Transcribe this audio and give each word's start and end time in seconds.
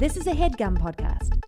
This 0.00 0.16
is 0.16 0.26
a 0.26 0.32
headgum 0.32 0.78
podcast. 0.78 1.38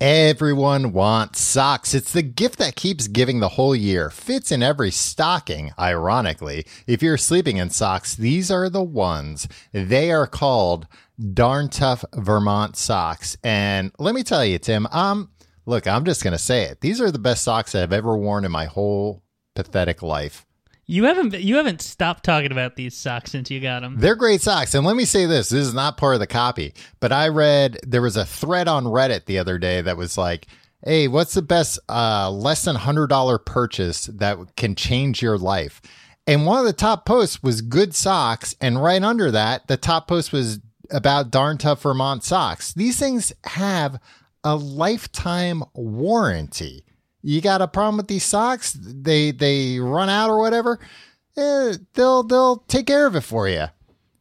Everyone 0.00 0.92
wants 0.94 1.38
socks. 1.38 1.92
It's 1.92 2.14
the 2.14 2.22
gift 2.22 2.58
that 2.60 2.76
keeps 2.76 3.08
giving 3.08 3.40
the 3.40 3.50
whole 3.50 3.76
year. 3.76 4.08
Fits 4.08 4.50
in 4.50 4.62
every 4.62 4.90
stocking, 4.90 5.72
ironically. 5.78 6.64
If 6.86 7.02
you're 7.02 7.18
sleeping 7.18 7.58
in 7.58 7.68
socks, 7.68 8.14
these 8.14 8.50
are 8.50 8.70
the 8.70 8.82
ones. 8.82 9.46
They 9.72 10.10
are 10.12 10.26
called 10.26 10.86
Darn 11.34 11.68
Tough 11.68 12.06
Vermont 12.14 12.78
socks. 12.78 13.36
And 13.44 13.92
let 13.98 14.14
me 14.14 14.22
tell 14.22 14.42
you, 14.42 14.58
Tim, 14.58 14.86
um, 14.92 15.30
look, 15.66 15.86
I'm 15.86 16.06
just 16.06 16.24
going 16.24 16.32
to 16.32 16.38
say 16.38 16.62
it. 16.62 16.80
These 16.80 17.02
are 17.02 17.10
the 17.10 17.18
best 17.18 17.44
socks 17.44 17.74
I've 17.74 17.92
ever 17.92 18.16
worn 18.16 18.46
in 18.46 18.50
my 18.50 18.64
whole 18.64 19.22
pathetic 19.54 20.02
life. 20.02 20.46
You 20.86 21.04
haven't 21.04 21.38
you 21.40 21.56
haven't 21.56 21.80
stopped 21.80 22.24
talking 22.24 22.50
about 22.50 22.76
these 22.76 22.96
socks 22.96 23.30
since 23.30 23.50
you 23.50 23.60
got 23.60 23.80
them. 23.80 23.96
They're 23.98 24.16
great 24.16 24.40
socks. 24.40 24.74
And 24.74 24.84
let 24.84 24.96
me 24.96 25.04
say 25.04 25.26
this 25.26 25.50
this 25.50 25.66
is 25.66 25.74
not 25.74 25.96
part 25.96 26.14
of 26.14 26.20
the 26.20 26.26
copy, 26.26 26.74
but 27.00 27.12
I 27.12 27.28
read 27.28 27.78
there 27.86 28.02
was 28.02 28.16
a 28.16 28.26
thread 28.26 28.68
on 28.68 28.84
Reddit 28.84 29.26
the 29.26 29.38
other 29.38 29.58
day 29.58 29.80
that 29.80 29.96
was 29.96 30.18
like, 30.18 30.48
hey, 30.84 31.08
what's 31.08 31.34
the 31.34 31.42
best 31.42 31.78
uh, 31.88 32.30
less 32.30 32.64
than 32.64 32.76
$100 32.76 33.44
purchase 33.44 34.06
that 34.06 34.38
can 34.56 34.74
change 34.74 35.22
your 35.22 35.38
life? 35.38 35.80
And 36.26 36.46
one 36.46 36.58
of 36.58 36.64
the 36.64 36.72
top 36.72 37.06
posts 37.06 37.42
was 37.42 37.62
good 37.62 37.94
socks. 37.94 38.54
And 38.60 38.82
right 38.82 39.02
under 39.02 39.30
that, 39.30 39.66
the 39.66 39.76
top 39.76 40.08
post 40.08 40.32
was 40.32 40.60
about 40.90 41.30
darn 41.30 41.58
tough 41.58 41.82
Vermont 41.82 42.22
socks. 42.22 42.72
These 42.74 42.98
things 42.98 43.32
have 43.44 43.98
a 44.44 44.56
lifetime 44.56 45.62
warranty 45.74 46.84
you 47.22 47.40
got 47.40 47.62
a 47.62 47.68
problem 47.68 47.96
with 47.96 48.08
these 48.08 48.24
socks, 48.24 48.72
they 48.72 49.30
they 49.30 49.78
run 49.78 50.08
out 50.08 50.30
or 50.30 50.38
whatever, 50.38 50.78
eh, 51.36 51.74
they'll 51.94 52.22
they'll 52.22 52.58
take 52.68 52.86
care 52.86 53.06
of 53.06 53.16
it 53.16 53.22
for 53.22 53.48
you. 53.48 53.66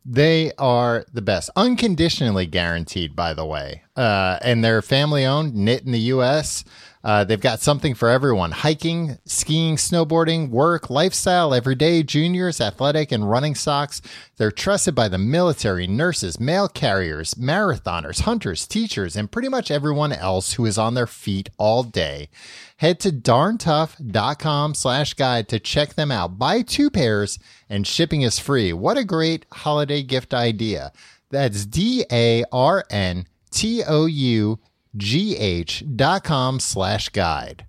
They 0.03 0.51
are 0.57 1.05
the 1.13 1.21
best, 1.21 1.51
unconditionally 1.55 2.47
guaranteed, 2.47 3.15
by 3.15 3.35
the 3.35 3.45
way, 3.45 3.83
uh, 3.95 4.39
and 4.41 4.63
they're 4.63 4.81
family 4.81 5.25
owned, 5.25 5.53
knit 5.53 5.83
in 5.85 5.91
the 5.91 5.99
U.S. 5.99 6.63
Uh, 7.03 7.23
they've 7.23 7.41
got 7.41 7.59
something 7.59 7.93
for 7.93 8.09
everyone 8.09 8.51
hiking, 8.51 9.17
skiing, 9.25 9.75
snowboarding, 9.75 10.49
work, 10.49 10.89
lifestyle, 10.89 11.53
everyday, 11.53 12.03
juniors, 12.03 12.61
athletic, 12.61 13.11
and 13.11 13.29
running 13.29 13.55
socks. 13.55 14.01
They're 14.37 14.51
trusted 14.51 14.93
by 14.93 15.07
the 15.07 15.17
military, 15.17 15.87
nurses, 15.87 16.39
mail 16.39 16.67
carriers, 16.67 17.33
marathoners, 17.35 18.21
hunters, 18.21 18.67
teachers, 18.67 19.15
and 19.15 19.31
pretty 19.31 19.49
much 19.49 19.71
everyone 19.71 20.11
else 20.11 20.53
who 20.53 20.65
is 20.65 20.77
on 20.77 20.93
their 20.93 21.07
feet 21.07 21.49
all 21.57 21.83
day. 21.83 22.29
Head 22.77 22.99
to 23.01 23.11
darntough.com 23.11 24.73
slash 24.75 25.13
guide 25.13 25.47
to 25.49 25.59
check 25.59 25.93
them 25.95 26.11
out. 26.11 26.37
Buy 26.39 26.61
two 26.61 26.89
pairs 26.89 27.39
and 27.69 27.85
shipping 27.85 28.21
is 28.21 28.39
free. 28.39 28.73
What 28.73 28.97
a 28.97 29.03
great 29.03 29.45
holiday 29.51 30.03
gift 30.03 30.33
idea. 30.33 30.91
That's 31.29 31.65
D 31.65 32.05
A 32.11 32.43
R 32.51 32.83
N 32.89 33.25
T 33.51 33.83
O 33.87 34.05
U 34.05 34.59
gh.com 34.97 36.59
slash 36.59 37.09
guide. 37.09 37.65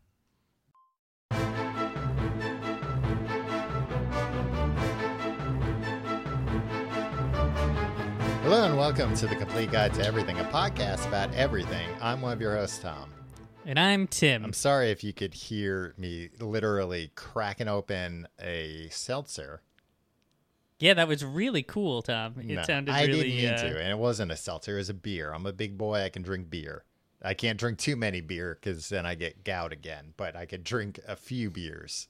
Hello 8.43 8.65
and 8.67 8.77
welcome 8.77 9.15
to 9.15 9.27
the 9.27 9.37
Complete 9.37 9.71
Guide 9.73 9.95
to 9.95 10.05
Everything, 10.05 10.39
a 10.39 10.45
podcast 10.45 11.07
about 11.09 11.33
everything. 11.35 11.89
I'm 12.01 12.21
one 12.21 12.33
of 12.33 12.41
your 12.41 12.55
hosts, 12.55 12.79
Tom. 12.79 13.11
And 13.65 13.79
I'm 13.79 14.07
Tim. 14.07 14.45
I'm 14.45 14.53
sorry 14.53 14.91
if 14.91 15.03
you 15.03 15.13
could 15.15 15.33
hear 15.33 15.95
me 15.97 16.29
literally 16.41 17.13
cracking 17.15 17.69
open 17.69 18.29
a 18.41 18.89
seltzer. 18.91 19.63
Yeah, 20.81 20.95
that 20.95 21.09
was 21.09 21.25
really 21.25 21.63
cool, 21.63 22.03
Tom. 22.03 22.35
It 22.41 22.47
No, 22.47 22.63
sounded 22.65 22.93
I 22.93 23.07
really. 23.07 23.23
didn't 23.31 23.37
mean 23.37 23.49
uh, 23.55 23.57
to, 23.75 23.81
and 23.83 23.91
it 23.91 23.99
wasn't 23.99 24.33
a 24.33 24.37
seltzer. 24.37 24.75
It 24.75 24.79
was 24.79 24.91
a 24.91 24.95
beer. 24.95 25.33
I'm 25.33 25.47
a 25.47 25.53
big 25.53 25.79
boy. 25.79 26.03
I 26.03 26.09
can 26.09 26.23
drink 26.23 26.51
beer. 26.51 26.85
I 27.25 27.35
can't 27.35 27.59
drink 27.59 27.79
too 27.79 27.97
many 27.97 28.21
beer 28.21 28.59
because 28.61 28.89
then 28.89 29.07
I 29.07 29.15
get 29.15 29.45
gout 29.45 29.73
again. 29.73 30.15
But 30.17 30.37
I 30.37 30.47
could 30.47 30.65
drink 30.65 30.99
a 31.07 31.17
few 31.17 31.51
beers. 31.51 32.09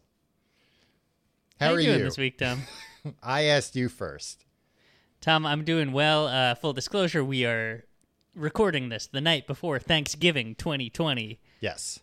How, 1.61 1.69
How, 1.69 1.75
are 1.75 1.81
you 1.81 1.87
doing 1.87 1.99
you? 2.01 2.05
this 2.05 2.19
week, 2.19 2.39
Tom? 2.39 2.63
I 3.23 3.43
asked 3.45 3.77
you 3.77 3.89
first. 3.89 4.45
Tom, 5.21 5.47
I'm 5.47 5.65
doing 5.65 5.93
well. 5.93 6.27
Uh, 6.27 6.55
full 6.55 6.73
disclosure, 6.73 7.23
we 7.25 7.45
are 7.45 7.85
recording 8.35 8.89
this 8.89 9.07
the 9.07 9.21
night 9.21 9.47
before 9.47 9.79
Thanksgiving 9.79 10.55
2020. 10.57 11.39
Yes. 11.61 12.01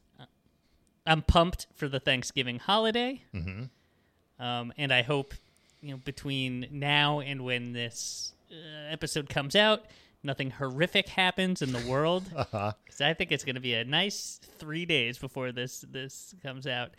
I'm 1.05 1.21
pumped 1.23 1.67
for 1.75 1.87
the 1.87 1.99
Thanksgiving 1.99 2.59
holiday. 2.59 3.23
Mm-hmm. 3.33 4.43
Um, 4.43 4.71
and 4.77 4.93
I 4.93 5.01
hope, 5.01 5.33
you 5.81 5.91
know, 5.91 5.97
between 5.97 6.67
now 6.71 7.19
and 7.19 7.43
when 7.43 7.73
this 7.73 8.33
uh, 8.51 8.91
episode 8.91 9.27
comes 9.27 9.55
out, 9.55 9.85
nothing 10.23 10.51
horrific 10.51 11.07
happens 11.09 11.61
in 11.61 11.71
the 11.71 11.79
world. 11.89 12.23
Uh-huh. 12.35 12.73
Because 12.83 13.01
I 13.01 13.13
think 13.13 13.31
it's 13.31 13.43
going 13.43 13.55
to 13.55 13.61
be 13.61 13.73
a 13.75 13.83
nice 13.85 14.39
three 14.57 14.85
days 14.85 15.17
before 15.17 15.51
this 15.51 15.85
this 15.89 16.33
comes 16.43 16.67
out. 16.67 16.91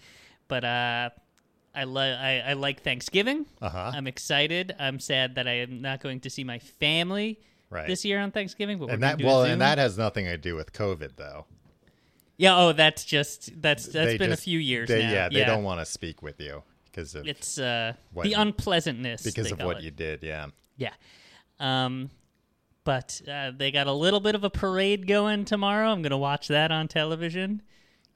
But 0.48 0.64
uh, 0.64 1.10
I, 1.74 1.84
li- 1.84 2.00
I 2.02 2.50
I 2.50 2.52
like 2.54 2.82
Thanksgiving. 2.82 3.46
Uh-huh. 3.62 3.92
I'm 3.94 4.06
excited. 4.06 4.74
I'm 4.78 4.98
sad 4.98 5.34
that 5.36 5.46
I 5.46 5.58
am 5.58 5.80
not 5.80 6.00
going 6.00 6.20
to 6.20 6.30
see 6.30 6.44
my 6.44 6.58
family 6.58 7.40
Right. 7.70 7.86
this 7.86 8.04
year 8.04 8.18
on 8.18 8.32
Thanksgiving. 8.32 8.78
But 8.78 8.90
and 8.90 9.02
that 9.02 9.22
well, 9.22 9.44
and 9.44 9.60
that 9.60 9.78
has 9.78 9.96
nothing 9.96 10.24
to 10.26 10.36
do 10.36 10.56
with 10.56 10.72
COVID, 10.72 11.12
though. 11.16 11.46
yeah. 12.36 12.56
Oh, 12.58 12.72
that's 12.72 13.04
just 13.04 13.50
that's 13.62 13.84
that's 13.86 13.94
They 14.12 14.18
been 14.18 14.30
just- 14.30 14.42
a 14.42 14.44
few 14.44 14.58
years 14.58 14.88
they- 14.88 15.02
now. 15.02 15.12
Yeah, 15.12 15.28
they 15.28 15.44
don't 15.44 15.62
want 15.62 15.80
to 15.80 15.86
speak 15.86 16.20
with 16.22 16.40
you 16.40 16.62
because 16.86 17.14
of 17.14 17.26
It's 17.28 17.58
uh, 17.58 17.92
the 18.22 18.32
unpleasantness 18.32 19.22
because 19.22 19.52
of 19.52 19.60
what 19.60 19.78
it. 19.78 19.82
you 19.84 19.90
did. 19.92 20.22
Yeah. 20.24 20.46
Yeah. 20.76 20.90
Um, 21.60 22.10
but 22.84 23.20
uh, 23.30 23.52
they 23.56 23.70
got 23.70 23.86
a 23.86 23.92
little 23.92 24.20
bit 24.20 24.34
of 24.34 24.44
a 24.44 24.50
parade 24.50 25.06
going 25.06 25.44
tomorrow. 25.44 25.90
I'm 25.90 26.02
going 26.02 26.10
to 26.10 26.16
watch 26.16 26.48
that 26.48 26.70
on 26.72 26.88
television. 26.88 27.62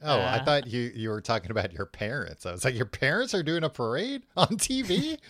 Oh, 0.03 0.19
I 0.19 0.39
Uh, 0.39 0.45
thought 0.45 0.67
you 0.67 0.91
you 0.95 1.09
were 1.11 1.21
talking 1.21 1.51
about 1.51 1.73
your 1.73 1.87
parents. 1.87 2.45
I 2.47 2.53
was 2.53 2.65
like, 2.65 2.75
your 2.75 2.85
parents 2.87 3.33
are 3.35 3.43
doing 3.43 3.65
a 3.65 3.71
parade 3.71 4.23
on 4.37 4.49
TV. 4.59 5.19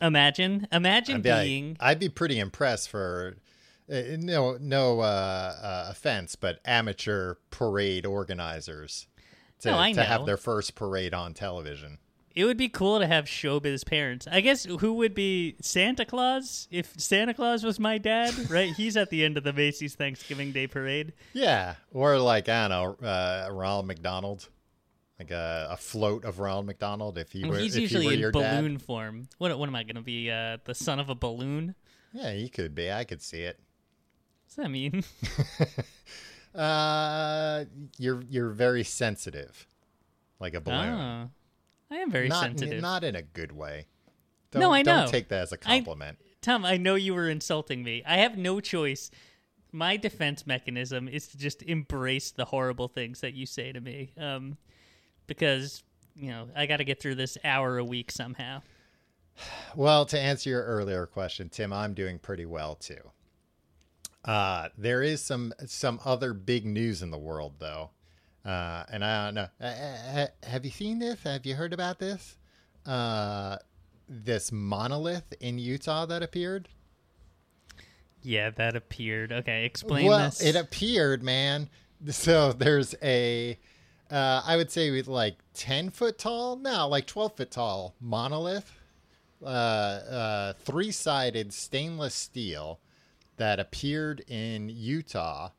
Imagine, 0.00 0.68
imagine 0.70 1.16
I'd 1.16 1.22
be, 1.24 1.30
like- 1.30 1.44
being. 1.44 1.76
I'd 1.80 1.98
be 1.98 2.08
pretty 2.08 2.38
impressed 2.38 2.88
for 2.88 3.36
uh, 3.92 4.00
no 4.18 4.56
no 4.60 5.00
uh, 5.00 5.02
uh, 5.62 5.86
offense, 5.90 6.36
but 6.36 6.60
amateur 6.64 7.34
parade 7.50 8.06
organizers 8.06 9.08
to, 9.60 9.70
No, 9.72 9.78
I 9.78 9.92
to 9.94 10.04
have 10.04 10.24
their 10.24 10.36
first 10.36 10.76
parade 10.76 11.14
on 11.14 11.34
television. 11.34 11.98
It 12.38 12.44
would 12.44 12.56
be 12.56 12.68
cool 12.68 13.00
to 13.00 13.06
have 13.08 13.24
showbiz 13.24 13.84
parents. 13.84 14.28
I 14.30 14.40
guess 14.40 14.62
who 14.62 14.92
would 14.92 15.12
be 15.12 15.56
Santa 15.60 16.04
Claus 16.04 16.68
if 16.70 16.92
Santa 16.96 17.34
Claus 17.34 17.64
was 17.64 17.80
my 17.80 17.98
dad, 17.98 18.32
right? 18.50 18.72
He's 18.72 18.96
at 18.96 19.10
the 19.10 19.24
end 19.24 19.36
of 19.36 19.42
the 19.42 19.52
Macy's 19.52 19.96
Thanksgiving 19.96 20.52
Day 20.52 20.68
parade. 20.68 21.14
Yeah, 21.32 21.74
or 21.92 22.16
like 22.20 22.48
I 22.48 22.68
don't 22.68 23.02
know, 23.02 23.08
uh, 23.08 23.48
Ronald 23.50 23.88
McDonald, 23.88 24.48
like 25.18 25.32
a, 25.32 25.66
a 25.72 25.76
float 25.76 26.24
of 26.24 26.38
Ronald 26.38 26.66
McDonald. 26.66 27.18
If 27.18 27.32
he 27.32 27.44
were, 27.44 27.58
he's 27.58 27.74
if 27.74 27.78
he 27.78 27.82
usually 27.82 28.06
were 28.06 28.12
in 28.12 28.20
your 28.20 28.30
balloon 28.30 28.74
dad, 28.74 28.82
form. 28.82 29.28
What, 29.38 29.58
what 29.58 29.68
am 29.68 29.74
I 29.74 29.82
going 29.82 29.96
to 29.96 30.02
be? 30.02 30.30
Uh, 30.30 30.58
the 30.64 30.76
son 30.76 31.00
of 31.00 31.08
a 31.10 31.16
balloon? 31.16 31.74
yeah, 32.12 32.32
he 32.34 32.48
could 32.48 32.72
be. 32.72 32.92
I 32.92 33.02
could 33.02 33.20
see 33.20 33.40
it. 33.40 33.58
What's 34.44 34.54
that 34.54 34.70
mean? 34.70 35.02
Uh, 36.54 37.66
you're 37.98 38.22
you're 38.22 38.48
very 38.48 38.82
sensitive, 38.82 39.68
like 40.40 40.54
a 40.54 40.60
balloon. 40.60 40.94
oh, 40.94 41.30
I 41.90 41.96
am 41.96 42.10
very 42.10 42.28
not 42.28 42.42
sensitive. 42.42 42.82
not 42.82 43.04
in 43.04 43.16
a 43.16 43.22
good 43.22 43.52
way. 43.52 43.86
Don't, 44.50 44.60
No, 44.60 44.72
I 44.72 44.82
know. 44.82 45.00
Don't 45.00 45.08
take 45.08 45.28
that 45.28 45.42
as 45.42 45.52
a 45.52 45.56
compliment. 45.56 46.18
Tom, 46.40 46.64
I 46.64 46.76
know 46.76 46.94
you 46.94 47.14
were 47.14 47.28
insulting 47.28 47.82
me. 47.82 48.02
I 48.06 48.18
have 48.18 48.38
no 48.38 48.60
choice. 48.60 49.10
My 49.72 49.96
defense 49.96 50.46
mechanism 50.46 51.08
is 51.08 51.28
to 51.28 51.38
just 51.38 51.62
embrace 51.62 52.30
the 52.30 52.46
horrible 52.46 52.88
things 52.88 53.20
that 53.20 53.34
you 53.34 53.44
say 53.44 53.72
to 53.72 53.80
me, 53.80 54.12
um, 54.16 54.56
because 55.26 55.82
you 56.14 56.30
know 56.30 56.48
I 56.56 56.66
got 56.66 56.78
to 56.78 56.84
get 56.84 57.00
through 57.00 57.16
this 57.16 57.36
hour 57.44 57.78
a 57.78 57.84
week 57.84 58.10
somehow. 58.10 58.62
Well, 59.76 60.04
to 60.06 60.18
answer 60.18 60.50
your 60.50 60.64
earlier 60.64 61.06
question, 61.06 61.48
Tim, 61.48 61.72
I'm 61.72 61.94
doing 61.94 62.18
pretty 62.18 62.44
well 62.44 62.74
too. 62.74 63.12
Uh, 64.24 64.68
there 64.76 65.02
is 65.02 65.22
some 65.22 65.52
some 65.66 66.00
other 66.04 66.34
big 66.34 66.66
news 66.66 67.02
in 67.02 67.10
the 67.10 67.18
world, 67.18 67.54
though, 67.60 67.90
uh, 68.48 68.84
and 68.90 69.04
I 69.04 69.26
don't 69.26 69.34
know. 69.34 69.48
Uh, 69.60 69.64
uh, 69.64 70.26
have 70.42 70.64
you 70.64 70.70
seen 70.70 70.98
this? 70.98 71.22
Have 71.24 71.44
you 71.44 71.54
heard 71.54 71.74
about 71.74 71.98
this? 71.98 72.38
Uh, 72.86 73.58
this 74.08 74.50
monolith 74.50 75.34
in 75.40 75.58
Utah 75.58 76.06
that 76.06 76.22
appeared. 76.22 76.68
Yeah, 78.22 78.50
that 78.50 78.74
appeared. 78.74 79.32
Okay, 79.32 79.66
explain 79.66 80.06
well, 80.06 80.24
this. 80.24 80.40
it 80.40 80.56
appeared, 80.56 81.22
man. 81.22 81.68
So 82.08 82.52
there's 82.52 82.94
a, 83.02 83.58
uh, 84.10 84.42
I 84.44 84.56
would 84.56 84.70
say 84.70 84.90
with 84.90 85.08
like 85.08 85.36
ten 85.52 85.90
foot 85.90 86.18
tall, 86.18 86.56
no, 86.56 86.88
like 86.88 87.06
twelve 87.06 87.36
foot 87.36 87.50
tall 87.50 87.94
monolith, 88.00 88.72
uh, 89.42 89.46
uh, 89.46 90.52
three 90.64 90.90
sided 90.90 91.52
stainless 91.52 92.14
steel 92.14 92.80
that 93.36 93.60
appeared 93.60 94.24
in 94.26 94.70
Utah. 94.70 95.50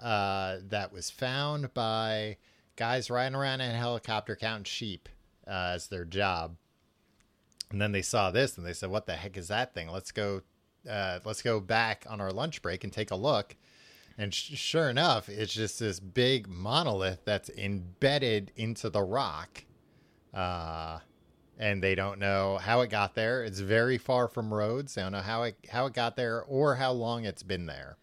Uh, 0.00 0.56
that 0.68 0.92
was 0.92 1.10
found 1.10 1.72
by 1.72 2.36
guys 2.76 3.10
riding 3.10 3.36
around 3.36 3.60
in 3.60 3.70
a 3.70 3.78
helicopter 3.78 4.36
counting 4.36 4.64
sheep 4.64 5.08
uh, 5.46 5.72
as 5.74 5.86
their 5.86 6.04
job. 6.04 6.56
And 7.70 7.80
then 7.80 7.92
they 7.92 8.02
saw 8.02 8.30
this 8.30 8.56
and 8.58 8.66
they 8.66 8.72
said, 8.72 8.90
"What 8.90 9.06
the 9.06 9.14
heck 9.14 9.36
is 9.36 9.48
that 9.48 9.72
thing? 9.74 9.88
Let's 9.88 10.12
go 10.12 10.42
uh, 10.88 11.20
let's 11.24 11.42
go 11.42 11.60
back 11.60 12.04
on 12.08 12.20
our 12.20 12.32
lunch 12.32 12.62
break 12.62 12.84
and 12.84 12.92
take 12.92 13.10
a 13.10 13.16
look. 13.16 13.56
And 14.16 14.32
sh- 14.32 14.56
sure 14.56 14.90
enough, 14.90 15.28
it's 15.28 15.52
just 15.52 15.80
this 15.80 15.98
big 16.00 16.46
monolith 16.48 17.24
that's 17.24 17.50
embedded 17.50 18.52
into 18.56 18.90
the 18.90 19.02
rock. 19.02 19.64
Uh, 20.32 21.00
and 21.58 21.82
they 21.82 21.94
don't 21.94 22.18
know 22.18 22.58
how 22.58 22.80
it 22.80 22.90
got 22.90 23.14
there. 23.14 23.44
It's 23.44 23.60
very 23.60 23.98
far 23.98 24.28
from 24.28 24.52
roads. 24.52 24.94
They 24.94 25.02
don't 25.02 25.12
know 25.12 25.20
how 25.20 25.44
it 25.44 25.56
how 25.70 25.86
it 25.86 25.94
got 25.94 26.16
there 26.16 26.42
or 26.42 26.74
how 26.76 26.92
long 26.92 27.24
it's 27.24 27.42
been 27.44 27.66
there. 27.66 27.96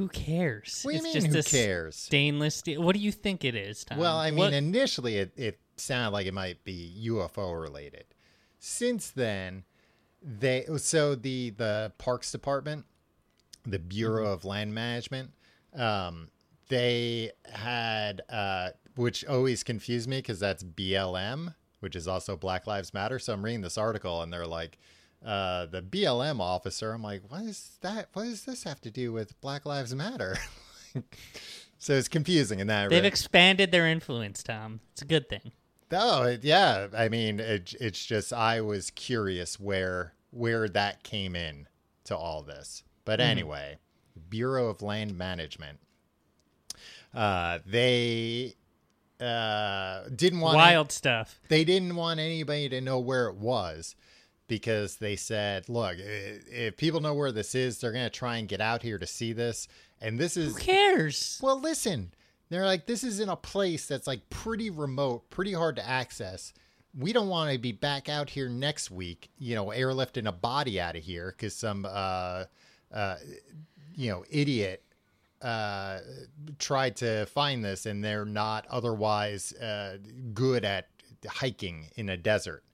Who 0.00 0.08
cares? 0.08 0.80
What 0.82 0.92
do 0.92 0.96
you 0.96 1.04
it's 1.04 1.14
mean, 1.24 1.32
just 1.32 1.50
who 1.50 1.58
a 1.58 1.62
cares? 1.62 1.94
stainless 1.96 2.54
steel. 2.56 2.82
What 2.82 2.94
do 2.94 3.00
you 3.02 3.12
think 3.12 3.44
it 3.44 3.54
is, 3.54 3.84
Tom? 3.84 3.98
Well, 3.98 4.16
I 4.16 4.30
mean, 4.30 4.38
What- 4.38 4.52
initially 4.54 5.18
it, 5.18 5.32
it 5.36 5.60
sounded 5.76 6.12
like 6.12 6.26
it 6.26 6.32
might 6.32 6.64
be 6.64 6.90
UFO 7.06 7.60
related. 7.60 8.04
Since 8.58 9.10
then, 9.10 9.64
they 10.22 10.64
so 10.78 11.14
the 11.14 11.50
the 11.50 11.92
Parks 11.98 12.32
Department, 12.32 12.86
the 13.66 13.78
Bureau 13.78 14.24
Mm-hmm. 14.24 14.32
of 14.32 14.44
Land 14.46 14.74
Management, 14.74 15.32
um, 15.74 16.28
they 16.68 17.32
had 17.52 18.22
uh, 18.30 18.70
which 18.96 19.22
always 19.26 19.62
confused 19.62 20.08
me 20.08 20.16
because 20.18 20.40
that's 20.40 20.64
BLM, 20.64 21.54
which 21.80 21.94
is 21.94 22.08
also 22.08 22.36
Black 22.38 22.66
Lives 22.66 22.94
Matter. 22.94 23.18
So 23.18 23.34
I'm 23.34 23.44
reading 23.44 23.60
this 23.60 23.76
article 23.76 24.22
and 24.22 24.32
they're 24.32 24.46
like. 24.46 24.78
Uh, 25.24 25.66
the 25.66 25.82
BLM 25.82 26.40
officer, 26.40 26.92
I'm 26.92 27.02
like, 27.02 27.22
what 27.28 27.42
is 27.42 27.78
that? 27.82 28.08
What 28.14 28.24
does 28.24 28.44
this 28.44 28.64
have 28.64 28.80
to 28.82 28.90
do 28.90 29.12
with 29.12 29.38
Black 29.42 29.66
Lives 29.66 29.94
Matter? 29.94 30.38
so 31.78 31.92
it's 31.92 32.08
confusing 32.08 32.58
in 32.58 32.68
that. 32.68 32.88
they've 32.88 33.02
re- 33.02 33.08
expanded 33.08 33.70
their 33.70 33.86
influence, 33.86 34.42
Tom. 34.42 34.80
It's 34.92 35.02
a 35.02 35.06
good 35.06 35.28
thing. 35.28 35.52
Oh 35.92 36.22
it- 36.22 36.44
yeah, 36.44 36.86
I 36.96 37.08
mean 37.08 37.38
it, 37.40 37.74
it's 37.80 38.04
just 38.04 38.32
I 38.32 38.60
was 38.62 38.90
curious 38.90 39.60
where 39.60 40.14
where 40.30 40.68
that 40.68 41.02
came 41.02 41.36
in 41.36 41.66
to 42.04 42.16
all 42.16 42.42
this. 42.42 42.82
But 43.04 43.20
anyway, 43.20 43.78
Bureau 44.28 44.68
of 44.68 44.82
Land 44.82 45.18
Management, 45.18 45.80
uh, 47.12 47.58
they 47.66 48.54
uh, 49.20 50.04
didn't 50.14 50.40
want 50.40 50.56
Wild 50.56 50.92
stuff. 50.92 51.40
they 51.48 51.64
didn't 51.64 51.96
want 51.96 52.20
anybody 52.20 52.68
to 52.68 52.80
know 52.80 52.98
where 52.98 53.26
it 53.26 53.34
was 53.36 53.96
because 54.50 54.96
they 54.96 55.14
said, 55.14 55.68
look, 55.68 55.94
if 55.98 56.76
people 56.76 57.00
know 57.00 57.14
where 57.14 57.30
this 57.30 57.54
is, 57.54 57.78
they're 57.78 57.92
going 57.92 58.04
to 58.04 58.10
try 58.10 58.36
and 58.36 58.48
get 58.48 58.60
out 58.60 58.82
here 58.82 58.98
to 58.98 59.06
see 59.06 59.32
this. 59.32 59.68
And 60.00 60.18
this 60.18 60.36
is 60.36 60.54
Who 60.54 60.60
cares? 60.60 61.38
well, 61.40 61.58
listen, 61.58 62.12
they're 62.50 62.66
like, 62.66 62.84
this 62.86 63.04
is 63.04 63.20
in 63.20 63.28
a 63.28 63.36
place 63.36 63.86
that's 63.86 64.08
like 64.08 64.28
pretty 64.28 64.68
remote, 64.68 65.30
pretty 65.30 65.52
hard 65.52 65.76
to 65.76 65.88
access. 65.88 66.52
We 66.98 67.12
don't 67.12 67.28
want 67.28 67.52
to 67.52 67.58
be 67.58 67.70
back 67.70 68.08
out 68.08 68.28
here 68.28 68.48
next 68.48 68.90
week, 68.90 69.30
you 69.38 69.54
know, 69.54 69.66
airlifting 69.66 70.26
a 70.26 70.32
body 70.32 70.80
out 70.80 70.96
of 70.96 71.04
here 71.04 71.32
because 71.34 71.54
some, 71.54 71.86
uh, 71.88 72.46
uh, 72.92 73.16
you 73.94 74.10
know, 74.10 74.24
idiot 74.28 74.82
uh, 75.42 75.98
tried 76.58 76.96
to 76.96 77.24
find 77.26 77.64
this 77.64 77.86
and 77.86 78.02
they're 78.02 78.24
not 78.24 78.66
otherwise 78.68 79.52
uh, 79.54 79.98
good 80.34 80.64
at 80.64 80.88
hiking 81.24 81.86
in 81.94 82.08
a 82.08 82.16
desert. 82.16 82.64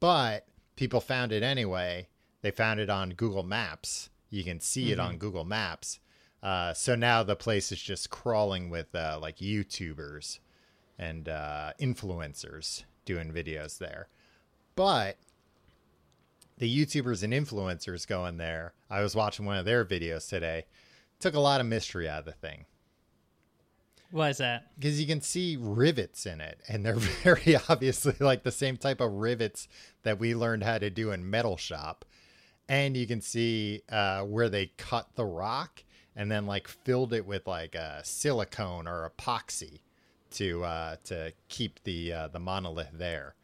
But 0.00 0.46
people 0.76 1.00
found 1.00 1.32
it 1.32 1.42
anyway. 1.42 2.08
They 2.42 2.50
found 2.50 2.80
it 2.80 2.90
on 2.90 3.10
Google 3.10 3.42
Maps. 3.42 4.10
You 4.30 4.44
can 4.44 4.60
see 4.60 4.92
it 4.92 4.98
on 4.98 5.18
Google 5.18 5.44
Maps. 5.44 6.00
Uh, 6.42 6.74
so 6.74 6.94
now 6.94 7.22
the 7.22 7.36
place 7.36 7.70
is 7.70 7.80
just 7.80 8.10
crawling 8.10 8.68
with 8.68 8.94
uh, 8.94 9.18
like 9.20 9.36
YouTubers 9.36 10.40
and 10.98 11.28
uh, 11.28 11.72
influencers 11.80 12.84
doing 13.04 13.32
videos 13.32 13.78
there. 13.78 14.08
But 14.74 15.18
the 16.58 16.84
YouTubers 16.84 17.22
and 17.22 17.32
influencers 17.32 18.06
going 18.06 18.38
there, 18.38 18.72
I 18.90 19.02
was 19.02 19.14
watching 19.14 19.46
one 19.46 19.56
of 19.56 19.64
their 19.64 19.84
videos 19.84 20.28
today, 20.28 20.64
took 21.20 21.34
a 21.34 21.40
lot 21.40 21.60
of 21.60 21.66
mystery 21.66 22.08
out 22.08 22.20
of 22.20 22.24
the 22.24 22.32
thing 22.32 22.64
Why 24.12 24.28
is 24.28 24.38
that? 24.38 24.66
because 24.78 25.00
you 25.00 25.06
can 25.06 25.20
see 25.20 25.56
rivets 25.58 26.24
in 26.26 26.40
it 26.40 26.60
and 26.68 26.86
they're 26.86 26.94
very 27.24 27.56
obviously 27.68 28.14
like 28.20 28.44
the 28.44 28.52
same 28.52 28.76
type 28.76 29.00
of 29.00 29.10
rivets 29.12 29.66
that 30.04 30.20
we 30.20 30.34
learned 30.34 30.62
how 30.62 30.78
to 30.78 30.90
do 30.90 31.10
in 31.10 31.28
metal 31.28 31.56
shop 31.56 32.04
and 32.68 32.96
you 32.96 33.06
can 33.06 33.20
see 33.20 33.82
uh, 33.90 34.22
where 34.22 34.48
they 34.48 34.66
cut 34.76 35.08
the 35.16 35.24
rock 35.24 35.82
and 36.14 36.30
then 36.30 36.46
like 36.46 36.68
filled 36.68 37.12
it 37.12 37.26
with 37.26 37.46
like 37.46 37.74
a 37.74 38.00
silicone 38.04 38.86
or 38.86 39.10
epoxy 39.10 39.80
to 40.30 40.62
uh, 40.64 40.96
to 41.04 41.32
keep 41.48 41.82
the 41.84 42.12
uh, 42.12 42.28
the 42.28 42.38
monolith 42.38 42.92
there 42.92 43.34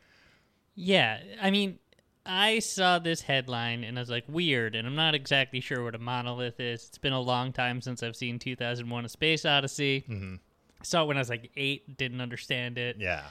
Yeah, 0.74 1.18
I 1.42 1.50
mean, 1.50 1.80
I 2.24 2.60
saw 2.60 2.98
this 3.00 3.22
headline 3.22 3.82
and 3.82 3.98
I 3.98 4.02
was 4.02 4.10
like, 4.10 4.24
weird, 4.28 4.76
and 4.76 4.86
I'm 4.86 4.94
not 4.94 5.14
exactly 5.14 5.60
sure 5.60 5.82
what 5.82 5.94
a 5.96 5.98
monolith 5.98 6.60
is. 6.60 6.86
It's 6.86 6.98
been 6.98 7.12
a 7.12 7.20
long 7.20 7.52
time 7.52 7.80
since 7.80 8.02
I've 8.02 8.14
seen 8.14 8.38
2001: 8.38 9.04
A 9.04 9.08
Space 9.08 9.44
Odyssey. 9.44 10.04
Mm-hmm. 10.08 10.34
Saw 10.82 11.02
it 11.04 11.06
when 11.06 11.16
I 11.16 11.20
was 11.20 11.28
like 11.30 11.50
eight, 11.56 11.96
didn't 11.96 12.20
understand 12.20 12.78
it. 12.78 12.96
yeah 12.98 13.24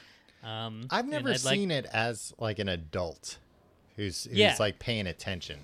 Um, 0.43 0.87
i've 0.91 1.07
never 1.07 1.29
I'd 1.29 1.43
like- 1.43 1.55
seen 1.55 1.71
it 1.71 1.85
as 1.91 2.33
like 2.37 2.59
an 2.59 2.69
adult 2.69 3.37
who's 3.95 4.25
who's 4.25 4.37
Yeah. 4.37 4.55
like 4.59 4.79
paying 4.79 5.07
attention 5.07 5.59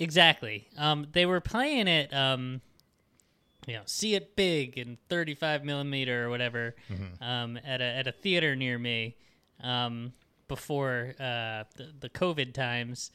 Exactly. 0.00 0.68
Um, 0.76 1.08
they 1.10 1.26
were 1.26 1.40
playing 1.40 1.88
it, 1.88 2.14
um, 2.14 2.60
you 3.66 3.74
know, 3.74 3.82
see 3.84 4.14
it 4.14 4.36
big 4.36 4.78
in 4.78 4.96
35 5.08 5.64
millimeter 5.64 6.24
or 6.26 6.30
whatever, 6.30 6.76
um, 7.20 7.58
at 7.64 7.80
a 7.80 7.84
at 7.84 8.06
a 8.06 8.12
theater 8.12 8.54
near 8.54 8.78
me, 8.78 9.16
um, 9.60 10.12
before 10.48 11.14
uh, 11.20 11.64
the, 11.76 11.92
the 12.00 12.08
COVID 12.08 12.54
times, 12.54 13.10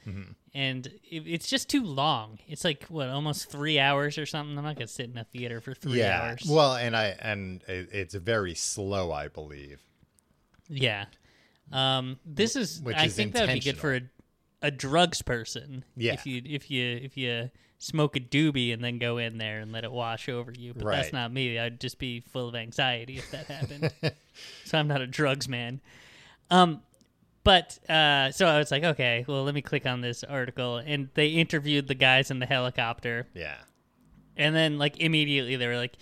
and 0.53 0.85
it, 0.85 1.23
it's 1.27 1.47
just 1.49 1.69
too 1.69 1.83
long. 1.83 2.39
It's 2.47 2.63
like 2.63 2.85
what, 2.85 3.09
almost 3.09 3.49
three 3.51 3.79
hours 3.79 4.17
or 4.17 4.25
something. 4.25 4.57
I'm 4.57 4.63
not 4.63 4.75
gonna 4.75 4.87
sit 4.87 5.09
in 5.09 5.17
a 5.17 5.23
theater 5.25 5.59
for 5.59 5.73
three 5.73 5.99
yeah 5.99 6.21
hours. 6.29 6.45
well 6.49 6.75
and 6.75 6.95
i 6.95 7.15
and 7.19 7.61
it, 7.67 7.89
it's 7.91 8.13
very 8.15 8.53
slow 8.55 9.11
i 9.11 9.27
believe 9.27 9.79
yeah. 10.69 11.05
Um, 11.71 12.19
this 12.25 12.55
is. 12.55 12.81
Which 12.81 12.95
I 12.95 13.05
is 13.05 13.15
think 13.15 13.33
that 13.33 13.47
would 13.47 13.53
be 13.53 13.59
good 13.59 13.77
for 13.77 13.95
a, 13.95 14.01
a 14.61 14.71
drugs 14.71 15.21
person. 15.21 15.83
Yeah. 15.95 16.13
If 16.13 16.25
you 16.25 16.41
if 16.45 16.69
you 16.71 16.99
if 17.01 17.17
you 17.17 17.49
smoke 17.79 18.15
a 18.15 18.19
doobie 18.19 18.73
and 18.73 18.83
then 18.83 18.97
go 18.97 19.17
in 19.17 19.37
there 19.37 19.59
and 19.59 19.71
let 19.71 19.83
it 19.83 19.91
wash 19.91 20.29
over 20.29 20.51
you, 20.51 20.73
but 20.73 20.85
Right. 20.85 20.95
that's 20.97 21.13
not 21.13 21.31
me. 21.33 21.59
I'd 21.59 21.79
just 21.81 21.99
be 21.99 22.21
full 22.21 22.47
of 22.47 22.55
anxiety 22.55 23.17
if 23.17 23.29
that 23.31 23.47
happened. 23.47 23.91
so 24.65 24.77
I'm 24.77 24.87
not 24.87 25.01
a 25.01 25.07
drugs 25.07 25.49
man. 25.49 25.81
Um, 26.49 26.81
but 27.43 27.77
uh, 27.89 28.31
so 28.31 28.47
I 28.47 28.57
was 28.57 28.71
like, 28.71 28.83
okay, 28.83 29.25
well, 29.27 29.43
let 29.43 29.53
me 29.53 29.61
click 29.61 29.85
on 29.85 30.01
this 30.01 30.23
article, 30.23 30.77
and 30.77 31.09
they 31.13 31.27
interviewed 31.29 31.87
the 31.87 31.95
guys 31.95 32.31
in 32.31 32.39
the 32.39 32.45
helicopter, 32.45 33.27
yeah 33.33 33.57
and 34.37 34.55
then 34.55 34.77
like 34.77 34.99
immediately 34.99 35.55
they 35.55 35.67
were 35.67 35.77
like, 35.77 35.97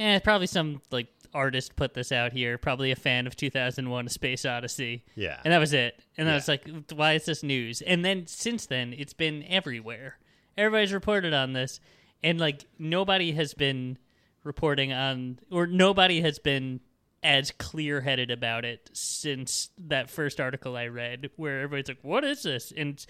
eh, 0.00 0.18
probably 0.20 0.46
some 0.46 0.80
like 0.90 1.08
artist 1.32 1.76
put 1.76 1.94
this 1.94 2.12
out 2.12 2.32
here, 2.32 2.56
probably 2.58 2.90
a 2.90 2.96
fan 2.96 3.26
of 3.26 3.36
2001: 3.36 4.06
A 4.06 4.08
Space 4.08 4.44
Odyssey. 4.44 5.04
yeah 5.14 5.40
And 5.44 5.52
that 5.52 5.58
was 5.58 5.72
it. 5.72 6.00
And 6.16 6.28
I 6.28 6.34
was 6.34 6.48
like, 6.48 6.68
why 6.94 7.14
is 7.14 7.24
this 7.24 7.42
news? 7.42 7.82
And 7.82 8.04
then 8.04 8.26
since 8.26 8.66
then, 8.66 8.94
it's 8.96 9.12
been 9.14 9.44
everywhere. 9.48 10.18
Everybody's 10.56 10.92
reported 10.92 11.34
on 11.34 11.52
this. 11.52 11.80
And 12.22 12.38
like, 12.40 12.64
nobody 12.78 13.32
has 13.32 13.52
been 13.52 13.98
reporting 14.44 14.92
on, 14.92 15.40
or 15.50 15.66
nobody 15.66 16.20
has 16.22 16.38
been 16.38 16.80
as 17.24 17.50
clear 17.50 18.02
headed 18.02 18.30
about 18.30 18.66
it 18.66 18.90
since 18.92 19.70
that 19.78 20.10
first 20.10 20.38
article 20.38 20.76
I 20.76 20.88
read, 20.88 21.30
where 21.36 21.62
everybody's 21.62 21.88
like, 21.88 22.04
what 22.04 22.22
is 22.22 22.42
this? 22.42 22.72
And 22.76 23.04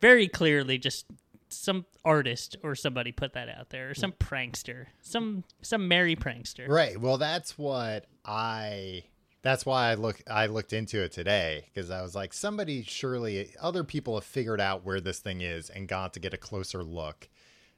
very 0.00 0.28
clearly 0.28 0.76
just 0.76 1.06
some 1.48 1.86
artist 2.04 2.56
or 2.62 2.74
somebody 2.74 3.10
put 3.10 3.32
that 3.32 3.48
out 3.48 3.70
there, 3.70 3.90
or 3.90 3.94
some 3.94 4.12
prankster, 4.12 4.86
some 5.00 5.44
some 5.62 5.88
merry 5.88 6.14
prankster. 6.14 6.68
Right. 6.68 7.00
Well, 7.00 7.16
that's 7.16 7.56
what 7.58 8.06
I. 8.24 9.04
That's 9.42 9.66
why 9.66 9.90
I 9.90 9.94
look. 9.94 10.22
I 10.28 10.46
looked 10.46 10.72
into 10.72 11.02
it 11.02 11.12
today 11.12 11.70
because 11.72 11.90
I 11.90 12.02
was 12.02 12.14
like, 12.14 12.32
somebody 12.32 12.82
surely 12.82 13.50
other 13.60 13.84
people 13.84 14.14
have 14.14 14.24
figured 14.24 14.60
out 14.60 14.84
where 14.84 15.00
this 15.00 15.20
thing 15.20 15.40
is 15.40 15.70
and 15.70 15.88
got 15.88 16.12
to 16.14 16.20
get 16.20 16.34
a 16.34 16.38
closer 16.38 16.82
look, 16.82 17.28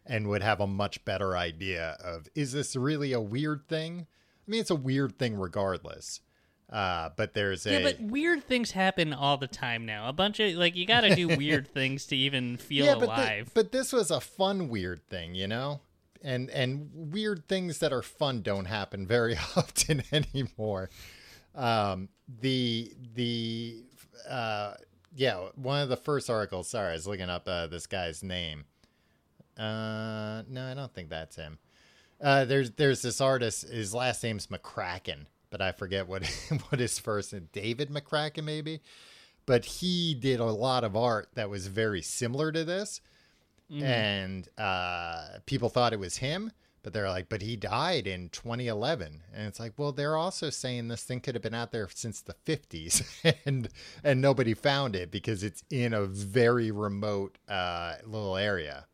and 0.05 0.29
would 0.29 0.43
have 0.43 0.61
a 0.61 0.67
much 0.67 1.05
better 1.05 1.37
idea 1.37 1.97
of 2.03 2.29
is 2.35 2.53
this 2.53 2.75
really 2.75 3.13
a 3.13 3.21
weird 3.21 3.69
thing? 3.69 4.07
I 4.47 4.51
mean, 4.51 4.61
it's 4.61 4.71
a 4.71 4.77
weird 4.77 5.19
thing 5.19 5.37
regardless. 5.37 6.21
Uh, 6.71 7.11
but 7.17 7.33
there's 7.35 7.65
a 7.65 7.73
Yeah, 7.73 7.83
but 7.83 8.01
weird 8.01 8.45
things 8.45 8.73
happen 8.73 9.13
all 9.13 9.37
the 9.37 9.47
time 9.47 9.87
now. 9.87 10.09
A 10.09 10.13
bunch 10.13 10.41
of 10.41 10.55
like 10.55 10.75
you 10.75 10.85
got 10.85 11.03
to 11.03 11.15
do 11.15 11.29
weird 11.37 11.69
things 11.69 12.07
to 12.07 12.17
even 12.17 12.57
feel 12.57 12.87
yeah, 12.87 12.95
but, 12.95 13.05
alive. 13.05 13.51
but 13.55 13.71
this 13.71 13.93
was 13.93 14.11
a 14.11 14.21
fun 14.21 14.69
weird 14.69 15.09
thing, 15.09 15.35
you 15.35 15.47
know. 15.47 15.81
And 16.23 16.51
and 16.51 16.91
weird 16.93 17.47
things 17.47 17.79
that 17.79 17.93
are 17.93 18.03
fun 18.03 18.43
don't 18.43 18.65
happen 18.65 19.07
very 19.07 19.37
often 19.57 20.03
anymore. 20.11 20.91
Um, 21.55 22.09
the 22.41 22.93
the 23.15 23.85
uh, 24.29 24.75
yeah, 25.15 25.49
one 25.55 25.83
of 25.83 25.89
the 25.89 25.97
first 25.97 26.29
articles. 26.29 26.69
Sorry, 26.69 26.91
I 26.91 26.95
was 26.95 27.07
looking 27.07 27.31
up 27.31 27.47
uh, 27.47 27.69
this 27.69 27.87
guy's 27.87 28.25
name. 28.25 28.65
Uh, 29.57 30.43
no, 30.49 30.69
I 30.71 30.75
don't 30.75 30.93
think 30.93 31.11
that's 31.11 31.37
him. 31.37 31.59
Uh, 32.21 32.45
there's 32.45 32.71
there's 32.73 33.03
this 33.03 33.21
artist. 33.21 33.69
His 33.69 33.95
last 33.95 34.23
name's 34.23 34.47
McCracken, 34.49 35.27
but 35.51 35.61
I 35.61 35.73
forget 35.73 36.09
what 36.09 36.25
what 36.69 36.81
his 36.81 36.99
first 36.99 37.33
name. 37.33 37.49
David 37.53 37.91
McCracken, 37.91 38.45
maybe. 38.45 38.81
but 39.45 39.65
he 39.65 40.15
did 40.15 40.41
a 40.41 40.45
lot 40.45 40.85
of 40.85 40.97
art 40.97 41.29
that 41.35 41.51
was 41.51 41.67
very 41.69 42.03
similar 42.03 42.51
to 42.53 42.65
this, 42.65 43.01
and 43.85 44.49
uh, 44.59 45.39
people 45.47 45.69
thought 45.69 45.93
it 45.93 46.01
was 46.01 46.17
him. 46.19 46.53
But 46.83 46.93
they're 46.93 47.09
like, 47.11 47.29
but 47.29 47.43
he 47.43 47.57
died 47.57 48.07
in 48.07 48.29
2011, 48.29 49.23
and 49.35 49.47
it's 49.49 49.59
like, 49.59 49.73
well, 49.77 49.91
they're 49.91 50.17
also 50.17 50.51
saying 50.51 50.87
this 50.87 51.03
thing 51.03 51.21
could 51.21 51.35
have 51.35 51.43
been 51.43 51.53
out 51.55 51.73
there 51.73 51.89
since 51.93 52.21
the 52.21 52.35
50s, 52.47 53.03
and 53.45 53.69
and 54.05 54.21
nobody 54.21 54.55
found 54.55 54.95
it 54.95 55.11
because 55.11 55.43
it's 55.43 55.65
in 55.69 55.93
a 55.93 56.05
very 56.07 56.71
remote 56.71 57.39
uh, 57.49 57.95
little 58.05 58.37
area. 58.37 58.87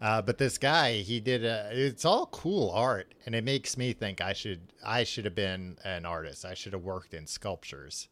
Uh, 0.00 0.20
but 0.20 0.38
this 0.38 0.58
guy, 0.58 0.94
he 0.94 1.20
did 1.20 1.44
a. 1.44 1.68
It's 1.72 2.04
all 2.04 2.26
cool 2.26 2.70
art, 2.70 3.14
and 3.26 3.34
it 3.34 3.44
makes 3.44 3.76
me 3.76 3.92
think 3.92 4.20
I 4.20 4.32
should. 4.32 4.72
I 4.84 5.04
should 5.04 5.24
have 5.24 5.34
been 5.34 5.78
an 5.84 6.04
artist. 6.04 6.44
I 6.44 6.54
should 6.54 6.72
have 6.72 6.82
worked 6.82 7.14
in 7.14 7.26
sculptures. 7.26 8.08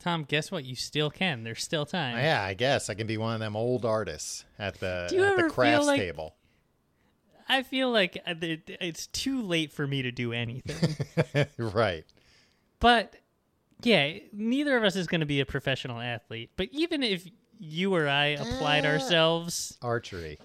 Tom, 0.00 0.24
guess 0.24 0.50
what? 0.50 0.64
You 0.64 0.74
still 0.76 1.10
can. 1.10 1.44
There's 1.44 1.62
still 1.62 1.86
time. 1.86 2.16
Yeah, 2.18 2.42
I 2.42 2.52
guess 2.54 2.90
I 2.90 2.94
can 2.94 3.06
be 3.06 3.16
one 3.16 3.32
of 3.32 3.40
them 3.40 3.56
old 3.56 3.84
artists 3.86 4.44
at 4.58 4.80
the 4.80 5.04
at 5.10 5.36
the 5.42 5.48
crafts 5.50 5.86
like- 5.86 6.00
table. 6.00 6.34
I 7.48 7.62
feel 7.62 7.90
like 7.90 8.16
uh, 8.26 8.34
it's 8.40 9.06
too 9.08 9.42
late 9.42 9.70
for 9.70 9.86
me 9.86 10.00
to 10.02 10.10
do 10.10 10.32
anything. 10.32 10.96
right. 11.58 12.04
but 12.80 13.14
yeah, 13.82 14.14
neither 14.32 14.78
of 14.78 14.82
us 14.82 14.96
is 14.96 15.06
going 15.06 15.20
to 15.20 15.26
be 15.26 15.40
a 15.40 15.46
professional 15.46 16.00
athlete. 16.00 16.50
But 16.56 16.68
even 16.72 17.02
if 17.02 17.28
you 17.58 17.94
or 17.94 18.08
I 18.08 18.28
applied 18.28 18.86
Eh. 18.86 18.92
ourselves, 18.94 19.76
Archery. 19.82 20.38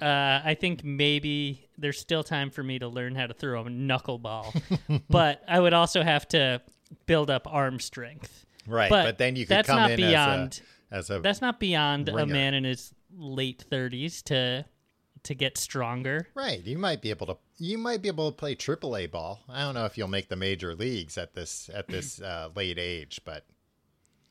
Uh, 0.00 0.40
I 0.44 0.54
think 0.54 0.84
maybe 0.84 1.68
there's 1.78 1.98
still 1.98 2.22
time 2.22 2.50
for 2.50 2.62
me 2.62 2.78
to 2.78 2.88
learn 2.88 3.14
how 3.14 3.26
to 3.26 3.34
throw 3.34 3.60
a 3.62 3.64
knuckleball. 3.64 5.02
but 5.10 5.42
I 5.48 5.60
would 5.60 5.72
also 5.72 6.02
have 6.02 6.26
to 6.28 6.62
build 7.06 7.30
up 7.30 7.46
arm 7.46 7.80
strength. 7.80 8.44
Right. 8.66 8.90
But 8.90 9.04
But, 9.04 9.18
then 9.18 9.36
you 9.36 9.46
could 9.46 9.56
that's 9.56 9.68
come 9.68 9.78
not 9.78 9.90
in 9.92 9.96
beyond- 9.96 10.60
as 10.90 11.10
a 11.10 11.14
as 11.14 11.18
a 11.18 11.20
That's 11.20 11.40
not 11.40 11.60
beyond 11.60 12.08
a 12.08 12.26
man 12.26 12.54
in 12.54 12.64
his 12.64 12.92
late 13.16 13.64
30s 13.70 14.22
to 14.24 14.64
to 15.22 15.34
get 15.34 15.58
stronger. 15.58 16.26
right. 16.34 16.64
You 16.64 16.78
might 16.78 17.02
be 17.02 17.10
able 17.10 17.26
to 17.26 17.36
you 17.58 17.76
might 17.76 18.00
be 18.00 18.08
able 18.08 18.30
to 18.30 18.36
play 18.36 18.54
AAA 18.54 19.10
ball. 19.10 19.40
I 19.48 19.60
don't 19.60 19.74
know 19.74 19.84
if 19.84 19.98
you'll 19.98 20.08
make 20.08 20.28
the 20.28 20.36
major 20.36 20.74
leagues 20.74 21.18
at 21.18 21.34
this 21.34 21.68
at 21.74 21.88
this 21.88 22.20
uh, 22.22 22.48
late 22.56 22.78
age, 22.78 23.20
but 23.24 23.44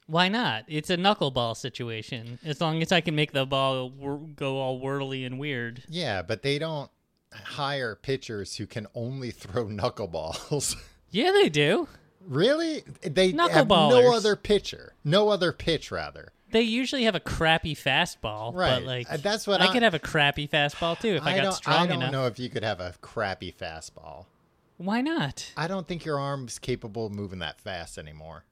Why 0.10 0.28
not? 0.28 0.64
It's 0.68 0.90
a 0.90 0.98
knuckleball 0.98 1.56
situation. 1.56 2.40
As 2.44 2.60
long 2.60 2.82
as 2.82 2.92
I 2.92 3.00
can 3.02 3.16
make 3.16 3.32
the 3.32 3.46
ball 3.46 3.90
whir- 3.92 4.18
go 4.36 4.58
all 4.58 4.80
whirly 4.80 5.24
and 5.24 5.38
weird. 5.38 5.84
yeah, 5.88 6.22
but 6.24 6.42
they 6.42 6.58
don't 6.58 6.90
hire 7.32 7.96
pitchers 7.96 8.56
who 8.56 8.66
can 8.66 8.88
only 8.96 9.30
throw 9.32 9.66
knuckleballs. 9.68 10.76
Yeah, 11.12 11.32
they 11.32 11.50
do. 11.50 11.88
really? 12.28 12.84
They 13.02 13.32
have 13.32 13.68
no 13.68 14.14
other 14.16 14.36
pitcher. 14.36 14.94
No 15.04 15.30
other 15.30 15.52
pitch 15.52 15.90
rather. 15.92 16.32
They 16.52 16.62
usually 16.62 17.04
have 17.06 17.16
a 17.16 17.20
crappy 17.20 17.76
fastball, 17.76 18.54
Right. 18.54 18.76
but 18.76 18.84
like 18.84 19.12
Uh, 19.12 19.18
that's 19.18 19.48
what 19.48 19.60
I, 19.62 19.66
I- 19.70 19.74
could 19.74 19.82
have 19.84 19.96
a 19.96 20.00
crappy 20.00 20.48
fastball 20.48 21.00
too 21.00 21.16
if 21.16 21.24
I, 21.24 21.36
got 21.38 21.56
strong 21.56 21.76
enough. 21.76 21.84
I 21.84 21.88
don't 21.88 22.02
enough. 22.02 22.12
know 22.12 22.26
if 22.28 22.38
you 22.40 22.50
could 22.50 22.64
have 22.64 22.80
a 22.80 22.94
crappy 23.02 23.52
fastball. 23.52 24.26
Why 24.78 25.02
not? 25.02 25.52
I 25.58 25.68
don't 25.68 25.88
think 25.88 26.06
your 26.06 26.20
arm's 26.20 26.58
capable 26.60 27.08
of 27.08 27.12
moving 27.12 27.40
that 27.40 27.60
fast 27.60 27.98
anymore. 27.98 28.46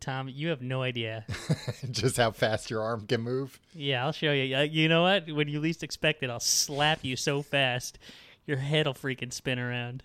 Tom, 0.00 0.28
you 0.28 0.48
have 0.48 0.62
no 0.62 0.82
idea. 0.82 1.24
Just 1.90 2.16
how 2.16 2.30
fast 2.30 2.70
your 2.70 2.82
arm 2.82 3.06
can 3.06 3.20
move. 3.20 3.58
yeah, 3.74 4.04
I'll 4.04 4.12
show 4.12 4.32
you. 4.32 4.56
Uh, 4.56 4.60
you 4.62 4.88
know 4.88 5.02
what? 5.02 5.30
When 5.30 5.48
you 5.48 5.60
least 5.60 5.82
expect 5.82 6.22
it, 6.22 6.30
I'll 6.30 6.40
slap 6.40 7.04
you 7.04 7.16
so 7.16 7.42
fast, 7.42 7.98
your 8.46 8.58
head'll 8.58 8.94
freaking 8.94 9.32
spin 9.32 9.58
around. 9.58 10.02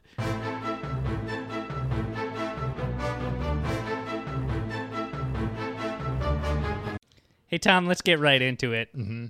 Hey 7.48 7.58
Tom, 7.58 7.88
let's 7.88 8.04
get 8.04 8.20
right 8.20 8.42
into 8.42 8.74
it. 8.74 8.96
Mm-hmm. 8.96 9.26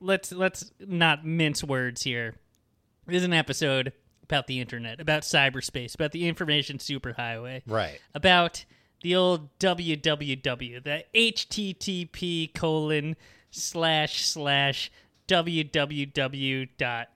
Let's 0.00 0.32
let's 0.32 0.70
not 0.80 1.24
mince 1.24 1.64
words 1.64 2.02
here. 2.02 2.34
This 3.06 3.18
is 3.18 3.24
an 3.24 3.32
episode 3.32 3.92
about 4.22 4.46
the 4.48 4.60
internet, 4.60 5.00
about 5.00 5.22
cyberspace, 5.22 5.94
about 5.94 6.12
the 6.12 6.28
information 6.28 6.76
superhighway, 6.76 7.62
Right. 7.66 8.00
about 8.14 8.64
the 9.04 9.14
old 9.14 9.56
www, 9.58 10.82
the 10.82 11.04
http 11.14 12.54
colon 12.54 13.14
slash 13.50 14.24
slash 14.24 14.90
www 15.28 16.68
dot 16.78 17.08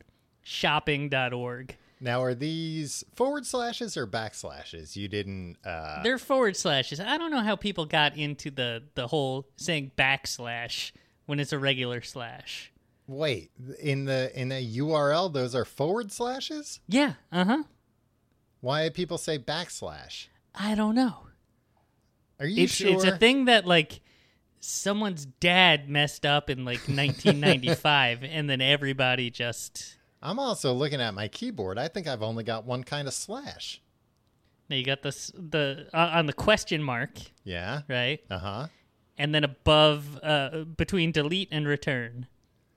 shopping 0.43 1.09
dot 1.09 1.33
org. 1.33 1.77
Now, 2.01 2.23
are 2.23 2.35
these 2.35 3.05
forward 3.15 3.47
slashes 3.47 3.97
or 3.97 4.07
backslashes? 4.07 4.97
You 4.97 5.09
didn't. 5.09 5.57
Uh, 5.65 6.03
They're 6.03 6.19
forward 6.19 6.57
slashes. 6.57 7.01
I 7.01 7.17
don't 7.19 7.31
know 7.31 7.41
how 7.41 7.57
people 7.57 7.87
got 7.87 8.17
into 8.19 8.51
the 8.51 8.83
the 8.95 9.09
whole 9.09 9.47
saying 9.57 9.93
backslash 9.97 10.93
when 11.27 11.41
it's 11.41 11.53
a 11.55 11.59
regular 11.59 12.03
slash. 12.03 12.71
wait, 13.07 13.51
in 13.81 14.05
the 14.05 14.31
in 14.39 14.51
the 14.51 14.79
URL, 14.79 15.33
those 15.33 15.55
are 15.55 15.65
forward 15.65 16.13
slashes. 16.13 16.81
Yeah, 16.87 17.15
uh 17.33 17.45
huh. 17.47 17.63
Why 18.61 18.85
do 18.89 18.91
people 18.93 19.17
say 19.19 19.39
backslash? 19.39 20.27
I 20.55 20.75
don't 20.75 20.95
know. 20.95 21.28
Are 22.41 22.47
you 22.47 22.65
It's 22.65 22.75
sure? 22.75 22.93
it's 22.93 23.05
a 23.05 23.17
thing 23.17 23.47
that 23.47 23.67
like 23.67 24.01
someone's 24.61 25.25
dad 25.27 25.89
messed 25.89 26.25
up 26.27 26.51
in 26.51 26.65
like 26.65 26.79
1995, 26.89 28.25
and 28.25 28.49
then 28.49 28.61
everybody 28.61 29.31
just. 29.31 29.97
I'm 30.23 30.39
also 30.39 30.73
looking 30.73 31.01
at 31.01 31.15
my 31.15 31.29
keyboard. 31.29 31.79
I 31.79 31.89
think 31.89 32.07
I've 32.09 32.23
only 32.23 32.45
got 32.45 32.65
one 32.65 32.83
kind 32.85 33.07
of 33.09 33.15
slash. 33.15 33.81
Now 34.69 34.77
you 34.77 34.85
got 34.85 35.03
this 35.03 35.33
the 35.35 35.89
uh, 35.95 36.11
on 36.15 36.27
the 36.27 36.33
question 36.33 36.83
mark, 36.83 37.11
Yeah. 37.45 37.83
right? 37.89 38.21
Uh 38.31 38.39
huh. 38.39 38.67
And 39.17 39.35
then 39.35 39.43
above, 39.43 40.19
uh, 40.23 40.59
between 40.77 41.11
delete 41.11 41.49
and 41.51 41.67
return, 41.67 42.27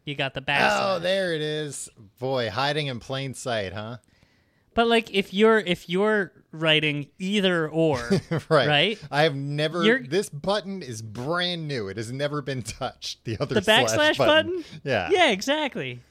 you 0.05 0.15
got 0.15 0.33
the 0.33 0.41
backslash. 0.41 0.95
Oh, 0.95 0.99
there 0.99 1.33
it 1.35 1.41
is. 1.41 1.87
Boy, 2.19 2.49
hiding 2.49 2.87
in 2.87 2.99
plain 2.99 3.33
sight, 3.35 3.73
huh? 3.73 3.97
But 4.73 4.87
like, 4.87 5.13
if 5.13 5.33
you're 5.33 5.57
if 5.59 5.89
you're 5.89 6.31
writing 6.51 7.07
either 7.19 7.67
or, 7.69 8.09
right. 8.49 8.67
Right? 8.67 8.99
I 9.09 9.23
have 9.23 9.35
never. 9.35 9.83
You're- 9.83 10.07
this 10.07 10.29
button 10.29 10.81
is 10.81 11.01
brand 11.01 11.67
new. 11.67 11.87
It 11.87 11.97
has 11.97 12.11
never 12.11 12.41
been 12.41 12.61
touched. 12.61 13.23
The 13.25 13.37
other 13.39 13.55
the 13.55 13.61
slash 13.61 13.91
backslash 13.91 14.17
button, 14.17 14.63
Yeah. 14.83 15.09
yeah, 15.11 15.31
exactly. 15.31 16.01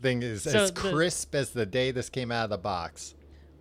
Thing 0.00 0.22
is 0.22 0.42
So 0.42 0.64
as 0.64 0.72
the- 0.72 0.80
crisp 0.80 1.34
as 1.34 1.50
the 1.50 1.64
day 1.66 1.90
this 1.90 2.10
came 2.10 2.30
out 2.30 2.44
of 2.44 2.50
the 2.50 2.58
box. 2.58 3.14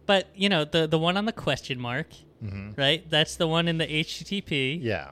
But 0.06 0.27
you 0.36 0.50
know 0.50 0.65
the 0.65 0.86
the 0.86 1.00
one 1.00 1.18
on 1.18 1.25
the 1.25 1.32
question 1.34 1.80
mark, 1.80 2.10
mm-hmm. 2.44 2.72
right? 2.80 3.10
That's 3.10 3.38
the 3.38 3.48
one 3.48 3.68
in 3.68 3.77
the 3.77 3.88
HTTP, 3.88 4.80
Yeah. 4.82 5.12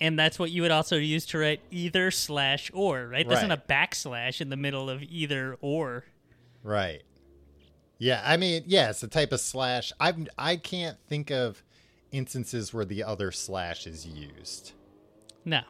and 0.00 0.18
that's 0.18 0.38
what 0.38 0.50
you 0.50 0.62
would 0.62 0.70
also 0.70 0.96
use 0.96 1.24
to 1.26 1.38
write 1.38 1.60
either 1.70 2.10
slash 2.10 2.70
or, 2.74 3.08
right? 3.08 3.26
There's 3.26 3.42
not 3.42 3.52
a 3.56 3.62
backslash 3.68 4.40
in 4.40 4.50
the 4.50 4.56
middle 4.56 4.90
of 4.90 5.02
either 5.04 5.56
or. 5.60 6.04
Right. 6.62 7.02
Yeah, 7.98 8.22
I 8.24 8.36
mean, 8.36 8.64
yeah, 8.66 8.90
it's 8.90 9.02
a 9.02 9.08
type 9.08 9.32
of 9.32 9.40
slash. 9.40 9.92
I've 9.98 10.28
I 10.36 10.56
can't 10.56 10.98
think 11.08 11.30
of 11.30 11.62
instances 12.12 12.72
where 12.74 12.84
the 12.84 13.02
other 13.04 13.32
slash 13.32 13.86
is 13.86 14.06
used. 14.06 14.72
No, 15.44 15.62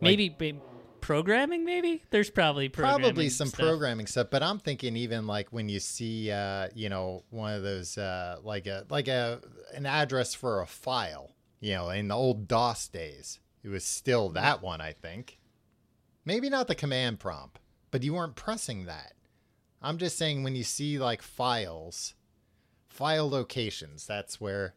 maybe 0.00 0.28
ba- 0.28 0.60
programming. 1.00 1.64
Maybe 1.64 2.02
there's 2.10 2.30
probably 2.30 2.68
Probably 2.68 3.28
some 3.28 3.48
stuff. 3.48 3.60
programming 3.66 4.06
stuff, 4.06 4.28
but 4.30 4.42
I'm 4.42 4.58
thinking 4.58 4.96
even 4.96 5.26
like 5.26 5.48
when 5.52 5.68
you 5.68 5.80
see, 5.80 6.30
uh, 6.30 6.68
you 6.74 6.88
know, 6.88 7.24
one 7.30 7.54
of 7.54 7.62
those 7.62 7.98
uh, 7.98 8.38
like 8.42 8.66
a 8.66 8.84
like 8.88 9.08
a 9.08 9.40
an 9.74 9.86
address 9.86 10.34
for 10.34 10.60
a 10.62 10.66
file, 10.66 11.32
you 11.60 11.74
know, 11.74 11.90
in 11.90 12.08
the 12.08 12.14
old 12.14 12.46
DOS 12.46 12.86
days, 12.88 13.40
it 13.64 13.68
was 13.68 13.84
still 13.84 14.28
that 14.30 14.62
one. 14.62 14.80
I 14.80 14.92
think, 14.92 15.38
maybe 16.24 16.48
not 16.48 16.68
the 16.68 16.74
command 16.76 17.18
prompt, 17.18 17.58
but 17.90 18.02
you 18.04 18.14
weren't 18.14 18.36
pressing 18.36 18.84
that. 18.84 19.12
I'm 19.82 19.98
just 19.98 20.16
saying 20.18 20.42
when 20.42 20.56
you 20.56 20.64
see 20.64 20.98
like 20.98 21.22
files, 21.22 22.14
file 22.88 23.28
locations, 23.28 24.06
that's 24.06 24.40
where 24.40 24.74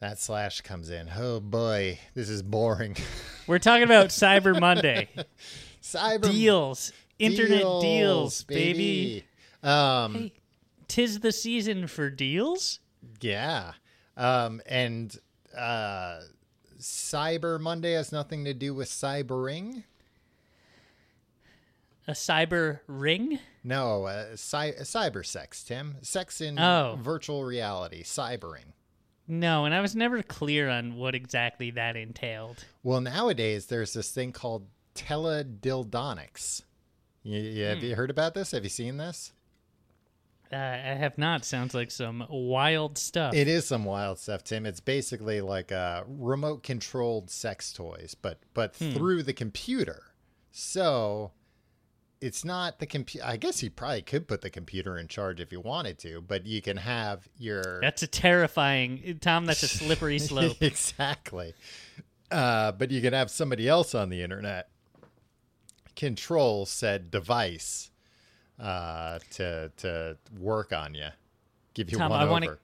that 0.00 0.18
slash 0.18 0.60
comes 0.62 0.90
in. 0.90 1.10
Oh 1.16 1.40
boy, 1.40 1.98
this 2.14 2.28
is 2.28 2.42
boring. 2.42 2.96
We're 3.46 3.58
talking 3.58 3.84
about 3.84 4.08
Cyber 4.08 4.58
Monday 4.58 5.08
Cyber 5.82 6.22
deals, 6.30 6.92
internet 7.18 7.62
deals, 7.80 8.42
baby. 8.44 9.24
Um, 9.62 10.14
Hey, 10.14 10.32
tis 10.88 11.20
the 11.20 11.32
season 11.32 11.86
for 11.86 12.10
deals. 12.10 12.80
yeah. 13.20 13.72
Um, 14.16 14.62
and 14.66 15.14
uh, 15.56 16.20
Cyber 16.80 17.60
Monday 17.60 17.92
has 17.92 18.12
nothing 18.12 18.44
to 18.46 18.54
do 18.54 18.72
with 18.74 18.88
cybering. 18.88 19.84
A 22.08 22.12
cyber 22.12 22.80
ring. 22.86 23.38
No, 23.64 24.04
uh, 24.04 24.36
cy- 24.36 24.72
cyber 24.82 25.26
sex, 25.26 25.64
Tim. 25.64 25.96
Sex 26.02 26.40
in 26.40 26.58
Oh. 26.58 26.98
virtual 27.02 27.44
reality, 27.44 28.02
cybering. 28.04 28.72
No, 29.26 29.64
and 29.64 29.74
I 29.74 29.80
was 29.80 29.96
never 29.96 30.22
clear 30.22 30.68
on 30.68 30.94
what 30.94 31.16
exactly 31.16 31.72
that 31.72 31.96
entailed. 31.96 32.64
Well, 32.84 33.00
nowadays 33.00 33.66
there's 33.66 33.92
this 33.92 34.12
thing 34.12 34.30
called 34.32 34.68
teledildonics. 34.94 36.62
You, 37.24 37.40
you, 37.40 37.64
Have 37.64 37.78
Hmm. 37.78 37.84
you 37.86 37.96
heard 37.96 38.10
about 38.10 38.34
this? 38.34 38.52
Have 38.52 38.62
you 38.62 38.70
seen 38.70 38.98
this? 38.98 39.32
Uh, 40.52 40.56
I 40.56 40.94
have 40.94 41.18
not. 41.18 41.44
Sounds 41.44 41.74
like 41.74 41.90
some 41.90 42.24
wild 42.30 42.98
stuff. 42.98 43.34
It 43.34 43.48
is 43.48 43.66
some 43.66 43.84
wild 43.84 44.20
stuff, 44.20 44.44
Tim. 44.44 44.64
It's 44.64 44.78
basically 44.78 45.40
like 45.40 45.72
uh, 45.72 46.04
remote 46.06 46.62
controlled 46.62 47.30
sex 47.30 47.72
toys, 47.72 48.14
but 48.20 48.38
but 48.54 48.72
through 48.76 49.24
the 49.24 49.32
computer. 49.32 50.04
So 50.52 51.32
it's 52.20 52.44
not 52.44 52.78
the 52.78 52.86
computer. 52.86 53.26
I 53.26 53.36
guess 53.36 53.62
you 53.62 53.70
probably 53.70 54.02
could 54.02 54.26
put 54.26 54.40
the 54.40 54.50
computer 54.50 54.96
in 54.98 55.06
charge 55.08 55.40
if 55.40 55.52
you 55.52 55.60
wanted 55.60 55.98
to, 56.00 56.20
but 56.22 56.46
you 56.46 56.62
can 56.62 56.76
have 56.78 57.28
your 57.38 57.80
That's 57.80 58.02
a 58.02 58.06
terrifying, 58.06 59.18
Tom. 59.20 59.44
That's 59.46 59.62
a 59.62 59.68
slippery 59.68 60.18
slope. 60.20 60.56
exactly. 60.62 61.54
Uh, 62.30 62.72
but 62.72 62.90
you 62.90 63.00
can 63.00 63.12
have 63.12 63.30
somebody 63.30 63.68
else 63.68 63.94
on 63.94 64.08
the 64.08 64.22
internet 64.22 64.68
control 65.94 66.66
said 66.66 67.10
device 67.10 67.90
uh, 68.60 69.18
to 69.30 69.70
to 69.78 70.16
work 70.38 70.72
on 70.72 70.94
you, 70.94 71.08
give 71.74 71.90
you 71.90 71.98
Tom, 71.98 72.10
one 72.10 72.20
I 72.20 72.22
over. 72.24 72.32
wanna- 72.32 72.58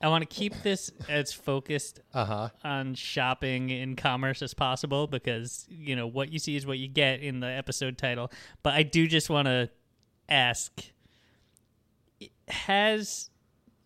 I 0.00 0.08
want 0.08 0.22
to 0.28 0.34
keep 0.34 0.52
this 0.62 0.90
as 1.08 1.32
focused 1.32 2.00
Uh 2.12 2.24
huh. 2.24 2.48
on 2.62 2.94
shopping 2.94 3.70
and 3.72 3.96
commerce 3.96 4.42
as 4.42 4.52
possible 4.54 5.06
because 5.06 5.66
you 5.70 5.96
know 5.96 6.06
what 6.06 6.30
you 6.30 6.38
see 6.38 6.54
is 6.56 6.66
what 6.66 6.78
you 6.78 6.86
get 6.88 7.20
in 7.20 7.40
the 7.40 7.46
episode 7.48 7.96
title. 7.98 8.30
But 8.62 8.74
I 8.74 8.82
do 8.82 9.06
just 9.08 9.30
want 9.30 9.46
to 9.46 9.70
ask: 10.28 10.70
Has 12.48 13.30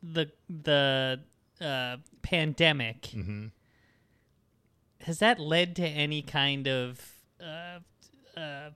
the 0.02 0.30
the 0.48 1.20
uh, 1.60 1.96
pandemic 2.22 3.02
Mm-hmm. 3.02 3.46
has 5.02 5.18
that 5.20 5.38
led 5.38 5.76
to 5.76 5.86
any 5.86 6.22
kind 6.22 6.66
of 6.66 7.00
uh, 7.40 7.78
uh, 8.38 8.70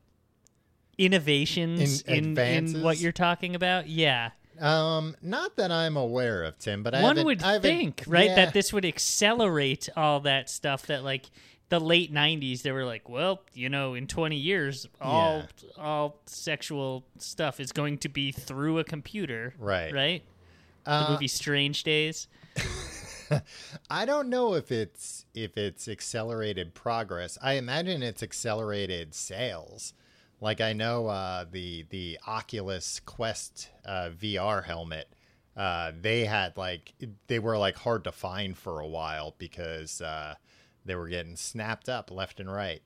innovations 0.99 2.03
In- 2.03 2.37
in, 2.37 2.39
in, 2.39 2.83
what 2.83 2.99
you're 2.99 3.13
talking 3.13 3.55
about? 3.55 3.89
Yeah. 3.89 4.31
Um, 4.61 5.17
not 5.23 5.57
that 5.57 5.71
I'm 5.73 5.97
aware 5.97 6.45
of, 6.45 6.59
Tim, 6.59 6.83
but 6.83 6.95
I 6.95 7.03
one 7.03 7.25
would 7.25 7.43
I 7.43 7.59
think 7.59 8.05
right 8.07 8.29
yeah. 8.31 8.35
that 8.37 8.55
this 8.55 8.73
would 8.73 8.85
accelerate 8.85 9.89
all 9.97 10.21
that 10.21 10.49
stuff 10.49 10.87
that 10.87 11.03
like 11.05 11.27
the 11.71 11.81
late 11.81 12.13
90s 12.13 12.63
they 12.63 12.71
were 12.71 12.85
like 12.85 13.09
well 13.09 13.41
you 13.55 13.69
know 13.69 13.95
in 13.95 14.07
20 14.07 14.37
years 14.37 14.87
all 15.01 15.43
all 15.79 16.21
sexual 16.27 17.05
stuff 17.19 17.59
is 17.59 17.73
going 17.73 17.99
to 17.99 18.09
be 18.09 18.31
through 18.31 18.79
a 18.79 18.85
computer 18.85 19.55
Right. 19.59 19.93
right 19.93 20.23
the 20.85 20.91
Uh, 20.93 21.11
movie 21.13 21.27
strange 21.27 21.83
days 21.83 22.29
I 23.91 24.05
don't 24.05 24.29
know 24.29 24.55
if 24.55 24.71
it's 24.71 25.25
if 25.35 25.57
it's 25.57 25.89
accelerated 25.89 26.75
progress. 26.75 27.39
I 27.43 27.55
imagine 27.55 28.03
it's 28.03 28.23
accelerated 28.23 29.15
sales. 29.15 29.95
Like 30.45 30.61
I 30.61 30.75
know 30.75 31.07
uh, 31.07 31.47
the 31.51 31.87
the 31.89 32.19
Oculus 32.27 33.01
Quest 33.07 33.71
uh, 33.87 34.11
VR 34.11 34.63
helmet. 34.63 35.09
Uh, 35.57 35.93
they 35.99 36.27
had 36.27 36.59
like 36.59 36.93
they 37.29 37.39
were 37.39 37.57
like 37.57 37.77
hard 37.77 38.05
to 38.05 38.13
find 38.13 38.55
for 38.55 38.81
a 38.81 38.87
while 38.87 39.35
because 39.39 40.03
uh, 40.03 40.35
they 40.85 40.97
were 40.97 41.09
getting 41.09 41.37
snapped 41.37 41.89
up 41.89 42.11
left 42.11 42.41
and 42.41 42.53
right. 42.53 42.83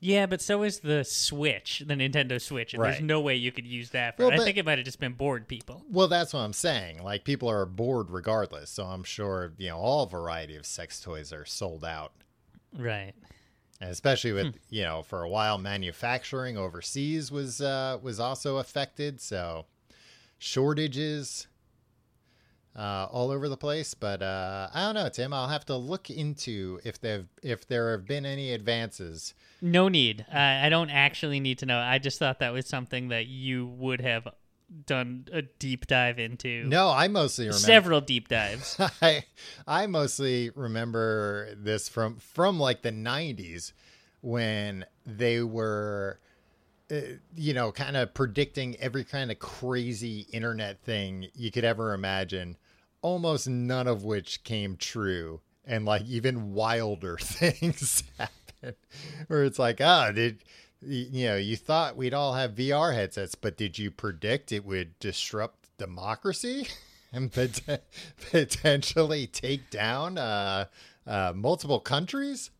yeah 0.00 0.24
but 0.24 0.40
so 0.40 0.62
is 0.62 0.80
the 0.80 1.04
switch 1.04 1.82
the 1.86 1.94
nintendo 1.94 2.40
switch 2.40 2.72
and 2.72 2.82
there's 2.82 3.00
no 3.00 3.20
way 3.20 3.34
you 3.34 3.52
could 3.52 3.66
use 3.66 3.90
that 3.90 4.16
for 4.16 4.28
Well, 4.28 4.40
i 4.40 4.44
think 4.44 4.56
it 4.56 4.64
might 4.64 4.78
have 4.78 4.84
just 4.84 5.00
been 5.00 5.12
bored 5.12 5.46
people 5.48 5.84
Well, 5.90 6.08
that's 6.08 6.32
what 6.32 6.40
I'm 6.40 6.54
saying. 6.54 7.02
Like 7.02 7.24
people 7.24 7.50
are 7.50 7.66
bored 7.66 8.10
regardless, 8.10 8.70
so 8.70 8.84
I'm 8.84 9.04
sure 9.04 9.52
you 9.58 9.68
know 9.68 9.76
all 9.76 10.06
variety 10.06 10.56
of 10.56 10.64
sex 10.64 11.00
toys 11.00 11.34
are 11.34 11.44
sold 11.44 11.84
out. 11.84 12.12
right 12.78 13.12
And 13.82 13.90
especially 13.90 14.30
with 14.30 14.54
you 14.70 14.84
know 14.84 15.02
for 15.02 15.22
a 15.22 15.28
while 15.28 15.58
manufacturing 15.58 16.56
overseas 16.56 17.32
was 17.32 17.60
uh, 17.60 17.98
was 18.00 18.20
also 18.20 18.58
affected. 18.58 19.20
So 19.20 19.64
shortages 20.38 21.48
uh, 22.76 23.08
all 23.10 23.32
over 23.32 23.48
the 23.48 23.56
place. 23.56 23.92
But 23.94 24.22
uh, 24.22 24.68
i 24.72 24.82
don't 24.82 24.94
know 24.94 25.08
tim. 25.08 25.34
I'll 25.34 25.48
have 25.48 25.66
to 25.66 25.76
look 25.76 26.10
into 26.10 26.78
if 26.84 27.00
they've 27.00 27.26
if 27.42 27.66
there 27.66 27.90
have 27.90 28.06
been 28.06 28.24
any 28.24 28.52
advances. 28.52 29.34
No 29.60 29.88
need. 29.88 30.26
I 30.32 30.66
i 30.66 30.68
don't 30.68 30.90
actually 30.90 31.40
need 31.40 31.58
to 31.58 31.66
know. 31.66 31.80
I 31.80 31.98
just 31.98 32.20
thought 32.20 32.38
that 32.38 32.52
was 32.52 32.68
something 32.68 33.08
that 33.08 33.26
you 33.26 33.66
would 33.66 34.00
have 34.00 34.28
done 34.86 35.26
a 35.32 35.42
deep 35.42 35.86
dive 35.86 36.18
into. 36.18 36.64
No 36.64 36.90
i 36.90 37.08
mostly 37.08 37.46
remember. 37.46 37.66
Several 37.66 38.00
deep 38.00 38.28
dives. 38.28 38.76
I 39.02 39.24
I 39.66 39.86
mostly 39.86 40.50
remember 40.54 41.54
this 41.56 41.88
from 41.88 42.16
from 42.16 42.58
like 42.58 42.82
the 42.82 42.92
90s 42.92 43.72
when 44.20 44.84
they 45.04 45.42
were 45.42 46.18
uh, 46.90 46.96
you 47.36 47.52
know 47.54 47.72
kind 47.72 47.96
of 47.96 48.14
predicting 48.14 48.76
every 48.80 49.04
kind 49.04 49.30
of 49.30 49.38
crazy 49.38 50.26
internet 50.32 50.80
thing 50.82 51.26
you 51.34 51.50
could 51.50 51.64
ever 51.64 51.92
imagine 51.92 52.56
almost 53.02 53.48
none 53.48 53.86
of 53.88 54.04
which 54.04 54.44
came 54.44 54.76
true 54.76 55.40
and 55.64 55.84
like 55.84 56.02
even 56.02 56.52
wilder 56.52 57.16
things 57.20 58.04
happen 58.18 58.74
where 59.26 59.44
it's 59.44 59.58
like 59.58 59.80
ah 59.80 60.12
did 60.12 60.38
y- 60.38 60.44
you 60.84 61.26
know 61.28 61.36
you 61.36 61.56
thought 61.56 61.96
we'd 61.96 62.14
all 62.14 62.34
have 62.34 62.52
VR 62.54 62.94
headsets 62.94 63.34
but 63.34 63.56
did 63.56 63.78
you 63.78 63.90
predict 63.90 64.50
it 64.52 64.64
would 64.64 64.98
disrupt 64.98 65.68
democracy 65.78 66.66
and 67.12 67.32
pot- 67.32 67.80
potentially 68.30 69.26
take 69.26 69.70
down 69.70 70.18
uh, 70.18 70.64
uh, 71.06 71.32
multiple 71.34 71.80
countries. 71.80 72.50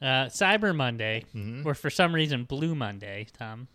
Uh, 0.00 0.26
Cyber 0.26 0.74
Monday, 0.74 1.24
Mm-hmm. 1.34 1.66
or 1.66 1.74
for 1.74 1.90
some 1.90 2.14
reason 2.14 2.44
Blue 2.44 2.74
Monday, 2.74 3.26
Tom. 3.36 3.66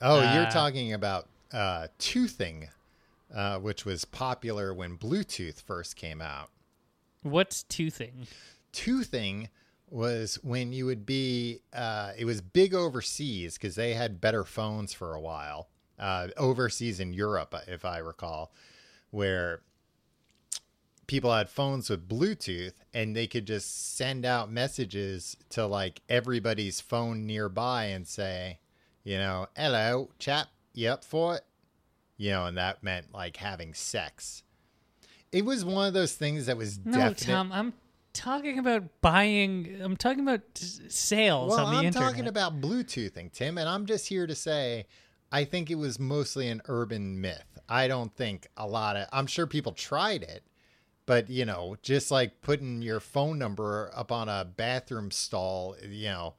Oh, 0.00 0.16
you're 0.34 0.46
Uh, 0.46 0.50
talking 0.50 0.94
about 0.94 1.28
uh, 1.52 1.88
toothing, 1.98 2.68
uh, 3.34 3.58
which 3.58 3.84
was 3.84 4.06
popular 4.06 4.72
when 4.72 4.96
Bluetooth 4.96 5.60
first 5.60 5.94
came 5.96 6.22
out. 6.22 6.50
What's 7.22 7.62
toothing? 7.64 8.26
Toothing 8.72 9.50
was 9.90 10.38
when 10.42 10.72
you 10.72 10.86
would 10.86 11.04
be, 11.04 11.60
uh, 11.72 12.12
it 12.16 12.24
was 12.24 12.40
big 12.40 12.74
overseas 12.74 13.54
because 13.54 13.74
they 13.74 13.94
had 13.94 14.20
better 14.20 14.44
phones 14.44 14.92
for 14.92 15.14
a 15.14 15.20
while. 15.20 15.68
Uh, 15.98 16.28
overseas 16.38 16.98
in 16.98 17.12
Europe, 17.12 17.54
if 17.66 17.84
I 17.84 17.98
recall, 17.98 18.52
where 19.10 19.60
people 21.06 21.34
had 21.34 21.50
phones 21.50 21.90
with 21.90 22.08
Bluetooth 22.08 22.72
and 22.94 23.14
they 23.14 23.26
could 23.26 23.44
just 23.44 23.96
send 23.96 24.24
out 24.24 24.50
messages 24.50 25.36
to 25.50 25.66
like 25.66 26.00
everybody's 26.08 26.80
phone 26.80 27.26
nearby 27.26 27.86
and 27.86 28.06
say, 28.06 28.60
you 29.04 29.18
know, 29.18 29.46
hello, 29.56 30.10
chap, 30.18 30.48
you 30.72 30.88
up 30.88 31.04
for 31.04 31.34
it? 31.34 31.42
You 32.16 32.30
know, 32.30 32.46
and 32.46 32.56
that 32.56 32.82
meant 32.82 33.12
like 33.12 33.36
having 33.38 33.74
sex. 33.74 34.42
It 35.32 35.44
was 35.44 35.64
one 35.64 35.88
of 35.88 35.94
those 35.94 36.14
things 36.14 36.46
that 36.46 36.56
was 36.56 36.78
No, 36.84 36.92
definite. 36.92 37.18
Tom, 37.32 37.52
I'm 37.52 37.72
talking 38.12 38.58
about 38.58 39.00
buying. 39.00 39.80
I'm 39.82 39.96
talking 39.96 40.20
about 40.20 40.42
sales 40.54 41.50
well, 41.50 41.66
on 41.66 41.72
the 41.72 41.78
I'm 41.80 41.86
internet. 41.86 42.08
talking 42.08 42.26
about 42.26 42.60
Bluetoothing, 42.60 43.32
Tim, 43.32 43.58
and 43.58 43.68
I'm 43.68 43.86
just 43.86 44.08
here 44.08 44.26
to 44.26 44.34
say 44.34 44.86
I 45.32 45.44
think 45.44 45.70
it 45.70 45.76
was 45.76 45.98
mostly 45.98 46.48
an 46.48 46.62
urban 46.66 47.20
myth. 47.20 47.58
I 47.68 47.88
don't 47.88 48.14
think 48.14 48.48
a 48.56 48.66
lot 48.66 48.96
of 48.96 49.06
I'm 49.12 49.26
sure 49.26 49.46
people 49.46 49.72
tried 49.72 50.22
it, 50.22 50.44
but 51.06 51.30
you 51.30 51.44
know, 51.44 51.76
just 51.82 52.10
like 52.10 52.40
putting 52.42 52.82
your 52.82 53.00
phone 53.00 53.38
number 53.38 53.90
up 53.94 54.10
on 54.10 54.28
a 54.28 54.44
bathroom 54.44 55.10
stall, 55.10 55.76
you 55.88 56.08
know, 56.08 56.34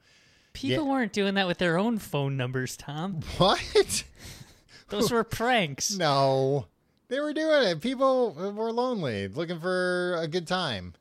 People 0.52 0.88
weren't 0.88 1.12
doing 1.12 1.34
that 1.34 1.46
with 1.46 1.58
their 1.58 1.78
own 1.78 1.98
phone 1.98 2.36
numbers, 2.36 2.76
Tom. 2.76 3.20
what? 3.38 4.04
Those 4.88 5.10
were 5.10 5.24
pranks. 5.24 5.96
no. 5.96 6.66
They 7.08 7.20
were 7.20 7.34
doing 7.34 7.68
it. 7.68 7.80
People 7.82 8.32
were 8.32 8.72
lonely, 8.72 9.28
looking 9.28 9.60
for 9.60 10.16
a 10.18 10.26
good 10.26 10.46
time. 10.46 10.94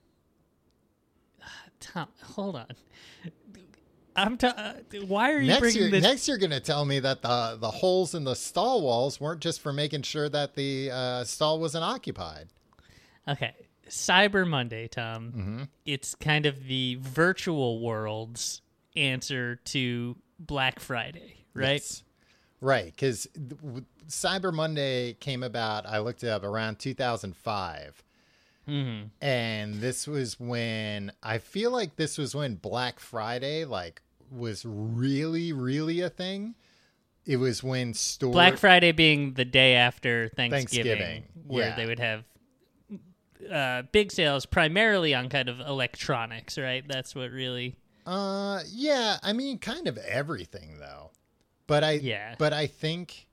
Tom, 1.82 2.08
hold 2.24 2.56
on. 2.56 2.68
I'm. 4.16 4.38
Ta- 4.38 4.54
uh, 4.58 4.74
why 5.06 5.32
are 5.32 5.40
you 5.40 5.48
Next 5.48 5.60
bringing 5.60 5.82
year, 5.84 5.92
this? 5.92 6.04
next 6.04 6.28
you're 6.28 6.38
going 6.38 6.52
to 6.52 6.60
tell 6.60 6.86
me 6.86 7.00
that 7.00 7.22
the 7.22 7.58
the 7.60 7.72
holes 7.72 8.14
in 8.14 8.24
the 8.24 8.36
stall 8.36 8.82
walls 8.82 9.20
weren't 9.20 9.40
just 9.42 9.62
for 9.62 9.72
making 9.74 10.02
sure 10.04 10.30
that 10.30 10.56
the 10.56 10.92
uh, 10.92 11.24
stall 11.24 11.60
wasn't 11.60 11.84
occupied. 11.84 12.48
Okay, 13.28 13.54
Cyber 13.90 14.48
Monday, 14.48 14.88
Tom. 14.88 15.28
Mm-hmm. 15.32 15.64
It's 15.86 16.16
kind 16.16 16.46
of 16.46 16.68
the 16.68 16.98
virtual 17.02 17.82
world's 17.82 18.62
answer 18.96 19.58
to 19.66 20.18
Black 20.40 20.80
Friday, 20.80 21.46
right? 21.54 21.74
Yes. 21.82 22.04
Right, 22.60 22.86
because 22.86 23.28
Cyber 24.08 24.54
Monday 24.54 25.14
came 25.14 25.42
about. 25.42 25.86
I 25.88 25.98
looked 26.00 26.24
it 26.24 26.30
up 26.30 26.44
around 26.44 26.78
2005, 26.80 28.04
Mm-hmm. 28.68 29.08
and 29.22 29.76
this 29.82 30.08
was 30.08 30.40
when 30.40 31.12
I 31.24 31.40
feel 31.40 31.72
like 31.72 31.96
this 31.96 32.18
was 32.18 32.36
when 32.36 32.56
Black 32.56 33.00
Friday 33.00 33.66
like 33.66 34.02
was 34.32 34.66
really, 34.66 35.52
really 35.52 36.02
a 36.02 36.10
thing. 36.10 36.56
It 37.26 37.38
was 37.38 37.64
when 37.64 37.94
store 37.94 38.32
Black 38.32 38.58
Friday 38.58 38.92
being 38.92 39.34
the 39.34 39.46
day 39.46 39.76
after 39.76 40.30
Thanksgiving, 40.30 40.98
Thanksgiving, 40.98 41.24
where 41.48 41.70
yeah. 41.70 41.76
they 41.76 41.86
would 41.86 42.00
have 42.00 42.24
uh, 43.52 43.84
big 43.92 44.12
sales 44.12 44.46
primarily 44.46 45.14
on 45.14 45.30
kind 45.30 45.50
of 45.50 45.60
electronics, 45.60 46.58
right? 46.58 46.84
That's 46.88 47.16
what 47.16 47.32
really. 47.32 47.76
Uh, 48.06 48.62
yeah. 48.72 49.18
I 49.24 49.34
mean, 49.34 49.60
kind 49.60 49.88
of 49.88 49.98
everything 49.98 50.78
though. 50.80 51.12
But 51.68 51.84
I, 51.84 51.92
Yeah. 51.94 52.36
But 52.38 52.54
I 52.54 52.68
think 52.68 53.28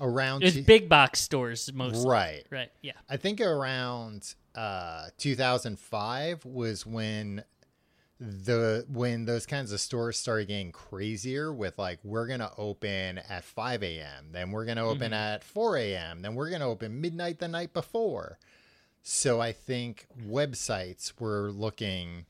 around 0.00 0.42
It's 0.44 0.56
two- 0.56 0.62
big 0.62 0.88
box 0.88 1.20
stores 1.20 1.70
mostly. 1.72 2.08
right. 2.08 2.46
Right. 2.50 2.70
Yeah. 2.82 2.92
I 3.08 3.16
think 3.16 3.40
around 3.40 4.34
uh, 4.54 5.08
2005 5.18 6.44
was 6.44 6.84
when 6.86 7.44
the 8.18 8.84
when 8.92 9.24
those 9.24 9.46
kinds 9.46 9.72
of 9.72 9.80
stores 9.80 10.18
started 10.18 10.48
getting 10.48 10.72
crazier 10.72 11.50
with 11.52 11.78
like 11.78 11.98
we're 12.04 12.26
gonna 12.26 12.52
open 12.58 13.16
at 13.16 13.44
5 13.44 13.82
a.m 13.82 14.26
then 14.32 14.50
we're 14.50 14.66
gonna 14.66 14.86
open 14.86 15.14
at 15.14 15.42
4 15.42 15.78
a.m 15.78 16.20
then 16.20 16.34
we're 16.34 16.50
gonna 16.50 16.68
open 16.68 17.00
midnight 17.00 17.38
the 17.38 17.48
night 17.48 17.72
before. 17.72 18.38
So 19.02 19.40
i 19.40 19.52
think 19.52 20.06
websites 20.22 21.18
were 21.18 21.50
looking 21.50 22.26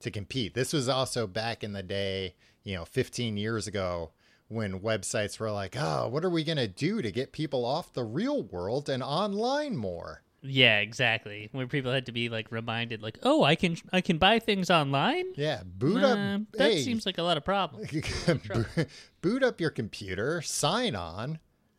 to 0.00 0.10
compete. 0.10 0.52
This 0.52 0.72
was 0.72 0.88
also 0.88 1.26
back 1.26 1.64
in 1.64 1.72
the 1.72 1.82
day 1.82 2.34
you 2.62 2.74
know 2.74 2.84
15 2.84 3.36
years 3.36 3.66
ago 3.66 4.10
when 4.48 4.80
websites 4.80 5.38
were 5.40 5.50
like 5.50 5.76
oh 5.78 6.08
what 6.08 6.24
are 6.24 6.30
we 6.30 6.44
gonna 6.44 6.68
do 6.68 7.00
to 7.00 7.10
get 7.10 7.32
people 7.32 7.64
off 7.64 7.92
the 7.94 8.04
real 8.04 8.42
world 8.42 8.90
and 8.90 9.02
online 9.02 9.76
more 9.76 10.22
Yeah, 10.44 10.80
exactly. 10.80 11.48
Where 11.52 11.66
people 11.68 11.92
had 11.92 12.06
to 12.06 12.12
be 12.12 12.28
like 12.28 12.50
reminded, 12.50 13.00
like, 13.02 13.18
"Oh, 13.22 13.44
I 13.44 13.54
can 13.54 13.76
I 13.92 14.00
can 14.00 14.18
buy 14.18 14.38
things 14.40 14.70
online." 14.70 15.26
yeah 15.36 15.62
boot 15.64 16.02
Uh, 16.02 16.06
up 16.08 16.40
that 16.54 16.70
hey, 16.72 16.82
seems 16.82 17.06
like 17.06 17.18
a 17.18 17.22
lot 17.22 17.36
of 17.36 17.44
problems. 17.44 17.90
boot, 18.26 18.88
boot 19.20 19.42
up 19.44 19.60
your 19.60 19.70
computer, 19.70 20.42
sign 20.42 20.96
on, 20.96 21.38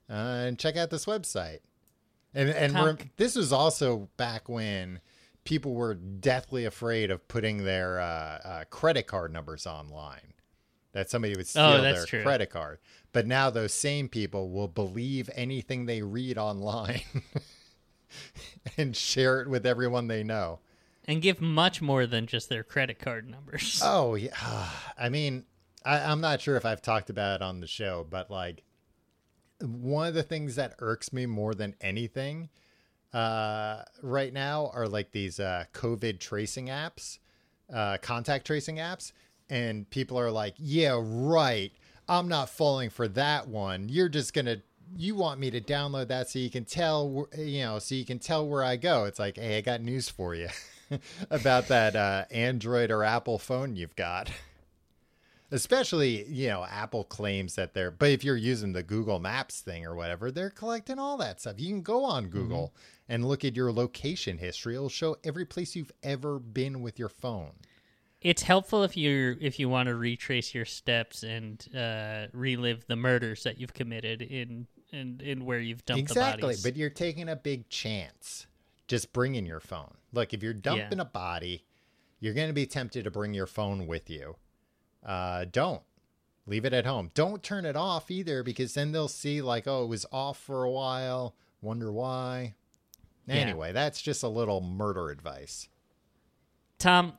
uh, 0.09 0.13
and 0.47 0.57
check 0.57 0.77
out 0.77 0.89
this 0.91 1.05
website. 1.05 1.59
And 2.33 2.49
and 2.49 2.73
Com- 2.73 2.85
rem- 2.85 2.97
this 3.17 3.35
was 3.35 3.51
also 3.51 4.09
back 4.17 4.47
when 4.47 5.01
people 5.43 5.73
were 5.73 5.93
deathly 5.93 6.63
afraid 6.63 7.11
of 7.11 7.27
putting 7.27 7.65
their 7.65 7.99
uh, 7.99 8.05
uh, 8.05 8.63
credit 8.69 9.07
card 9.07 9.33
numbers 9.33 9.67
online. 9.67 10.33
That 10.93 11.09
somebody 11.09 11.35
would 11.35 11.47
steal 11.47 11.63
Oh, 11.63 11.81
their 11.81 12.05
true. 12.05 12.21
credit 12.23 12.49
card. 12.51 12.77
But 13.13 13.25
now 13.27 13.49
those 13.49 13.73
same 13.73 14.07
people 14.07 14.51
will 14.51 14.67
believe 14.67 15.29
anything 15.33 15.85
they 15.85 16.01
read 16.03 16.37
online 16.37 17.01
and 18.77 18.95
share 18.95 19.41
it 19.41 19.49
with 19.49 19.65
everyone 19.65 20.07
they 20.07 20.23
know. 20.23 20.59
and 21.05 21.21
give 21.21 21.41
much 21.41 21.81
more 21.81 22.05
than 22.05 22.25
just 22.27 22.49
their 22.49 22.63
credit 22.63 22.99
card 22.99 23.29
numbers. 23.29 23.81
Oh 23.85 24.15
yeah, 24.15 24.69
I 24.97 25.09
mean, 25.09 25.45
I, 25.85 25.99
I'm 25.99 26.21
not 26.21 26.41
sure 26.41 26.55
if 26.55 26.65
I've 26.65 26.81
talked 26.81 27.09
about 27.09 27.35
it 27.35 27.41
on 27.41 27.59
the 27.59 27.67
show, 27.67 28.05
but 28.09 28.29
like 28.31 28.63
one 29.61 30.07
of 30.07 30.13
the 30.13 30.23
things 30.23 30.55
that 30.55 30.75
irks 30.79 31.13
me 31.13 31.25
more 31.25 31.53
than 31.53 31.75
anything 31.81 32.49
uh, 33.13 33.83
right 34.01 34.33
now 34.33 34.71
are 34.73 34.87
like 34.87 35.11
these 35.11 35.39
uh, 35.39 35.65
COVID 35.73 36.19
tracing 36.19 36.67
apps, 36.67 37.19
uh, 37.73 37.97
contact 38.01 38.47
tracing 38.47 38.77
apps, 38.77 39.11
and 39.49 39.89
people 39.89 40.17
are 40.19 40.31
like, 40.31 40.55
"Yeah, 40.57 40.99
right. 41.01 41.71
I'm 42.09 42.27
not 42.27 42.49
falling 42.49 42.89
for 42.89 43.07
that 43.09 43.47
one. 43.47 43.87
You're 43.89 44.09
just 44.09 44.33
gonna." 44.33 44.57
You 44.95 45.15
want 45.15 45.39
me 45.39 45.51
to 45.51 45.61
download 45.61 46.07
that 46.09 46.29
so 46.29 46.39
you 46.39 46.49
can 46.49 46.65
tell, 46.65 47.27
you 47.37 47.61
know, 47.61 47.79
so 47.79 47.95
you 47.95 48.05
can 48.05 48.19
tell 48.19 48.47
where 48.47 48.63
I 48.63 48.75
go. 48.75 49.05
It's 49.05 49.19
like, 49.19 49.37
hey, 49.37 49.57
I 49.57 49.61
got 49.61 49.81
news 49.81 50.09
for 50.09 50.35
you 50.35 50.49
about 51.29 51.67
that 51.67 51.95
uh, 51.95 52.25
Android 52.31 52.91
or 52.91 53.03
Apple 53.03 53.39
phone 53.39 53.75
you've 53.75 53.95
got. 53.95 54.29
Especially, 55.51 56.25
you 56.25 56.47
know, 56.47 56.65
Apple 56.67 57.03
claims 57.03 57.55
that 57.55 57.75
they're, 57.75 57.91
but 57.91 58.09
if 58.09 58.23
you're 58.23 58.35
using 58.35 58.73
the 58.73 58.81
Google 58.81 59.19
Maps 59.19 59.61
thing 59.61 59.85
or 59.85 59.93
whatever, 59.93 60.31
they're 60.31 60.49
collecting 60.49 60.97
all 60.97 61.17
that 61.17 61.39
stuff. 61.41 61.59
You 61.59 61.69
can 61.69 61.83
go 61.83 62.03
on 62.03 62.29
Google 62.29 62.73
and 63.07 63.27
look 63.27 63.45
at 63.45 63.55
your 63.55 63.71
location 63.71 64.39
history. 64.39 64.73
It'll 64.73 64.89
show 64.89 65.17
every 65.23 65.45
place 65.45 65.75
you've 65.75 65.91
ever 66.01 66.39
been 66.39 66.81
with 66.81 66.97
your 66.97 67.09
phone. 67.09 67.51
It's 68.21 68.41
helpful 68.41 68.83
if 68.83 68.95
you 68.95 69.35
if 69.41 69.59
you 69.59 69.67
want 69.67 69.87
to 69.87 69.95
retrace 69.95 70.55
your 70.55 70.65
steps 70.65 71.23
and 71.23 71.63
uh, 71.75 72.27
relive 72.31 72.85
the 72.87 72.95
murders 72.95 73.43
that 73.43 73.59
you've 73.59 73.73
committed 73.73 74.21
in 74.21 74.65
in, 74.93 75.19
in 75.23 75.45
where 75.45 75.59
you've 75.59 75.85
dumped 75.85 76.07
the 76.07 76.11
exactly, 76.19 76.55
but 76.63 76.75
you're 76.75 76.89
taking 76.89 77.27
a 77.29 77.35
big 77.35 77.69
chance 77.69 78.47
just 78.87 79.11
bringing 79.13 79.45
your 79.45 79.59
phone. 79.59 79.95
Look, 80.11 80.33
if 80.33 80.43
you're 80.43 80.53
dumping 80.53 80.99
a 80.99 81.05
body, 81.05 81.65
you're 82.19 82.33
going 82.33 82.47
to 82.47 82.53
be 82.53 82.65
tempted 82.65 83.03
to 83.03 83.11
bring 83.11 83.33
your 83.33 83.47
phone 83.47 83.87
with 83.87 84.09
you. 84.09 84.35
Uh, 85.05 85.45
don't 85.51 85.81
leave 86.45 86.65
it 86.65 86.73
at 86.73 86.85
home. 86.85 87.11
Don't 87.13 87.41
turn 87.43 87.65
it 87.65 87.75
off 87.75 88.11
either, 88.11 88.43
because 88.43 88.73
then 88.73 88.91
they'll 88.91 89.07
see 89.07 89.41
like, 89.41 89.67
oh, 89.67 89.83
it 89.83 89.87
was 89.87 90.05
off 90.11 90.37
for 90.37 90.63
a 90.63 90.71
while. 90.71 91.35
Wonder 91.61 91.91
why. 91.91 92.53
Yeah. 93.25 93.35
Anyway, 93.35 93.71
that's 93.71 94.01
just 94.01 94.23
a 94.23 94.27
little 94.27 94.61
murder 94.61 95.09
advice. 95.09 95.69
Tom, 96.77 97.13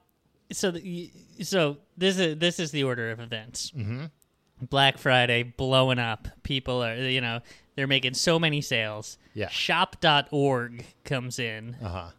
so 0.52 0.70
the, 0.70 1.10
so 1.42 1.78
this 1.96 2.18
is 2.18 2.38
this 2.38 2.58
is 2.60 2.70
the 2.70 2.84
order 2.84 3.10
of 3.10 3.20
events. 3.20 3.70
Mhm. 3.70 4.10
Black 4.60 4.98
Friday 4.98 5.42
blowing 5.42 5.98
up. 5.98 6.28
People 6.42 6.84
are 6.84 6.94
you 6.96 7.22
know 7.22 7.40
they're 7.76 7.86
making 7.86 8.14
so 8.14 8.38
many 8.38 8.60
sales. 8.60 9.18
Yeah. 9.34 9.48
Shop.org 9.48 10.84
comes 11.04 11.38
in 11.38 11.76
Uh 11.82 11.88
huh. 11.88 12.10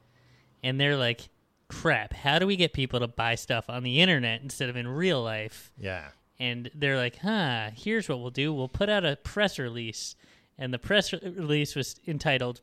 and 0.63 0.79
they're 0.79 0.97
like, 0.97 1.29
"Crap! 1.69 2.13
How 2.13 2.39
do 2.39 2.47
we 2.47 2.55
get 2.55 2.73
people 2.73 2.99
to 2.99 3.07
buy 3.07 3.35
stuff 3.35 3.69
on 3.69 3.83
the 3.83 4.01
internet 4.01 4.41
instead 4.41 4.69
of 4.69 4.75
in 4.75 4.87
real 4.87 5.21
life?" 5.23 5.71
Yeah. 5.77 6.09
and 6.39 6.69
they're 6.75 6.97
like, 6.97 7.17
"Huh, 7.19 7.69
here's 7.73 8.09
what 8.09 8.19
we'll 8.19 8.29
do. 8.31 8.53
We'll 8.53 8.67
put 8.67 8.89
out 8.89 9.05
a 9.05 9.15
press 9.15 9.57
release." 9.57 10.15
And 10.57 10.73
the 10.73 10.79
press 10.79 11.11
release 11.13 11.75
was 11.75 11.99
entitled 12.07 12.61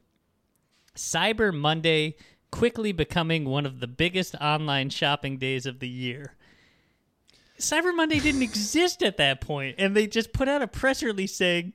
Cyber 0.96 1.52
Monday 1.54 2.16
quickly 2.50 2.92
becoming 2.92 3.46
one 3.46 3.64
of 3.64 3.80
the 3.80 3.86
biggest 3.86 4.34
online 4.36 4.90
shopping 4.90 5.38
days 5.38 5.64
of 5.66 5.78
the 5.78 5.88
year. 5.88 6.34
Cyber 7.58 7.94
Monday 7.94 8.18
didn't 8.20 8.42
exist 8.50 9.02
at 9.02 9.16
that 9.16 9.40
point, 9.40 9.76
and 9.78 9.96
they 9.96 10.06
just 10.06 10.32
put 10.32 10.48
out 10.48 10.60
a 10.62 10.66
press 10.66 11.02
release 11.02 11.34
saying, 11.34 11.72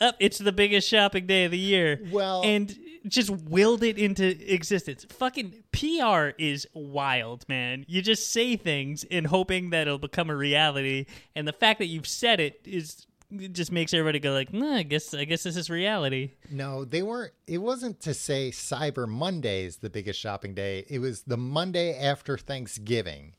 "Up, 0.00 0.16
it's 0.20 0.38
the 0.38 0.52
biggest 0.52 0.88
shopping 0.88 1.26
day 1.26 1.44
of 1.44 1.50
the 1.50 1.58
year." 1.58 2.00
Well- 2.10 2.42
and 2.44 2.78
just 3.06 3.30
willed 3.30 3.82
it 3.82 3.98
into 3.98 4.52
existence. 4.52 5.06
Fucking 5.08 5.64
PR 5.72 6.34
is 6.38 6.66
wild, 6.74 7.48
man. 7.48 7.84
You 7.88 8.02
just 8.02 8.30
say 8.30 8.56
things 8.56 9.04
in 9.04 9.24
hoping 9.26 9.70
that 9.70 9.86
it'll 9.86 9.98
become 9.98 10.30
a 10.30 10.36
reality, 10.36 11.06
and 11.34 11.48
the 11.48 11.52
fact 11.52 11.78
that 11.78 11.86
you've 11.86 12.06
said 12.06 12.40
it 12.40 12.60
is 12.64 13.06
it 13.32 13.52
just 13.52 13.70
makes 13.70 13.94
everybody 13.94 14.18
go 14.18 14.32
like, 14.32 14.52
"Nah, 14.52 14.76
I 14.76 14.82
guess 14.82 15.14
I 15.14 15.24
guess 15.24 15.44
this 15.44 15.56
is 15.56 15.70
reality." 15.70 16.32
No, 16.50 16.84
they 16.84 17.02
weren't. 17.02 17.32
It 17.46 17.58
wasn't 17.58 18.00
to 18.00 18.12
say 18.12 18.50
Cyber 18.50 19.08
Monday 19.08 19.64
is 19.64 19.78
the 19.78 19.90
biggest 19.90 20.18
shopping 20.18 20.54
day. 20.54 20.84
It 20.88 20.98
was 20.98 21.22
the 21.22 21.36
Monday 21.36 21.96
after 21.96 22.36
Thanksgiving. 22.36 23.34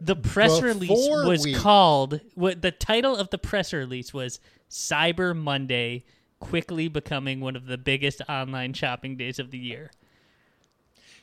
The 0.00 0.16
press 0.16 0.60
release 0.60 0.90
was 0.90 1.44
we- 1.44 1.54
called 1.54 2.20
what 2.34 2.60
the 2.62 2.70
title 2.70 3.16
of 3.16 3.30
the 3.30 3.38
press 3.38 3.72
release 3.72 4.12
was 4.12 4.40
Cyber 4.70 5.34
Monday 5.34 6.04
quickly 6.38 6.88
becoming 6.88 7.40
one 7.40 7.56
of 7.56 7.66
the 7.66 7.78
biggest 7.78 8.20
online 8.28 8.74
shopping 8.74 9.16
days 9.16 9.38
of 9.38 9.50
the 9.50 9.58
year. 9.58 9.90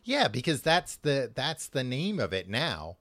Yeah, 0.03 0.27
because 0.27 0.61
that's 0.61 0.95
the 0.97 1.31
that's 1.33 1.67
the 1.67 1.83
name 1.83 2.19
of 2.19 2.33
it 2.33 2.49
now. 2.49 2.97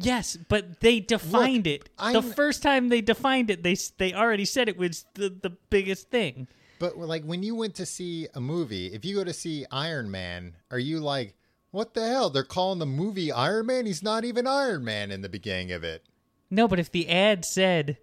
Yes, 0.00 0.36
but 0.36 0.78
they 0.80 1.00
defined 1.00 1.66
Look, 1.66 1.74
it. 1.74 1.84
the 1.96 2.20
I'm- 2.20 2.32
first 2.32 2.62
time 2.62 2.88
they 2.88 3.00
defined 3.00 3.50
it, 3.50 3.62
they 3.62 3.74
they 3.96 4.12
already 4.12 4.44
said 4.44 4.68
it 4.68 4.76
was 4.76 5.06
the, 5.14 5.28
the 5.30 5.50
biggest 5.70 6.10
thing. 6.10 6.46
But 6.78 6.96
like 6.96 7.24
when 7.24 7.42
you 7.42 7.56
went 7.56 7.74
to 7.76 7.86
see 7.86 8.28
a 8.34 8.40
movie, 8.40 8.92
if 8.92 9.04
you 9.04 9.16
go 9.16 9.24
to 9.24 9.32
see 9.32 9.64
Iron 9.72 10.08
Man, 10.10 10.54
are 10.70 10.78
you 10.78 11.00
like, 11.00 11.34
what 11.70 11.94
the 11.94 12.06
hell? 12.06 12.30
They're 12.30 12.42
calling 12.44 12.78
the 12.78 12.86
movie 12.86 13.30
Iron 13.32 13.66
Man? 13.66 13.86
He's 13.86 14.02
not 14.02 14.24
even 14.24 14.46
Iron 14.46 14.84
Man 14.84 15.10
in 15.10 15.20
the 15.22 15.28
beginning 15.28 15.72
of 15.72 15.84
it. 15.84 16.04
No, 16.50 16.66
but 16.68 16.78
if 16.78 16.90
the 16.90 17.08
ad 17.08 17.44
said 17.44 17.98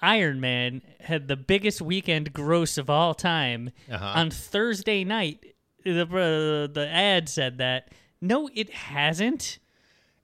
Iron 0.00 0.40
Man 0.40 0.82
had 1.00 1.26
the 1.28 1.36
biggest 1.36 1.80
weekend 1.80 2.32
gross 2.32 2.76
of 2.78 2.90
all 2.90 3.14
time 3.14 3.70
Uh-huh. 3.90 4.12
on 4.14 4.30
Thursday 4.30 5.04
night, 5.04 5.54
the 5.84 6.02
uh, 6.02 6.72
the 6.72 6.88
ad 6.90 7.28
said 7.28 7.58
that. 7.58 7.92
No, 8.20 8.48
it 8.54 8.70
hasn't. 8.70 9.58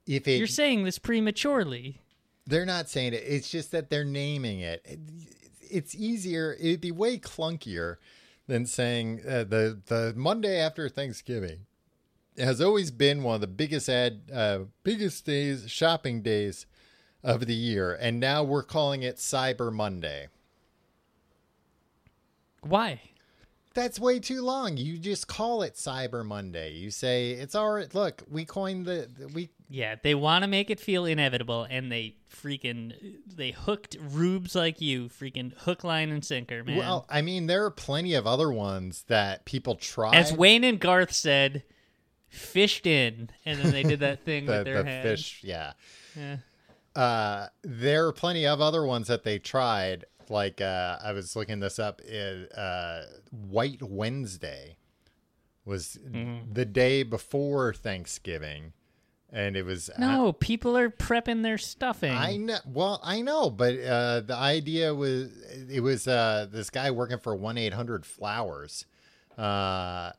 If 0.06 0.26
it, 0.28 0.36
You're 0.38 0.46
saying 0.48 0.84
this 0.84 0.98
prematurely. 0.98 2.02
they're 2.46 2.66
not 2.66 2.90
saying 2.90 3.14
it. 3.14 3.22
It's 3.26 3.48
just 3.48 3.70
that 3.72 3.88
they're 3.88 4.04
naming 4.04 4.60
it. 4.60 4.82
It- 4.84 4.98
It's 5.70 5.94
easier. 5.94 6.54
It'd 6.60 6.80
be 6.82 6.92
way 6.92 7.18
clunkier 7.18 7.96
than 8.46 8.66
saying 8.66 9.22
uh, 9.26 9.44
the 9.44 9.80
the 9.86 10.12
Monday 10.14 10.58
after 10.60 10.88
Thanksgiving 10.88 11.60
has 12.38 12.60
always 12.60 12.90
been 12.90 13.22
one 13.22 13.36
of 13.36 13.40
the 13.40 13.46
biggest 13.46 13.88
ad 13.88 14.22
uh, 14.32 14.60
biggest 14.82 15.24
days 15.24 15.70
shopping 15.70 16.22
days 16.22 16.66
of 17.22 17.46
the 17.46 17.54
year, 17.54 17.96
and 18.00 18.20
now 18.20 18.42
we're 18.42 18.62
calling 18.62 19.02
it 19.02 19.16
Cyber 19.16 19.72
Monday. 19.72 20.28
Why? 22.62 23.00
That's 23.74 23.98
way 23.98 24.20
too 24.20 24.40
long. 24.40 24.76
You 24.76 24.98
just 24.98 25.26
call 25.26 25.62
it 25.62 25.74
Cyber 25.74 26.24
Monday. 26.24 26.72
You 26.74 26.90
say 26.90 27.32
it's 27.32 27.56
all 27.56 27.72
right. 27.72 27.92
Look, 27.92 28.22
we 28.30 28.44
coined 28.44 28.86
the 28.86 29.08
we. 29.34 29.50
Yeah, 29.68 29.96
they 30.00 30.14
want 30.14 30.44
to 30.44 30.48
make 30.48 30.70
it 30.70 30.78
feel 30.78 31.04
inevitable, 31.04 31.66
and 31.68 31.90
they 31.90 32.14
freaking 32.32 32.92
they 33.26 33.50
hooked 33.50 33.96
rubes 34.00 34.54
like 34.54 34.80
you, 34.80 35.08
freaking 35.08 35.52
hook, 35.54 35.82
line, 35.82 36.10
and 36.10 36.24
sinker, 36.24 36.62
man. 36.62 36.76
Well, 36.76 37.06
I 37.10 37.22
mean, 37.22 37.46
there 37.46 37.64
are 37.64 37.70
plenty 37.70 38.14
of 38.14 38.26
other 38.26 38.52
ones 38.52 39.04
that 39.08 39.44
people 39.44 39.74
try. 39.74 40.14
As 40.14 40.32
Wayne 40.32 40.62
and 40.62 40.78
Garth 40.78 41.12
said, 41.12 41.64
fished 42.34 42.86
in, 42.86 43.30
and 43.44 43.58
then 43.58 43.72
they 43.72 43.82
did 43.82 44.00
that 44.00 44.20
thing 44.24 44.46
the, 44.46 44.52
with 44.52 44.64
their 44.64 44.82
the 44.82 44.88
hands. 44.90 45.02
fish, 45.08 45.40
yeah. 45.44 45.72
Yeah. 46.16 46.36
Uh, 46.94 47.48
there 47.62 48.06
are 48.06 48.12
plenty 48.12 48.46
of 48.46 48.60
other 48.60 48.84
ones 48.84 49.08
that 49.08 49.24
they 49.24 49.38
tried. 49.38 50.04
like 50.28 50.60
uh, 50.60 50.98
I 51.02 51.12
was 51.12 51.34
looking 51.36 51.60
this 51.60 51.78
up. 51.78 52.00
It, 52.02 52.50
uh, 52.56 53.02
White 53.30 53.82
Wednesday 53.82 54.76
was 55.64 55.98
the 56.52 56.64
day 56.64 57.02
before 57.02 57.72
Thanksgiving, 57.74 58.74
and 59.32 59.56
it 59.56 59.64
was 59.64 59.90
No, 59.98 60.32
people 60.32 60.76
are 60.76 60.90
prepping 60.90 61.42
their 61.42 61.58
stuffing. 61.58 62.12
I 62.12 62.36
know. 62.36 62.58
Well, 62.66 63.00
I 63.02 63.22
know, 63.22 63.50
but 63.50 63.74
uh, 63.80 64.20
the 64.20 64.36
idea 64.36 64.94
was 64.94 65.30
it 65.70 65.80
was 65.80 66.06
uh, 66.06 66.46
this 66.52 66.70
guy 66.70 66.90
working 66.90 67.18
for 67.18 67.34
one 67.34 67.56
eight 67.58 67.72
hundred 67.72 68.04
flowers, 68.06 68.86
uh, 69.38 70.12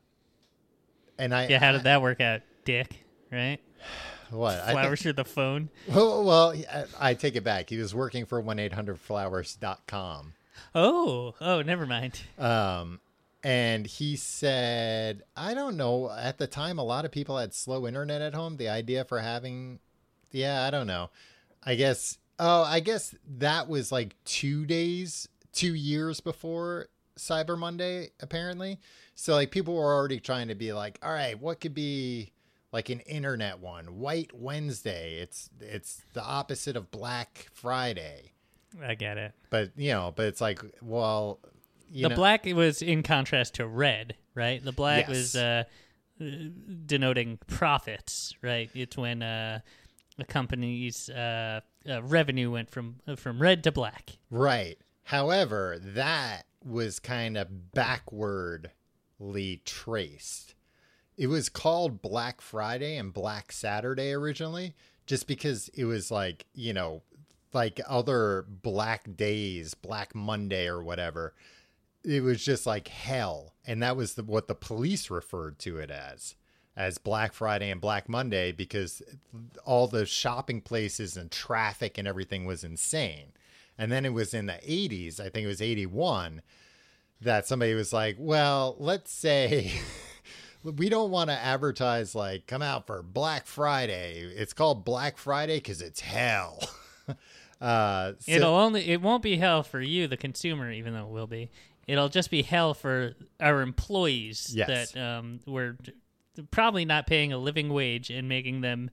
and 1.18 1.34
I 1.34 1.48
yeah, 1.48 1.58
how 1.58 1.72
did 1.72 1.84
that 1.84 2.02
work 2.02 2.20
out, 2.20 2.42
Dick? 2.64 3.04
Right? 3.30 3.58
what 4.30 4.58
think- 4.60 4.72
Flowers 4.72 5.02
through 5.02 5.14
the 5.14 5.24
phone. 5.24 5.70
well, 5.88 6.24
well, 6.24 6.54
I, 6.72 6.84
I 7.10 7.14
take 7.14 7.36
it 7.36 7.44
back. 7.44 7.70
He 7.70 7.78
was 7.78 7.94
working 7.94 8.26
for 8.26 8.40
one 8.40 8.58
eight 8.58 8.72
hundred 8.72 9.00
flowers.com. 9.00 10.34
Oh, 10.74 11.34
oh, 11.40 11.62
never 11.62 11.86
mind. 11.86 12.20
Um, 12.38 13.00
and 13.42 13.86
he 13.86 14.16
said, 14.16 15.22
I 15.36 15.54
don't 15.54 15.76
know. 15.76 16.10
At 16.10 16.38
the 16.38 16.46
time, 16.46 16.78
a 16.78 16.84
lot 16.84 17.04
of 17.04 17.12
people 17.12 17.38
had 17.38 17.54
slow 17.54 17.86
internet 17.86 18.20
at 18.20 18.34
home. 18.34 18.56
The 18.56 18.68
idea 18.68 19.04
for 19.04 19.20
having, 19.20 19.78
yeah, 20.32 20.64
I 20.64 20.70
don't 20.70 20.86
know. 20.86 21.10
I 21.62 21.74
guess, 21.74 22.18
oh, 22.38 22.62
I 22.64 22.80
guess 22.80 23.14
that 23.38 23.68
was 23.68 23.92
like 23.92 24.16
two 24.24 24.66
days, 24.66 25.28
two 25.52 25.74
years 25.74 26.20
before 26.20 26.88
Cyber 27.18 27.58
Monday, 27.58 28.10
apparently. 28.20 28.78
So, 29.18 29.32
like, 29.34 29.50
people 29.50 29.74
were 29.74 29.94
already 29.94 30.20
trying 30.20 30.48
to 30.48 30.54
be 30.54 30.72
like, 30.74 30.98
all 31.02 31.10
right, 31.12 31.40
what 31.40 31.58
could 31.60 31.72
be 31.74 32.32
like 32.70 32.90
an 32.90 33.00
internet 33.00 33.58
one? 33.58 33.98
White 33.98 34.30
Wednesday. 34.34 35.18
It's 35.20 35.48
it's 35.60 36.02
the 36.12 36.22
opposite 36.22 36.76
of 36.76 36.90
Black 36.90 37.48
Friday. 37.54 38.32
I 38.84 38.94
get 38.94 39.16
it. 39.16 39.32
But 39.48 39.70
you 39.76 39.92
know, 39.92 40.12
but 40.14 40.26
it's 40.26 40.42
like, 40.42 40.62
well, 40.82 41.40
you 41.90 42.02
the 42.02 42.10
know, 42.10 42.14
black 42.16 42.44
was 42.44 42.82
in 42.82 43.02
contrast 43.02 43.54
to 43.54 43.66
red, 43.66 44.16
right? 44.34 44.62
The 44.62 44.72
black 44.72 45.08
Yes. 45.08 45.08
was 45.08 45.36
uh, 45.36 45.64
denoting 46.84 47.38
profits, 47.46 48.34
right? 48.42 48.70
It's 48.74 48.96
when 48.98 49.22
uh, 49.22 49.60
a 50.18 50.24
company's 50.24 51.08
uh, 51.08 51.60
uh, 51.88 52.02
revenue 52.02 52.50
went 52.50 52.70
from 52.70 52.96
from 53.16 53.40
red 53.40 53.64
to 53.64 53.72
black. 53.72 54.18
Right. 54.30 54.78
However, 55.04 55.78
that 55.80 56.42
was 56.64 56.98
kind 56.98 57.38
of 57.38 57.72
backwardly 57.72 58.70
traced. 59.64 60.54
It 61.16 61.28
was 61.28 61.48
called 61.48 62.02
Black 62.02 62.40
Friday 62.40 62.96
and 62.96 63.12
Black 63.12 63.50
Saturday 63.50 64.12
originally, 64.12 64.74
just 65.06 65.26
because 65.26 65.68
it 65.70 65.84
was 65.84 66.10
like, 66.10 66.46
you 66.54 66.72
know, 66.72 67.02
like 67.52 67.80
other 67.88 68.44
black 68.48 69.16
days, 69.16 69.74
Black 69.74 70.14
Monday 70.14 70.66
or 70.66 70.82
whatever. 70.82 71.34
It 72.04 72.22
was 72.22 72.44
just 72.44 72.66
like 72.66 72.88
hell. 72.88 73.54
And 73.66 73.82
that 73.82 73.96
was 73.96 74.14
the, 74.14 74.22
what 74.22 74.46
the 74.46 74.54
police 74.54 75.10
referred 75.10 75.58
to 75.60 75.78
it 75.78 75.90
as, 75.90 76.36
as 76.76 76.98
Black 76.98 77.32
Friday 77.32 77.70
and 77.70 77.80
Black 77.80 78.08
Monday, 78.08 78.52
because 78.52 79.02
all 79.64 79.88
the 79.88 80.04
shopping 80.04 80.60
places 80.60 81.16
and 81.16 81.30
traffic 81.30 81.96
and 81.96 82.06
everything 82.06 82.44
was 82.44 82.62
insane. 82.62 83.32
And 83.78 83.90
then 83.90 84.04
it 84.04 84.12
was 84.12 84.34
in 84.34 84.46
the 84.46 84.54
80s, 84.54 85.18
I 85.18 85.30
think 85.30 85.44
it 85.44 85.48
was 85.48 85.62
81, 85.62 86.42
that 87.20 87.46
somebody 87.46 87.74
was 87.74 87.92
like, 87.92 88.16
well, 88.18 88.76
let's 88.78 89.12
say 89.12 89.72
we 90.62 90.88
don't 90.88 91.10
want 91.10 91.30
to 91.30 91.36
advertise 91.36 92.14
like 92.14 92.46
come 92.46 92.62
out 92.62 92.86
for 92.86 93.02
Black 93.02 93.46
Friday. 93.46 94.20
It's 94.36 94.52
called 94.52 94.84
Black 94.84 95.16
Friday 95.18 95.56
because 95.56 95.80
it's 95.80 96.00
hell. 96.00 96.58
uh, 97.60 98.12
so- 98.18 98.32
It'll 98.32 98.54
only 98.54 98.88
it 98.88 99.00
won't 99.00 99.22
be 99.22 99.36
hell 99.36 99.62
for 99.62 99.80
you, 99.80 100.06
the 100.06 100.16
consumer, 100.16 100.70
even 100.70 100.94
though 100.94 101.04
it 101.06 101.10
will 101.10 101.26
be. 101.26 101.50
It'll 101.86 102.08
just 102.08 102.30
be 102.32 102.42
hell 102.42 102.74
for 102.74 103.14
our 103.38 103.60
employees 103.62 104.52
Yes. 104.52 104.90
that 104.92 105.00
um, 105.00 105.38
we're 105.46 105.76
probably 106.50 106.84
not 106.84 107.06
paying 107.06 107.32
a 107.32 107.38
living 107.38 107.72
wage 107.72 108.10
and 108.10 108.28
making 108.28 108.60
them 108.60 108.90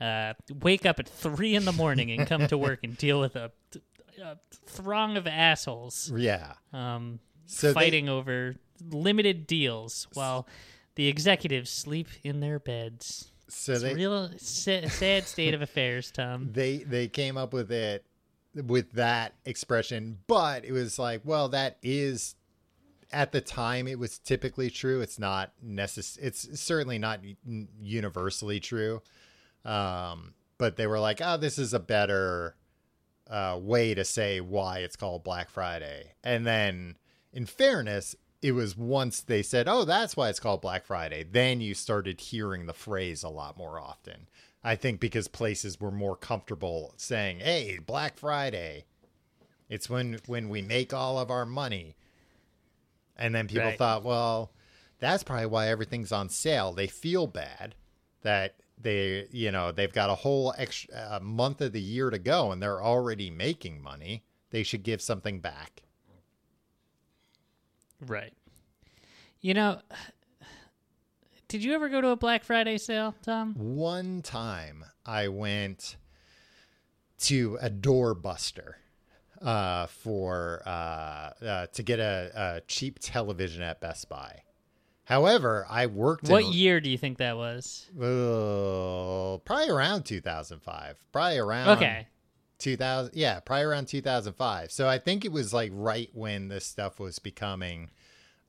uh, 0.00 0.32
wake 0.62 0.86
up 0.86 0.98
at 0.98 1.06
three 1.08 1.54
in 1.54 1.64
the 1.66 1.72
morning 1.72 2.10
and 2.10 2.26
come 2.26 2.46
to 2.48 2.56
work 2.58 2.80
and 2.82 2.96
deal 2.98 3.20
with 3.20 3.36
a, 3.36 3.52
a 4.20 4.36
throng 4.66 5.16
of 5.18 5.26
assholes 5.26 6.10
yeah. 6.16 6.54
um, 6.72 7.20
So 7.46 7.68
they- 7.68 7.74
fighting 7.74 8.08
over 8.08 8.56
limited 8.90 9.46
deals 9.46 10.08
while 10.14 10.46
the 10.96 11.08
executives 11.08 11.70
sleep 11.70 12.08
in 12.24 12.40
their 12.40 12.58
beds. 12.58 13.30
So 13.48 13.72
It's 13.72 13.82
they 13.82 13.92
a 13.92 13.94
real 13.94 14.30
sa- 14.38 14.88
sad 14.88 15.24
state 15.24 15.52
of 15.54 15.60
affairs, 15.62 16.10
Tom. 16.10 16.50
they 16.52 16.78
they 16.78 17.08
came 17.08 17.36
up 17.36 17.52
with 17.52 17.70
it 17.70 18.04
with 18.54 18.92
that 18.92 19.34
expression, 19.44 20.18
but 20.26 20.64
it 20.64 20.72
was 20.72 20.98
like, 20.98 21.20
well, 21.24 21.48
that 21.50 21.76
is 21.82 22.34
at 23.12 23.32
the 23.32 23.40
time 23.42 23.86
it 23.86 23.98
was 23.98 24.18
typically 24.18 24.70
true. 24.70 25.00
It's 25.02 25.18
not 25.18 25.52
necess- 25.64 26.18
It's 26.20 26.58
certainly 26.60 26.98
not 26.98 27.20
universally 27.80 28.58
true. 28.60 29.02
Um, 29.64 30.34
but 30.58 30.76
they 30.76 30.86
were 30.86 30.98
like, 31.00 31.20
oh, 31.22 31.36
this 31.36 31.58
is 31.58 31.74
a 31.74 31.78
better 31.80 32.56
uh, 33.30 33.58
way 33.60 33.94
to 33.94 34.04
say 34.04 34.40
why 34.40 34.78
it's 34.78 34.96
called 34.96 35.24
Black 35.24 35.50
Friday. 35.50 36.12
And 36.24 36.46
then, 36.46 36.96
in 37.32 37.46
fairness, 37.46 38.14
it 38.40 38.52
was 38.52 38.76
once 38.76 39.20
they 39.20 39.42
said, 39.42 39.68
oh, 39.68 39.84
that's 39.84 40.16
why 40.16 40.28
it's 40.28 40.40
called 40.40 40.60
Black 40.60 40.84
Friday. 40.84 41.22
Then 41.22 41.60
you 41.60 41.74
started 41.74 42.20
hearing 42.20 42.66
the 42.66 42.72
phrase 42.72 43.22
a 43.22 43.28
lot 43.28 43.56
more 43.56 43.78
often. 43.78 44.26
I 44.64 44.76
think 44.76 45.00
because 45.00 45.28
places 45.28 45.80
were 45.80 45.90
more 45.90 46.16
comfortable 46.16 46.94
saying, 46.96 47.40
hey, 47.40 47.78
Black 47.84 48.16
Friday. 48.18 48.84
It's 49.68 49.88
when 49.88 50.18
when 50.26 50.48
we 50.48 50.60
make 50.62 50.92
all 50.92 51.18
of 51.18 51.30
our 51.30 51.46
money. 51.46 51.96
And 53.16 53.34
then 53.34 53.48
people 53.48 53.68
Right. 53.68 53.78
thought, 53.78 54.02
well, 54.04 54.52
that's 54.98 55.22
probably 55.22 55.46
why 55.46 55.68
everything's 55.68 56.12
on 56.12 56.28
sale. 56.28 56.72
They 56.72 56.86
feel 56.86 57.26
bad 57.26 57.74
that 58.22 58.56
they, 58.80 59.26
you 59.30 59.50
know, 59.50 59.72
they've 59.72 59.92
got 59.92 60.10
a 60.10 60.14
whole 60.16 60.54
extra 60.58 60.94
uh, 61.12 61.20
month 61.20 61.60
of 61.60 61.72
the 61.72 61.80
year 61.80 62.10
to 62.10 62.18
go 62.18 62.52
and 62.52 62.62
they're 62.62 62.82
already 62.82 63.30
making 63.30 63.80
money. 63.82 64.24
They 64.50 64.62
should 64.62 64.82
give 64.82 65.00
something 65.00 65.40
back. 65.40 65.82
Right. 68.06 68.32
You 69.40 69.54
know, 69.54 69.80
did 71.48 71.62
you 71.64 71.74
ever 71.74 71.88
go 71.88 72.00
to 72.00 72.08
a 72.08 72.16
Black 72.16 72.44
Friday 72.44 72.78
sale, 72.78 73.14
Tom? 73.22 73.54
One 73.56 74.22
time 74.22 74.84
I 75.04 75.28
went 75.28 75.96
to 77.20 77.58
a 77.60 77.70
doorbuster 77.70 78.74
uh, 79.40 79.86
for 79.86 80.62
uh, 80.66 80.70
uh, 81.44 81.66
to 81.72 81.82
get 81.82 81.98
a, 82.00 82.30
a 82.34 82.60
cheap 82.66 82.98
television 83.00 83.62
at 83.62 83.80
Best 83.80 84.08
Buy. 84.08 84.42
However, 85.04 85.66
I 85.68 85.86
worked 85.86 86.28
What 86.28 86.44
in, 86.44 86.52
year 86.52 86.80
do 86.80 86.88
you 86.88 86.96
think 86.96 87.18
that 87.18 87.36
was? 87.36 87.88
uh, 87.96 89.38
probably 89.44 89.68
around 89.68 90.04
2005. 90.04 90.96
Probably 91.12 91.38
around 91.38 91.68
Okay. 91.76 92.06
2000 92.62 93.12
yeah 93.14 93.40
probably 93.40 93.64
around 93.64 93.86
2005 93.86 94.70
so 94.70 94.88
i 94.88 94.98
think 94.98 95.24
it 95.24 95.32
was 95.32 95.52
like 95.52 95.70
right 95.74 96.10
when 96.14 96.48
this 96.48 96.64
stuff 96.64 96.98
was 97.00 97.18
becoming 97.18 97.90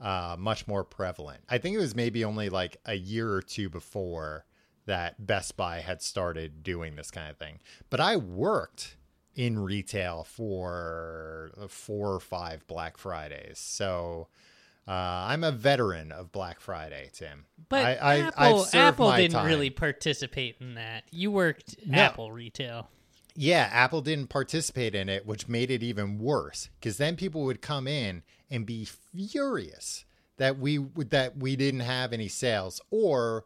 uh, 0.01 0.35
much 0.37 0.67
more 0.67 0.83
prevalent 0.83 1.41
i 1.49 1.57
think 1.57 1.75
it 1.75 1.79
was 1.79 1.95
maybe 1.95 2.23
only 2.23 2.49
like 2.49 2.77
a 2.85 2.95
year 2.95 3.31
or 3.31 3.41
two 3.41 3.69
before 3.69 4.45
that 4.85 5.25
best 5.25 5.55
buy 5.55 5.79
had 5.79 6.01
started 6.01 6.61
doing 6.63 6.95
this 6.95 7.09
kind 7.11 7.29
of 7.29 7.37
thing 7.37 7.59
but 7.89 7.99
i 7.99 8.15
worked 8.17 8.97
in 9.35 9.57
retail 9.57 10.23
for 10.23 11.51
four 11.69 12.13
or 12.13 12.19
five 12.19 12.67
black 12.67 12.97
fridays 12.97 13.57
so 13.59 14.27
uh, 14.87 14.91
i'm 14.91 15.43
a 15.43 15.51
veteran 15.51 16.11
of 16.11 16.31
black 16.33 16.59
friday 16.59 17.09
tim 17.13 17.45
But 17.69 17.85
I, 17.85 17.93
I, 17.95 18.17
Apple, 18.27 18.65
Apple 18.73 19.11
didn't 19.13 19.31
time. 19.31 19.45
really 19.47 19.69
participate 19.69 20.57
in 20.59 20.75
that. 20.75 21.05
You 21.11 21.31
worked 21.31 21.75
No. 21.87 21.97
Apple 21.97 22.31
retail. 22.33 22.89
Yeah, 23.35 23.69
Apple 23.71 24.01
didn't 24.01 24.27
participate 24.27 24.93
in 24.93 25.09
it, 25.09 25.25
which 25.25 25.47
made 25.47 25.71
it 25.71 25.81
even 25.81 26.19
worse 26.19 26.69
because 26.79 26.97
then 26.97 27.15
people 27.15 27.43
would 27.43 27.61
come 27.61 27.87
in 27.87 28.23
and 28.51 28.65
be 28.65 28.85
furious 28.85 30.05
that 30.37 30.59
we 30.59 30.77
that 30.77 31.37
we 31.37 31.55
didn't 31.55 31.81
have 31.81 32.13
any 32.13 32.27
sales 32.27 32.79
or 32.91 33.45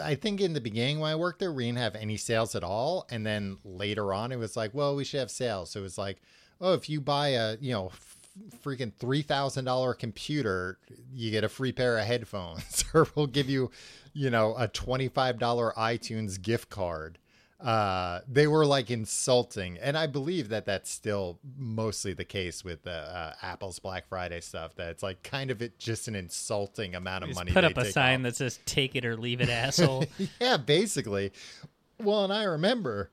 I 0.00 0.14
think 0.14 0.40
in 0.40 0.52
the 0.52 0.60
beginning 0.60 1.00
when 1.00 1.10
I 1.10 1.14
worked 1.14 1.38
there, 1.38 1.52
we 1.52 1.64
didn't 1.64 1.78
have 1.78 1.94
any 1.94 2.16
sales 2.16 2.54
at 2.54 2.62
all. 2.62 3.06
And 3.10 3.24
then 3.24 3.56
later 3.64 4.12
on, 4.12 4.30
it 4.30 4.36
was 4.36 4.56
like, 4.56 4.74
well, 4.74 4.94
we 4.94 5.04
should 5.04 5.20
have 5.20 5.30
sales. 5.30 5.70
So 5.70 5.80
it 5.80 5.82
was 5.82 5.96
like, 5.96 6.20
oh, 6.60 6.74
if 6.74 6.90
you 6.90 7.00
buy 7.00 7.28
a, 7.28 7.56
you 7.58 7.72
know, 7.72 7.90
freaking 8.62 8.92
$3,000 8.92 9.98
computer, 9.98 10.78
you 11.12 11.30
get 11.30 11.44
a 11.44 11.48
free 11.48 11.72
pair 11.72 11.98
of 11.98 12.04
headphones, 12.04 12.84
or 12.94 13.06
we'll 13.14 13.26
give 13.26 13.48
you, 13.48 13.70
you 14.12 14.30
know, 14.30 14.54
a 14.56 14.68
$25 14.68 15.74
iTunes 15.74 16.40
gift 16.40 16.68
card. 16.68 17.18
Uh, 17.62 18.20
they 18.26 18.48
were 18.48 18.66
like 18.66 18.90
insulting. 18.90 19.78
And 19.78 19.96
I 19.96 20.08
believe 20.08 20.48
that 20.48 20.66
that's 20.66 20.90
still 20.90 21.38
mostly 21.56 22.12
the 22.12 22.24
case 22.24 22.64
with 22.64 22.82
the 22.82 22.90
uh, 22.90 23.34
Apple's 23.40 23.78
Black 23.78 24.08
Friday 24.08 24.40
stuff, 24.40 24.74
that 24.74 24.88
it's 24.90 25.02
like 25.02 25.22
kind 25.22 25.50
of 25.50 25.62
it 25.62 25.78
just 25.78 26.08
an 26.08 26.16
insulting 26.16 26.94
amount 26.96 27.22
of 27.22 27.30
Just 27.30 27.38
money. 27.38 27.52
put 27.52 27.62
up 27.64 27.76
a 27.76 27.84
sign 27.84 28.20
off. 28.20 28.22
that 28.24 28.36
says 28.36 28.58
"Take 28.66 28.96
it 28.96 29.04
or 29.04 29.16
leave 29.16 29.40
it, 29.40 29.48
asshole." 29.50 30.06
yeah, 30.40 30.56
basically. 30.56 31.32
Well, 32.00 32.24
and 32.24 32.32
I 32.32 32.42
remember, 32.44 33.12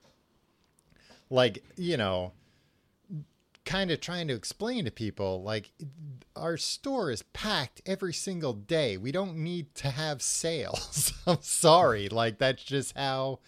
like, 1.30 1.64
you 1.78 1.98
know, 1.98 2.32
kind 3.66 3.92
of 3.92 4.02
trying 4.02 4.28
to 4.30 4.34
explain 4.34 4.86
to 4.86 4.90
people 4.92 5.44
like 5.44 5.70
our 6.36 6.58
store 6.58 7.12
is 7.12 7.22
packed 7.34 7.84
every 7.86 8.14
single 8.14 8.54
day. 8.54 8.98
We 8.98 9.12
don't 9.12 9.36
need 9.38 9.76
to 9.76 9.90
have 9.92 10.24
sales. 10.24 11.14
I'm 11.28 11.38
sorry. 11.42 12.10
Like 12.10 12.40
that's 12.40 12.64
just 12.64 12.98
how 12.98 13.42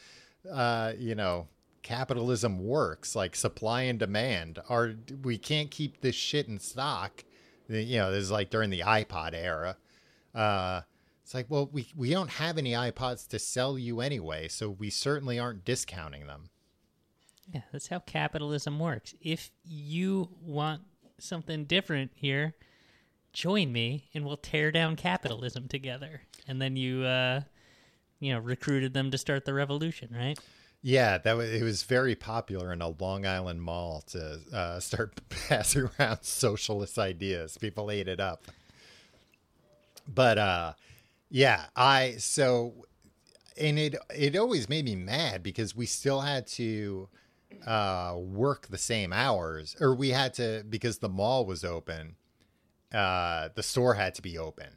uh, 0.49 0.93
you 0.97 1.15
know, 1.15 1.47
capitalism 1.82 2.60
works, 2.60 3.15
like 3.15 3.36
supply 3.36 3.84
and 3.84 3.99
demand. 3.99 4.60
Are 4.69 4.93
we 5.23 5.38
can't 5.38 5.71
keep 5.71 6.01
this 6.01 6.15
shit 6.15 6.47
in 6.47 6.60
stock. 6.60 7.23
You 7.67 7.97
know, 7.97 8.12
this 8.12 8.23
is 8.23 8.32
like 8.32 8.49
during 8.49 8.69
the 8.69 8.82
iPod 8.82 9.34
era. 9.34 9.77
Uh 10.34 10.82
it's 11.23 11.34
like, 11.34 11.45
well, 11.47 11.69
we, 11.71 11.88
we 11.95 12.10
don't 12.10 12.30
have 12.30 12.58
any 12.58 12.71
iPods 12.71 13.25
to 13.30 13.39
sell 13.39 13.80
you 13.80 14.01
anyway, 14.01 14.49
so 14.49 14.69
we 14.69 14.89
certainly 14.89 15.39
aren't 15.39 15.63
discounting 15.63 16.27
them. 16.27 16.49
Yeah, 17.54 17.62
that's 17.71 17.88
how 17.88 17.99
capitalism 17.99 18.77
works. 18.80 19.15
If 19.21 19.49
you 19.63 20.27
want 20.41 20.82
something 21.19 21.63
different 21.63 22.12
here, 22.15 22.56
join 23.32 23.71
me 23.71 24.10
and 24.13 24.25
we'll 24.25 24.36
tear 24.36 24.73
down 24.73 24.97
capitalism 24.97 25.69
together. 25.69 26.23
And 26.49 26.62
then 26.62 26.75
you 26.75 27.04
uh 27.04 27.41
you 28.22 28.32
know, 28.32 28.40
recruited 28.40 28.94
them 28.94 29.12
to 29.12 29.18
start 29.18 29.44
the 29.44 29.54
revolution, 29.54 30.16
right? 30.18 30.40
Yeah, 30.82 31.18
that 31.20 31.36
was 31.36 31.52
it 31.52 31.64
was 31.64 31.84
very 31.84 32.16
popular 32.16 32.72
in 32.72 32.82
a 32.82 32.90
Long 32.90 33.26
Island 33.26 33.62
mall 33.62 34.02
to 34.08 34.40
uh, 34.54 34.80
start 34.80 35.20
passing 35.50 35.90
around 36.00 36.24
socialist 36.24 36.98
ideas. 36.98 37.58
People 37.58 37.92
ate 37.92 38.08
it 38.08 38.20
up. 38.20 38.46
But 40.08 40.38
uh 40.38 40.74
yeah, 41.30 41.66
I 41.76 42.16
so 42.18 42.86
and 43.58 43.78
it 43.78 43.96
it 44.14 44.36
always 44.36 44.70
made 44.70 44.86
me 44.86 44.96
mad 44.96 45.44
because 45.44 45.76
we 45.76 45.86
still 45.86 46.22
had 46.22 46.48
to 46.48 47.10
uh 47.66 48.16
work 48.18 48.68
the 48.68 48.78
same 48.78 49.12
hours 49.14 49.76
or 49.80 49.94
we 49.94 50.10
had 50.10 50.34
to 50.36 50.64
because 50.70 51.00
the 51.00 51.10
mall 51.10 51.46
was 51.46 51.64
open 51.66 52.16
uh 52.94 53.50
the 53.56 53.62
store 53.64 53.96
had 53.96 54.16
to 54.16 54.22
be 54.22 54.38
open 54.38 54.68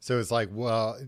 so 0.00 0.18
it's 0.18 0.30
like 0.30 0.48
well 0.50 0.98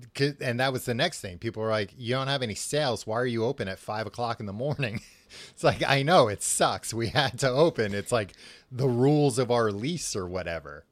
and 0.41 0.61
that 0.61 0.73
was 0.73 0.85
the 0.85 0.95
next 0.95 1.21
thing. 1.21 1.39
People 1.39 1.63
were 1.63 1.71
like 1.71 1.93
you 1.97 2.15
don't 2.15 2.29
have 2.29 2.43
any 2.43 2.55
sales. 2.55 3.07
Why 3.07 3.17
are 3.17 3.27
you 3.27 3.45
open 3.45 3.67
at 3.69 3.79
five 3.79 4.07
o'clock 4.07 4.41
in 4.41 4.47
the 4.47 4.53
morning? 4.53 5.01
It's 5.53 5.65
like 5.65 5.83
i 5.83 6.03
know 6.03 6.29
it 6.29 6.43
sucks. 6.43 6.93
We 6.93 7.09
had 7.09 7.39
to 7.39 7.49
open. 7.49 7.95
It's 7.95 8.13
like 8.13 8.35
the 8.71 8.87
rules 8.87 9.39
of 9.39 9.51
our 9.51 9.73
lease 9.73 10.15
or 10.15 10.27
whatever. 10.27 10.85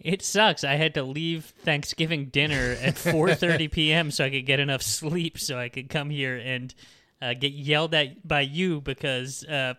It 0.00 0.20
sucks. 0.20 0.64
I 0.64 0.74
had 0.74 0.94
to 0.94 1.04
leave 1.04 1.54
Thanksgiving 1.62 2.26
dinner 2.26 2.76
at 2.82 2.94
4:30 2.96 3.70
p.m. 3.70 4.10
so 4.10 4.24
I 4.24 4.30
could 4.30 4.46
get 4.46 4.58
enough 4.58 4.82
sleep 4.82 5.38
so 5.38 5.58
I 5.58 5.68
could 5.68 5.88
come 5.88 6.10
here 6.10 6.36
and 6.36 6.74
uh, 7.22 7.34
get 7.34 7.52
yelled 7.52 7.94
at 7.94 8.26
by 8.26 8.40
you 8.40 8.80
because 8.80 9.44
uh, 9.44 9.74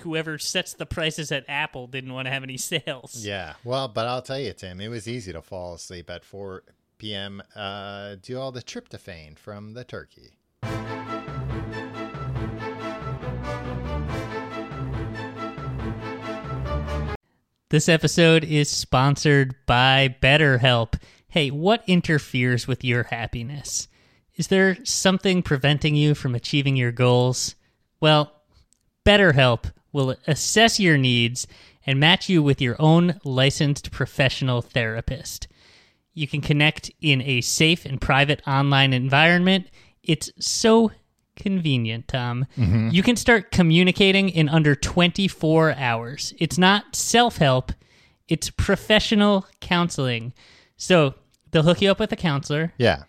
whoever 0.00 0.38
sets 0.38 0.74
the 0.74 0.86
prices 0.86 1.30
at 1.32 1.44
Apple 1.48 1.86
didn't 1.86 2.12
want 2.12 2.26
to 2.26 2.32
have 2.32 2.42
any 2.42 2.56
sales. 2.56 3.24
Yeah. 3.24 3.54
Well, 3.64 3.88
but 3.88 4.06
I'll 4.06 4.22
tell 4.22 4.38
you, 4.38 4.52
Tim, 4.52 4.80
it 4.80 4.88
was 4.88 5.08
easy 5.08 5.32
to 5.32 5.42
fall 5.42 5.74
asleep 5.74 6.10
at 6.10 6.24
4 6.24 6.62
p.m. 6.98 7.42
Uh, 7.54 8.16
do 8.20 8.38
all 8.38 8.52
the 8.52 8.62
tryptophan 8.62 9.38
from 9.38 9.74
the 9.74 9.84
turkey. 9.84 10.34
This 17.70 17.88
episode 17.88 18.44
is 18.44 18.70
sponsored 18.70 19.54
by 19.66 20.16
BetterHelp. 20.22 20.98
Hey, 21.28 21.50
what 21.50 21.84
interferes 21.86 22.66
with 22.66 22.82
your 22.82 23.02
happiness? 23.04 23.88
Is 24.36 24.48
there 24.48 24.78
something 24.84 25.42
preventing 25.42 25.94
you 25.94 26.14
from 26.14 26.34
achieving 26.34 26.76
your 26.76 26.92
goals? 26.92 27.56
Well, 28.00 28.32
BetterHelp 29.04 29.72
will 29.98 30.16
assess 30.28 30.78
your 30.78 30.96
needs 30.96 31.46
and 31.84 31.98
match 31.98 32.28
you 32.28 32.42
with 32.42 32.60
your 32.60 32.76
own 32.78 33.20
licensed 33.24 33.90
professional 33.90 34.62
therapist. 34.62 35.48
You 36.14 36.28
can 36.28 36.40
connect 36.40 36.90
in 37.00 37.20
a 37.22 37.40
safe 37.40 37.84
and 37.84 38.00
private 38.00 38.40
online 38.46 38.92
environment. 38.92 39.66
It's 40.02 40.30
so 40.38 40.92
convenient, 41.36 42.08
Tom. 42.08 42.46
Mm-hmm. 42.56 42.90
You 42.92 43.02
can 43.02 43.16
start 43.16 43.50
communicating 43.50 44.28
in 44.28 44.48
under 44.48 44.74
24 44.74 45.74
hours. 45.74 46.32
It's 46.38 46.58
not 46.58 46.94
self 46.94 47.38
help, 47.38 47.72
it's 48.28 48.50
professional 48.50 49.46
counseling. 49.60 50.32
So 50.76 51.14
they'll 51.50 51.64
hook 51.64 51.82
you 51.82 51.90
up 51.90 51.98
with 51.98 52.12
a 52.12 52.16
counselor. 52.16 52.72
Yeah. 52.78 53.02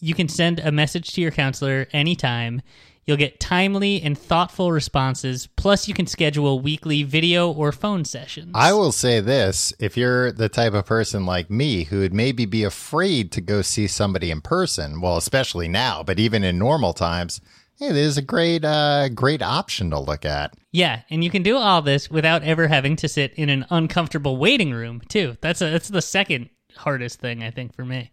You 0.00 0.14
can 0.14 0.28
send 0.28 0.60
a 0.60 0.72
message 0.72 1.12
to 1.14 1.20
your 1.20 1.30
counselor 1.30 1.86
anytime. 1.92 2.62
You'll 3.06 3.16
get 3.16 3.40
timely 3.40 4.00
and 4.02 4.16
thoughtful 4.16 4.72
responses. 4.72 5.46
Plus, 5.46 5.86
you 5.88 5.94
can 5.94 6.06
schedule 6.06 6.60
weekly 6.60 7.02
video 7.02 7.50
or 7.50 7.70
phone 7.72 8.04
sessions. 8.04 8.52
I 8.54 8.72
will 8.72 8.92
say 8.92 9.20
this 9.20 9.72
if 9.78 9.96
you're 9.96 10.32
the 10.32 10.48
type 10.48 10.72
of 10.72 10.86
person 10.86 11.26
like 11.26 11.50
me 11.50 11.84
who 11.84 12.00
would 12.00 12.14
maybe 12.14 12.46
be 12.46 12.64
afraid 12.64 13.30
to 13.32 13.40
go 13.40 13.62
see 13.62 13.86
somebody 13.86 14.30
in 14.30 14.40
person, 14.40 15.00
well, 15.00 15.16
especially 15.16 15.68
now, 15.68 16.02
but 16.02 16.18
even 16.18 16.44
in 16.44 16.58
normal 16.58 16.94
times, 16.94 17.40
hey, 17.78 17.88
this 17.88 18.08
is 18.08 18.18
a 18.18 18.22
great, 18.22 18.64
uh, 18.64 19.08
great 19.10 19.42
option 19.42 19.90
to 19.90 19.98
look 19.98 20.24
at. 20.24 20.54
Yeah, 20.72 21.02
and 21.10 21.22
you 21.22 21.30
can 21.30 21.42
do 21.42 21.56
all 21.56 21.82
this 21.82 22.10
without 22.10 22.42
ever 22.42 22.68
having 22.68 22.96
to 22.96 23.08
sit 23.08 23.34
in 23.34 23.48
an 23.50 23.66
uncomfortable 23.70 24.36
waiting 24.36 24.72
room 24.72 25.02
too. 25.08 25.36
That's 25.40 25.60
a, 25.60 25.70
that's 25.70 25.88
the 25.88 26.02
second 26.02 26.48
hardest 26.76 27.20
thing 27.20 27.42
I 27.42 27.50
think 27.50 27.74
for 27.74 27.84
me. 27.84 28.10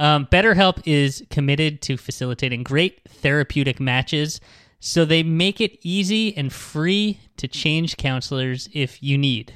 Um, 0.00 0.26
BetterHelp 0.28 0.80
is 0.86 1.22
committed 1.28 1.82
to 1.82 1.98
facilitating 1.98 2.62
great 2.62 3.02
therapeutic 3.06 3.78
matches, 3.78 4.40
so 4.80 5.04
they 5.04 5.22
make 5.22 5.60
it 5.60 5.78
easy 5.82 6.34
and 6.38 6.50
free 6.50 7.20
to 7.36 7.46
change 7.46 7.98
counselors 7.98 8.70
if 8.72 9.02
you 9.02 9.18
need. 9.18 9.52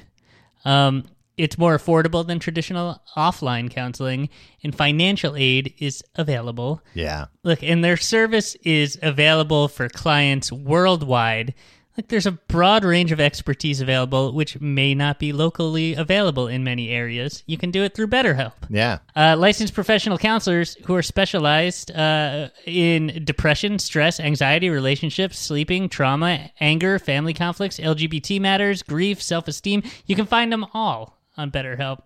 Um, 0.63 1.05
it's 1.35 1.57
more 1.57 1.75
affordable 1.75 2.25
than 2.25 2.37
traditional 2.37 3.01
offline 3.17 3.71
counseling, 3.71 4.29
and 4.63 4.75
financial 4.75 5.35
aid 5.35 5.73
is 5.79 6.03
available. 6.13 6.79
Yeah. 6.93 7.25
Look, 7.43 7.63
and 7.63 7.83
their 7.83 7.97
service 7.97 8.53
is 8.63 8.99
available 9.01 9.67
for 9.67 9.89
clients 9.89 10.51
worldwide 10.51 11.55
like 11.97 12.09
there's 12.09 12.25
a 12.25 12.33
broad 12.33 12.83
range 12.83 13.11
of 13.11 13.19
expertise 13.19 13.79
available 13.81 14.33
which 14.33 14.59
may 14.59 14.93
not 14.93 15.19
be 15.19 15.31
locally 15.31 15.93
available 15.93 16.47
in 16.47 16.63
many 16.63 16.89
areas. 16.89 17.43
You 17.45 17.57
can 17.57 17.71
do 17.71 17.83
it 17.83 17.93
through 17.93 18.07
betterhelp. 18.07 18.53
Yeah. 18.69 18.99
Uh, 19.15 19.35
licensed 19.37 19.73
professional 19.73 20.17
counselors 20.17 20.75
who 20.85 20.95
are 20.95 21.01
specialized 21.01 21.91
uh, 21.91 22.49
in 22.65 23.23
depression 23.23 23.79
stress 23.79 24.19
anxiety 24.19 24.69
relationships 24.69 25.39
sleeping 25.39 25.87
trauma 25.89 26.51
anger 26.59 26.99
family 26.99 27.33
conflicts 27.33 27.79
lgbt 27.79 28.39
matters 28.41 28.83
grief 28.83 29.21
self-esteem. 29.21 29.83
You 30.05 30.15
can 30.15 30.25
find 30.25 30.51
them 30.51 30.65
all 30.73 31.17
on 31.37 31.51
betterhelp. 31.51 32.01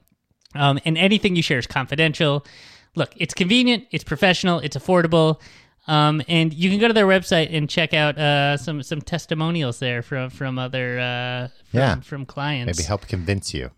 Um, 0.55 0.79
and 0.85 0.97
anything 0.97 1.35
you 1.35 1.43
share 1.43 1.59
is 1.59 1.67
confidential. 1.67 2.45
Look 2.95 3.11
it's 3.15 3.33
convenient 3.33 3.85
it's 3.91 4.03
professional 4.03 4.59
it's 4.59 4.77
affordable 4.77 5.39
um, 5.89 6.21
and 6.27 6.53
you 6.53 6.69
can 6.69 6.79
go 6.79 6.87
to 6.87 6.93
their 6.93 7.07
website 7.07 7.55
and 7.55 7.69
check 7.69 7.93
out 7.93 8.17
uh, 8.17 8.57
some 8.57 8.83
some 8.83 9.01
testimonials 9.01 9.79
there 9.79 10.01
from 10.01 10.29
from 10.29 10.59
other 10.59 10.99
uh, 10.99 11.47
from, 11.71 11.79
Yeah. 11.79 11.95
from 12.01 12.25
clients. 12.25 12.77
Maybe 12.77 12.85
help 12.87 13.07
convince 13.07 13.53
you. 13.53 13.71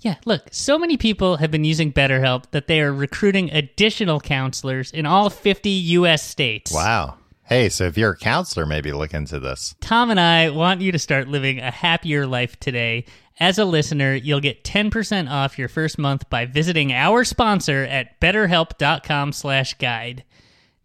Yeah, 0.00 0.16
look, 0.26 0.48
so 0.50 0.78
many 0.78 0.96
people 0.98 1.36
have 1.38 1.50
been 1.50 1.64
using 1.64 1.90
BetterHelp 1.92 2.50
that 2.50 2.66
they 2.66 2.80
are 2.82 2.92
recruiting 2.92 3.50
additional 3.52 4.20
counselors 4.20 4.90
in 4.90 5.06
all 5.06 5.30
50 5.30 5.70
U.S. 5.70 6.22
states. 6.22 6.70
Wow. 6.72 7.16
Hey, 7.44 7.68
so 7.70 7.84
if 7.84 7.96
you're 7.96 8.10
a 8.12 8.16
counselor, 8.16 8.66
maybe 8.66 8.92
look 8.92 9.14
into 9.14 9.40
this. 9.40 9.74
Tom 9.80 10.10
and 10.10 10.20
I 10.20 10.50
want 10.50 10.80
you 10.82 10.92
to 10.92 10.98
start 10.98 11.28
living 11.28 11.58
a 11.60 11.70
happier 11.70 12.26
life 12.26 12.58
today. 12.60 13.06
As 13.40 13.58
a 13.58 13.64
listener, 13.64 14.14
you'll 14.14 14.40
get 14.40 14.62
10% 14.64 15.30
off 15.30 15.58
your 15.58 15.68
first 15.68 15.98
month 15.98 16.28
by 16.30 16.44
visiting 16.46 16.92
our 16.92 17.24
sponsor 17.24 17.82
at 17.84 18.20
betterhelp.com/guide. 18.20 20.24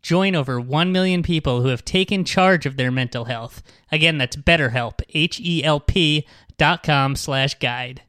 Join 0.01 0.35
over 0.35 0.59
1 0.59 0.91
million 0.91 1.23
people 1.23 1.61
who 1.61 1.67
have 1.69 1.83
taken 1.83 2.23
charge 2.23 2.65
of 2.65 2.77
their 2.77 2.91
mental 2.91 3.25
health. 3.25 3.61
Again, 3.91 4.17
that's 4.17 4.35
BetterHelp, 4.35 5.01
H-E-L-P 5.13 6.27
dot 6.57 6.83
com 6.83 7.15
slash 7.15 7.55
guide. 7.59 8.03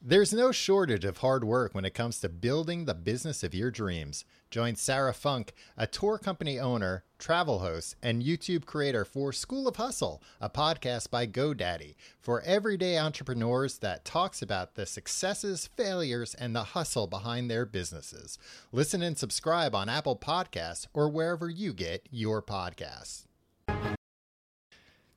There's 0.00 0.32
no 0.32 0.50
shortage 0.50 1.04
of 1.04 1.18
hard 1.18 1.44
work 1.44 1.74
when 1.74 1.84
it 1.84 1.94
comes 1.94 2.20
to 2.20 2.28
building 2.28 2.84
the 2.84 2.94
business 2.94 3.42
of 3.44 3.54
your 3.54 3.70
dreams. 3.70 4.24
Join 4.52 4.76
Sarah 4.76 5.14
Funk, 5.14 5.54
a 5.78 5.86
tour 5.86 6.18
company 6.18 6.60
owner, 6.60 7.04
travel 7.18 7.60
host, 7.60 7.96
and 8.02 8.22
YouTube 8.22 8.66
creator 8.66 9.02
for 9.02 9.32
School 9.32 9.66
of 9.66 9.76
Hustle, 9.76 10.22
a 10.42 10.50
podcast 10.50 11.10
by 11.10 11.26
GoDaddy 11.26 11.94
for 12.20 12.42
everyday 12.42 12.98
entrepreneurs 12.98 13.78
that 13.78 14.04
talks 14.04 14.42
about 14.42 14.74
the 14.74 14.84
successes, 14.84 15.70
failures, 15.74 16.34
and 16.34 16.54
the 16.54 16.64
hustle 16.64 17.06
behind 17.06 17.50
their 17.50 17.64
businesses. 17.64 18.38
Listen 18.72 19.00
and 19.00 19.16
subscribe 19.16 19.74
on 19.74 19.88
Apple 19.88 20.16
Podcasts 20.16 20.86
or 20.92 21.08
wherever 21.08 21.48
you 21.48 21.72
get 21.72 22.06
your 22.10 22.42
podcasts. 22.42 23.24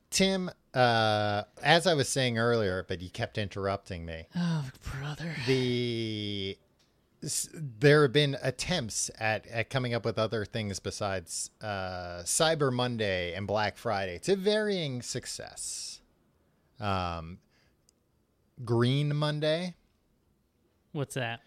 Tim, 0.10 0.50
uh, 0.74 1.44
as 1.62 1.86
I 1.86 1.94
was 1.94 2.08
saying 2.08 2.38
earlier, 2.38 2.86
but 2.88 3.02
you 3.02 3.10
kept 3.10 3.38
interrupting 3.38 4.06
me 4.06 4.28
Oh, 4.34 4.70
brother. 4.94 5.36
the 5.46 6.58
there 7.54 8.04
have 8.04 8.14
been 8.14 8.38
attempts 8.42 9.10
at, 9.20 9.48
at 9.48 9.70
coming 9.70 9.94
up 9.94 10.06
with 10.06 10.20
other 10.20 10.46
things 10.46 10.80
besides 10.80 11.50
uh, 11.62 12.22
Cyber 12.24 12.72
Monday 12.72 13.34
and 13.34 13.48
Black 13.48 13.78
Friday 13.78 14.20
to 14.20 14.36
varying 14.36 15.02
success. 15.02 16.02
Um, 16.80 17.40
Green 18.64 19.16
Monday. 19.16 19.76
What's 20.92 21.16
that? 21.16 21.42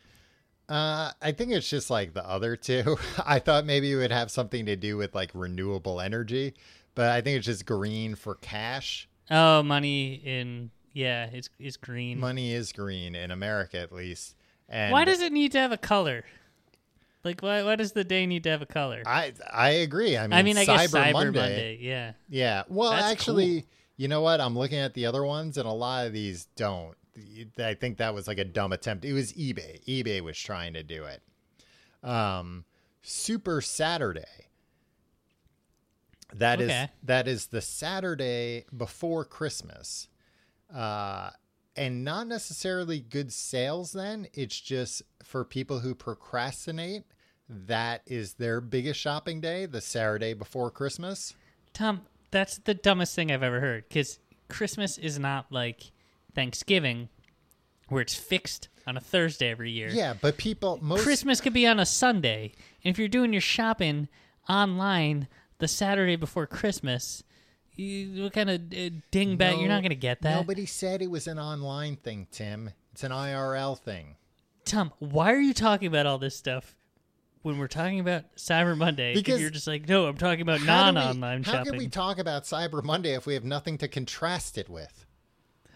Uh, 0.68 1.12
I 1.22 1.32
think 1.32 1.52
it's 1.52 1.70
just 1.70 1.90
like 1.90 2.12
the 2.12 2.28
other 2.28 2.56
two. 2.56 2.98
I 3.26 3.38
thought 3.38 3.64
maybe 3.64 3.92
it 3.92 3.96
would 3.96 4.12
have 4.12 4.30
something 4.30 4.66
to 4.66 4.76
do 4.76 4.96
with 4.96 5.14
like 5.14 5.30
renewable 5.32 6.00
energy, 6.00 6.54
but 6.94 7.10
I 7.10 7.20
think 7.20 7.38
it's 7.38 7.46
just 7.46 7.64
green 7.64 8.14
for 8.14 8.34
cash. 8.34 9.08
Oh, 9.30 9.62
money 9.62 10.14
in 10.14 10.70
yeah, 10.92 11.30
it's 11.32 11.48
it's 11.58 11.76
green. 11.76 12.18
Money 12.18 12.52
is 12.52 12.72
green 12.72 13.14
in 13.14 13.30
America, 13.30 13.78
at 13.78 13.92
least. 13.92 14.34
And 14.68 14.92
Why 14.92 15.04
does 15.04 15.20
it 15.20 15.32
need 15.32 15.52
to 15.52 15.58
have 15.58 15.72
a 15.72 15.78
color? 15.78 16.24
Like, 17.24 17.40
why 17.40 17.62
why 17.62 17.76
does 17.76 17.92
the 17.92 18.04
day 18.04 18.26
need 18.26 18.44
to 18.44 18.50
have 18.50 18.62
a 18.62 18.66
color? 18.66 19.02
I 19.06 19.32
I 19.50 19.70
agree. 19.70 20.16
I 20.16 20.22
mean, 20.26 20.32
I 20.32 20.42
mean, 20.42 20.56
I 20.56 20.64
Cyber, 20.64 20.66
guess 20.66 20.90
Cyber 20.92 21.12
Monday, 21.12 21.40
Monday. 21.40 21.78
Yeah. 21.80 22.12
Yeah. 22.28 22.62
Well, 22.68 22.90
That's 22.90 23.04
actually, 23.04 23.66
you 23.96 24.08
know 24.08 24.20
what? 24.20 24.40
I'm 24.40 24.56
looking 24.56 24.78
at 24.78 24.94
the 24.94 25.06
other 25.06 25.24
ones, 25.24 25.58
and 25.58 25.66
a 25.66 25.72
lot 25.72 26.06
of 26.06 26.12
these 26.12 26.46
don't. 26.56 26.94
I 27.58 27.74
think 27.74 27.98
that 27.98 28.14
was 28.14 28.28
like 28.28 28.38
a 28.38 28.44
dumb 28.44 28.72
attempt. 28.72 29.04
It 29.04 29.12
was 29.12 29.32
eBay. 29.32 29.84
eBay 29.86 30.20
was 30.20 30.38
trying 30.38 30.74
to 30.74 30.84
do 30.84 31.04
it. 31.04 31.20
Um, 32.08 32.64
Super 33.02 33.60
Saturday. 33.60 34.22
That 36.34 36.60
is 36.60 36.70
Okay. 36.70 36.88
that 37.04 37.26
is 37.26 37.46
the 37.46 37.60
Saturday 37.60 38.66
before 38.76 39.24
Christmas. 39.24 40.08
Uh 40.72 41.30
and 41.78 42.04
not 42.04 42.26
necessarily 42.26 43.00
good 43.00 43.32
sales 43.32 43.92
then. 43.92 44.26
It's 44.34 44.60
just 44.60 45.02
for 45.22 45.44
people 45.44 45.78
who 45.78 45.94
procrastinate. 45.94 47.04
That 47.48 48.02
is 48.06 48.34
their 48.34 48.60
biggest 48.60 49.00
shopping 49.00 49.40
day, 49.40 49.64
the 49.64 49.80
Saturday 49.80 50.34
before 50.34 50.70
Christmas. 50.70 51.34
Tom, 51.72 52.02
that's 52.30 52.58
the 52.58 52.74
dumbest 52.74 53.14
thing 53.14 53.32
I've 53.32 53.42
ever 53.42 53.60
heard. 53.60 53.84
Because 53.88 54.18
Christmas 54.48 54.98
is 54.98 55.18
not 55.18 55.46
like 55.50 55.92
Thanksgiving, 56.34 57.08
where 57.88 58.02
it's 58.02 58.14
fixed 58.14 58.68
on 58.86 58.96
a 58.96 59.00
Thursday 59.00 59.50
every 59.50 59.70
year. 59.70 59.88
Yeah, 59.88 60.14
but 60.20 60.36
people 60.36 60.78
most 60.82 61.04
Christmas 61.04 61.40
could 61.40 61.54
be 61.54 61.66
on 61.66 61.80
a 61.80 61.86
Sunday. 61.86 62.52
And 62.84 62.90
if 62.92 62.98
you're 62.98 63.08
doing 63.08 63.32
your 63.32 63.40
shopping 63.40 64.08
online 64.48 65.28
the 65.58 65.68
Saturday 65.68 66.16
before 66.16 66.46
Christmas, 66.46 67.22
you, 67.78 68.24
what 68.24 68.32
kind 68.32 68.50
of 68.50 68.60
uh, 68.60 68.90
dingbat? 69.12 69.38
No- 69.38 69.58
you're 69.60 69.68
not 69.68 69.82
going 69.82 69.90
to 69.90 69.94
get 69.96 70.22
that. 70.22 70.34
Nobody 70.36 70.66
said 70.66 71.02
it 71.02 71.10
was 71.10 71.26
an 71.26 71.38
online 71.38 71.96
thing, 71.96 72.26
Tim. 72.30 72.70
It's 72.92 73.04
an 73.04 73.12
IRL 73.12 73.78
thing. 73.78 74.16
Tom, 74.64 74.92
why 74.98 75.32
are 75.32 75.40
you 75.40 75.54
talking 75.54 75.88
about 75.88 76.04
all 76.06 76.18
this 76.18 76.36
stuff 76.36 76.74
when 77.42 77.56
we're 77.58 77.68
talking 77.68 78.00
about 78.00 78.24
Cyber 78.36 78.76
Monday? 78.76 79.14
Because- 79.14 79.40
you're 79.40 79.50
just 79.50 79.66
like, 79.66 79.88
no, 79.88 80.06
I'm 80.06 80.16
talking 80.16 80.42
about 80.42 80.60
we- 80.60 80.66
non-online 80.66 81.42
shopping. 81.44 81.58
How 81.58 81.64
can 81.64 81.76
we 81.78 81.88
talk 81.88 82.18
about 82.18 82.44
Cyber 82.44 82.82
Monday 82.82 83.14
if 83.14 83.24
we 83.26 83.34
have 83.34 83.44
nothing 83.44 83.78
to 83.78 83.88
contrast 83.88 84.58
it 84.58 84.68
with? 84.68 85.06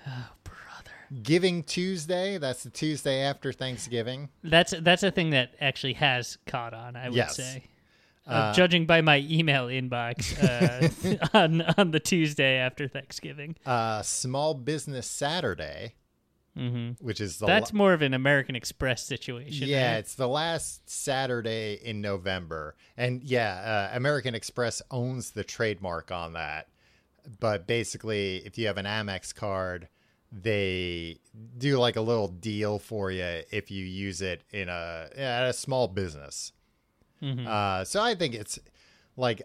oh, 0.07 0.29
brother. 0.45 1.23
Giving 1.23 1.63
Tuesday, 1.63 2.39
that's 2.39 2.65
the 2.65 2.71
Tuesday 2.71 3.21
after 3.23 3.53
Thanksgiving. 3.53 4.29
That's 4.43 4.75
that's 4.81 5.03
a 5.05 5.11
thing 5.11 5.31
that 5.31 5.55
actually 5.61 5.93
has 5.95 6.39
caught 6.47 6.75
on. 6.75 6.97
I 6.97 7.09
would 7.09 7.17
Yes. 7.17 7.37
say, 7.37 7.65
uh, 8.27 8.53
judging 8.53 8.87
by 8.87 9.01
my 9.01 9.19
email 9.29 9.67
inbox 9.67 10.33
uh, 10.43 11.29
on 11.39 11.63
on 11.77 11.91
the 11.91 12.01
Tuesday 12.01 12.57
after 12.57 12.89
Thanksgiving. 12.89 13.57
Uh, 13.67 14.03
Small 14.03 14.55
Business 14.55 15.07
Saturday, 15.07 15.95
hmm 16.57 16.91
which 17.01 17.21
is 17.21 17.39
the 17.39 17.47
That's 17.47 17.73
la- 17.73 17.79
more 17.79 17.93
of 17.93 18.03
an 18.03 18.15
American 18.15 18.55
Express 18.57 19.05
situation. 19.05 19.67
yeah, 19.69 19.93
right? 19.93 19.99
it's 19.99 20.15
the 20.15 20.29
last 20.29 20.89
Saturday 20.89 21.81
in 21.83 22.01
November, 22.01 22.77
and 22.97 23.23
yeah, 23.23 23.89
uh, 23.93 23.97
American 23.97 24.35
Express 24.35 24.83
owns 24.91 25.31
the 25.31 25.45
trademark 25.45 26.11
on 26.13 26.35
that. 26.35 26.69
But 27.41 27.67
basically, 27.67 28.39
if 28.45 28.59
you 28.59 28.67
have 28.67 28.79
an 28.79 28.85
Amex 28.87 29.33
card, 29.35 29.89
they 30.33 31.19
do 31.57 31.79
like 31.79 31.97
a 31.97 32.01
little 32.01 32.29
deal 32.29 32.79
for 32.79 33.11
you 33.11 33.43
if 33.51 33.71
you 33.71 33.85
use 33.85 34.21
it 34.23 34.43
in 34.51 34.69
a 34.69 35.09
at 35.17 35.49
a 35.49 35.53
small 35.53 35.89
business. 35.89 36.53
Mhm. 37.23 37.47
Uh, 37.47 37.85
so 37.85 38.03
I 38.03 38.15
think 38.15 38.35
it's 38.35 38.59
like 39.17 39.43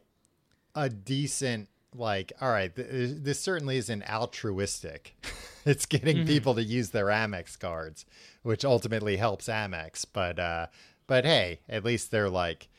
a 0.76 0.90
decent 0.90 1.70
like 1.96 2.34
all 2.42 2.50
right 2.52 2.76
th- 2.76 2.88
this 2.92 3.40
certainly 3.40 3.78
isn't 3.78 4.04
altruistic. 4.10 5.16
It's 5.66 5.86
getting 5.86 6.26
people 6.26 6.56
to 6.56 6.64
use 6.64 6.92
their 6.92 7.08
amex 7.08 7.60
cards 7.60 8.06
which 8.42 8.64
ultimately 8.64 9.18
helps 9.18 9.48
amex. 9.50 10.06
But 10.12 10.40
uh 10.40 10.68
but 11.08 11.26
hey 11.26 11.60
at 11.68 11.84
least 11.84 12.10
they're 12.10 12.30
like 12.30 12.70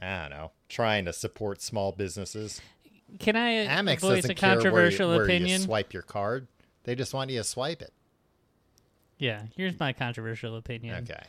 i 0.00 0.22
don't 0.22 0.30
know 0.30 0.50
trying 0.70 1.04
to 1.04 1.12
support 1.12 1.60
small 1.60 1.92
businesses. 1.92 2.62
Can 3.18 3.36
I 3.36 3.66
amex 3.66 4.00
voice 4.00 4.22
doesn't 4.22 4.30
a 4.30 4.34
care 4.34 4.48
where 4.50 4.56
you, 4.56 4.62
controversial 4.62 5.10
where 5.10 5.24
opinion? 5.24 5.60
you 5.60 5.66
swipe 5.66 5.92
your 5.92 6.02
card. 6.02 6.46
They 6.84 6.94
just 6.94 7.12
want 7.12 7.28
you 7.30 7.38
to 7.38 7.44
swipe 7.44 7.82
it. 7.82 7.92
Yeah, 9.18 9.42
here's 9.54 9.78
my 9.78 9.92
controversial 9.92 10.56
opinion. 10.56 11.04
okay 11.04 11.22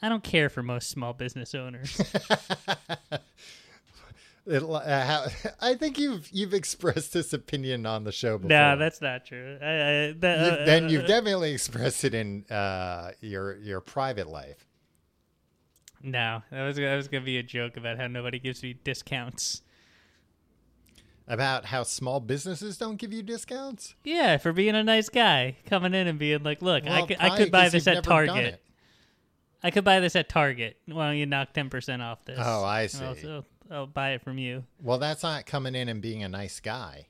I 0.00 0.08
don't 0.08 0.22
care 0.22 0.48
for 0.48 0.62
most 0.62 0.90
small 0.90 1.12
business 1.12 1.54
owners. 1.54 2.00
It- 4.48 4.62
uh, 4.62 5.28
I 5.60 5.74
think 5.74 5.98
you've 5.98 6.28
you've 6.32 6.54
expressed 6.54 7.12
this 7.12 7.32
opinion 7.34 7.84
on 7.84 8.04
the 8.04 8.12
show 8.12 8.38
before. 8.38 8.48
no, 8.48 8.76
that's 8.78 9.00
not 9.02 9.26
true. 9.26 9.58
I, 9.60 9.66
I, 9.66 10.14
that, 10.20 10.38
You've- 10.40 10.62
uh, 10.62 10.64
then 10.64 10.84
uh, 10.84 10.88
you've 10.88 11.06
definitely 11.06 11.52
expressed 11.52 12.02
it 12.04 12.14
in 12.14 12.44
uh, 12.50 13.12
your 13.20 13.56
your 13.58 13.80
private 13.80 14.26
life. 14.28 14.66
No, 16.02 16.42
that 16.50 16.64
was 16.64 16.76
that 16.76 16.96
was 16.96 17.08
gonna 17.08 17.24
be 17.24 17.36
a 17.38 17.42
joke 17.42 17.76
about 17.76 17.98
how 17.98 18.06
nobody 18.06 18.38
gives 18.38 18.62
me 18.62 18.72
discounts. 18.72 19.62
About 21.26 21.66
how 21.66 21.82
small 21.82 22.20
businesses 22.20 22.78
don't 22.78 22.96
give 22.96 23.12
you 23.12 23.22
discounts. 23.22 23.94
Yeah, 24.02 24.38
for 24.38 24.54
being 24.54 24.74
a 24.74 24.82
nice 24.82 25.10
guy, 25.10 25.56
coming 25.66 25.92
in 25.92 26.06
and 26.06 26.18
being 26.18 26.42
like, 26.42 26.62
"Look, 26.62 26.86
I 26.86 26.88
Well, 27.00 27.06
could, 27.06 27.16
I 27.20 27.36
could 27.36 27.50
buy 27.50 27.68
this 27.68 27.86
at 27.86 28.02
Target. 28.02 28.62
I 29.62 29.70
could 29.70 29.84
buy 29.84 30.00
this 30.00 30.14
at 30.16 30.28
Target. 30.28 30.76
Why 30.86 31.08
don't 31.08 31.16
you 31.16 31.26
knock 31.26 31.52
ten 31.52 31.68
percent 31.70 32.02
off 32.02 32.24
this? 32.24 32.38
Oh, 32.40 32.64
I 32.64 32.82
And 32.82 33.02
I'll, 33.02 33.14
see. 33.14 33.28
I'll, 33.28 33.44
I'll 33.70 33.86
buy 33.86 34.10
it 34.10 34.22
from 34.22 34.38
you. 34.38 34.64
Well, 34.80 34.98
that's 34.98 35.22
not 35.22 35.46
coming 35.46 35.74
in 35.74 35.88
and 35.88 36.00
being 36.00 36.22
a 36.22 36.28
nice 36.28 36.60
guy. 36.60 37.08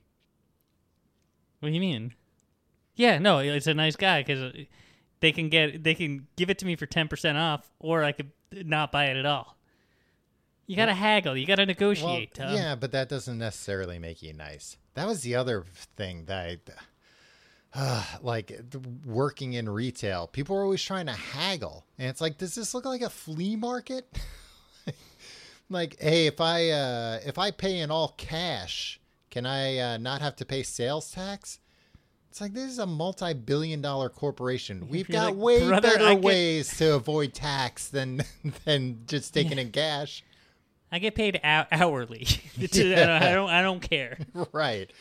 What 1.59 1.69
do 1.69 1.75
you 1.75 1.81
mean? 1.81 2.13
Yeah, 2.95 3.19
no, 3.19 3.39
it's 3.39 3.67
a 3.67 3.73
nice 3.73 3.95
guy 3.95 4.21
because 4.21 4.41
uh, 4.41 4.51
they 5.19 5.31
can 5.31 5.49
get 5.49 5.83
they 5.83 5.93
can 5.93 6.27
give 6.35 6.49
it 6.49 6.57
to 6.59 6.65
me 6.65 6.75
for 6.75 6.85
ten 6.85 7.07
percent 7.07 7.37
off, 7.37 7.69
or 7.79 8.03
I 8.03 8.11
could 8.11 8.31
not 8.51 8.91
buy 8.91 9.05
it 9.05 9.17
at 9.17 9.25
all. 9.25 9.55
You 10.67 10.75
gotta 10.75 10.93
haggle. 10.93 11.35
You 11.35 11.47
gotta 11.47 11.65
negotiate. 11.65 12.35
Tom. 12.35 12.53
yeah, 12.53 12.75
but 12.75 12.91
that 12.91 13.09
doesn't 13.09 13.39
necessarily 13.39 13.97
make 13.97 14.21
you 14.21 14.33
nice. 14.33 14.77
That 14.93 15.07
was 15.07 15.21
the 15.21 15.35
other 15.35 15.65
thing 15.95 16.25
that 16.25 16.45
I, 16.45 16.57
uh, 17.73 18.03
like 18.21 18.59
working 19.05 19.53
in 19.53 19.69
retail. 19.69 20.27
People 20.27 20.55
are 20.57 20.63
always 20.63 20.83
trying 20.83 21.05
to 21.07 21.13
haggle, 21.13 21.85
and 21.97 22.09
it's 22.09 22.21
like, 22.21 22.37
does 22.37 22.55
this 22.55 22.73
look 22.73 22.85
like 22.85 23.01
a 23.01 23.09
flea 23.09 23.55
market? 23.55 24.05
like, 25.69 25.99
hey, 25.99 26.27
if 26.27 26.41
I 26.41 26.69
uh, 26.69 27.19
if 27.25 27.37
I 27.37 27.51
pay 27.51 27.79
in 27.79 27.91
all 27.91 28.13
cash, 28.17 28.99
can 29.29 29.45
I 29.45 29.77
uh, 29.77 29.97
not 29.97 30.21
have 30.21 30.35
to 30.37 30.45
pay 30.45 30.63
sales 30.63 31.11
tax? 31.11 31.59
It's 32.29 32.41
like 32.41 32.53
this 32.53 32.69
is 32.71 32.77
a 32.79 32.85
multi-billion-dollar 32.85 34.09
corporation. 34.09 34.87
We've 34.87 35.07
got 35.07 35.29
like, 35.35 35.35
way 35.43 35.67
"Brother, 35.67 35.89
better 35.89 36.05
I 36.05 36.13
get- 36.13 36.23
ways 36.23 36.77
to 36.77 36.93
avoid 36.95 37.33
tax 37.33 37.87
than 37.89 38.21
than 38.65 39.01
just 39.07 39.33
taking 39.33 39.57
in 39.57 39.71
cash. 39.71 40.23
I 40.91 40.97
get 40.99 41.13
paid 41.15 41.39
hou- 41.43 41.65
hourly. 41.71 42.25
Don't, 42.59 42.93
I 43.09 43.31
don't. 43.33 43.49
I 43.49 43.61
don't 43.61 43.79
care. 43.79 44.17
right 44.51 44.91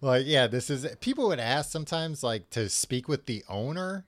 like 0.00 0.26
yeah 0.26 0.46
this 0.46 0.70
is 0.70 0.86
people 1.00 1.28
would 1.28 1.40
ask 1.40 1.70
sometimes 1.70 2.22
like 2.22 2.50
to 2.50 2.68
speak 2.68 3.08
with 3.08 3.26
the 3.26 3.42
owner. 3.48 4.04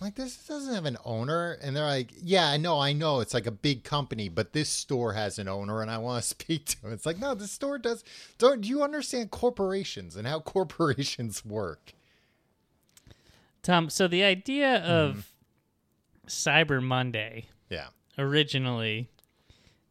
Like 0.00 0.16
this 0.16 0.36
doesn't 0.46 0.74
have 0.74 0.84
an 0.84 0.98
owner. 1.04 1.56
And 1.62 1.74
they're 1.74 1.84
like 1.86 2.10
yeah 2.20 2.48
i 2.48 2.56
know 2.56 2.78
i 2.78 2.92
know. 2.92 3.20
It's 3.20 3.32
like 3.34 3.46
a 3.46 3.50
big 3.52 3.84
company 3.84 4.28
but 4.28 4.52
this 4.52 4.68
store 4.68 5.12
has 5.14 5.38
an 5.38 5.48
owner 5.48 5.80
and 5.82 5.90
i 5.90 5.98
want 5.98 6.22
to 6.22 6.28
speak 6.42 6.66
to 6.66 6.86
him. 6.86 6.92
It's 6.92 7.06
like 7.06 7.18
no 7.18 7.34
the 7.34 7.46
store 7.46 7.78
does 7.78 8.04
don't 8.38 8.60
do 8.62 8.68
you 8.68 8.82
understand 8.82 9.30
corporations 9.30 10.16
and 10.16 10.26
how 10.26 10.40
corporations 10.54 11.44
work? 11.44 11.92
Tom, 13.62 13.88
so 13.88 14.06
the 14.08 14.22
idea 14.22 14.78
Mm-hmm. 14.80 14.90
of 14.90 15.32
Cyber 16.26 16.82
Monday 16.82 17.46
yeah. 17.70 17.88
originally 18.18 19.08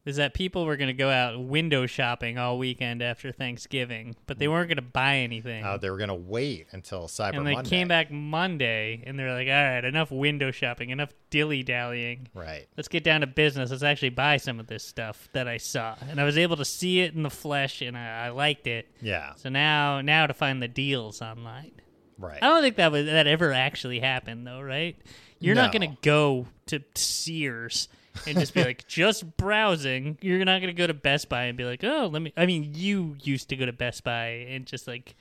is 0.06 0.18
that 0.18 0.34
people 0.34 0.66
were 0.66 0.76
going 0.76 0.88
to 0.90 0.94
go 0.94 1.10
out 1.10 1.40
window 1.42 1.86
shopping 1.86 2.38
all 2.38 2.58
weekend 2.58 3.02
after 3.02 3.32
Thanksgiving, 3.32 4.16
but 4.28 4.38
they 4.38 4.48
weren't 4.50 4.68
going 4.68 4.76
to 4.76 4.82
buy 4.82 5.18
anything. 5.18 5.64
uh, 5.64 5.78
they 5.78 5.90
were 5.90 5.98
gonna 5.98 6.14
wait 6.14 6.68
until 6.74 7.08
cyber 7.08 7.38
and 7.38 7.48
they 7.48 7.54
monday 7.54 7.70
came 7.70 7.88
back 7.88 8.12
Monday 8.12 9.02
and 9.06 9.18
they're 9.18 9.34
like, 9.34 9.48
all 9.48 9.54
right, 9.54 9.86
enough 9.86 10.12
window 10.12 10.52
shopping, 10.52 10.90
enough 10.90 11.12
dilly 11.30 11.64
dallying. 11.64 12.28
right 12.34 12.68
Let's 12.76 12.90
get 12.90 13.04
down 13.04 13.22
to 13.22 13.28
business. 13.28 13.72
Let's 13.72 13.84
actually 13.84 14.10
buy 14.10 14.38
some 14.38 14.60
of 14.60 14.68
this 14.68 14.84
stuff 14.84 15.30
that 15.34 15.48
I 15.48 15.58
saw. 15.58 15.96
And 16.10 16.20
I 16.20 16.24
was 16.26 16.38
able 16.38 16.58
to 16.58 16.66
see 16.66 17.00
it 17.00 17.14
in 17.14 17.24
the 17.24 17.30
flesh 17.30 17.82
and 17.82 17.98
I, 17.98 18.26
I 18.26 18.30
liked 18.30 18.68
it. 18.68 18.88
yeah 19.02 19.34
So 19.36 19.50
now 19.50 20.02
now 20.02 20.28
to 20.28 20.34
find 20.34 20.62
the 20.62 20.68
deals 20.68 21.22
online. 21.22 21.72
right 22.18 22.40
I 22.42 22.48
don't 22.50 22.62
think 22.62 22.76
that 22.76 22.92
was 22.92 23.06
that 23.06 23.28
ever 23.28 23.54
actually 23.54 24.00
happened 24.02 24.46
though, 24.46 24.62
right? 24.62 24.98
You're 25.40 25.56
not 25.56 25.72
going 25.74 25.90
to 25.92 25.98
go 26.02 26.48
to 26.68 26.82
Sears 26.96 27.88
and 28.28 28.38
just 28.38 28.54
be 28.54 28.64
like 28.64 28.88
just 28.88 29.38
browsing. 29.38 30.18
You're 30.22 30.44
not 30.46 30.62
going 30.62 30.74
to 30.74 30.78
go 30.78 30.88
to 30.88 30.94
Best 30.94 31.30
Buy 31.30 31.44
and 31.44 31.58
be 31.58 31.66
like, 31.66 31.84
"Oh, 31.84 32.10
let 32.12 32.22
me 32.22 32.34
I 32.38 32.46
mean, 32.46 32.72
you 32.74 33.16
used 33.22 33.50
to 33.50 33.56
go 33.56 33.66
to 33.66 33.74
Best 33.74 34.04
Buy 34.04 34.46
and 34.50 34.66
just 34.66 34.88
like 34.88 35.16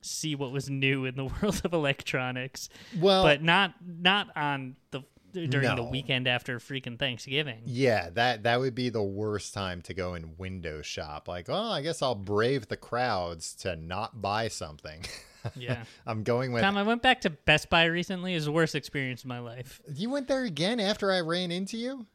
see 0.00 0.34
what 0.34 0.52
was 0.52 0.68
new 0.68 1.04
in 1.04 1.16
the 1.16 1.24
world 1.42 1.62
of 1.64 1.72
electronics, 1.72 2.68
Well, 2.98 3.22
but 3.22 3.42
not 3.42 3.74
not 3.84 4.28
on 4.36 4.76
the 4.90 5.02
during 5.32 5.74
the 5.74 5.82
weekend 5.82 6.28
after 6.28 6.58
freaking 6.58 6.98
Thanksgiving. 6.98 7.62
Yeah, 7.64 8.10
that 8.10 8.44
that 8.44 8.60
would 8.60 8.74
be 8.74 8.88
the 8.88 9.02
worst 9.02 9.52
time 9.52 9.82
to 9.82 9.94
go 9.94 10.14
and 10.14 10.38
window 10.38 10.82
shop. 10.82 11.26
Like, 11.28 11.46
oh, 11.48 11.70
I 11.70 11.82
guess 11.82 12.02
I'll 12.02 12.14
brave 12.14 12.68
the 12.68 12.76
crowds 12.76 13.54
to 13.56 13.76
not 13.76 14.20
buy 14.22 14.48
something. 14.48 15.04
Yeah. 15.56 15.84
I'm 16.06 16.22
going 16.22 16.52
with. 16.52 16.62
Tom, 16.62 16.78
I 16.78 16.82
went 16.82 17.02
back 17.02 17.20
to 17.20 17.28
Best 17.28 17.68
Buy 17.68 17.84
recently. 17.84 18.32
It 18.32 18.36
was 18.36 18.46
the 18.46 18.52
worst 18.52 18.74
experience 18.74 19.24
of 19.24 19.28
my 19.28 19.40
life. 19.40 19.78
You 19.94 20.08
went 20.08 20.26
there 20.26 20.44
again 20.44 20.80
after 20.80 21.12
I 21.12 21.20
ran 21.20 21.50
into 21.50 21.76
you. 21.76 22.06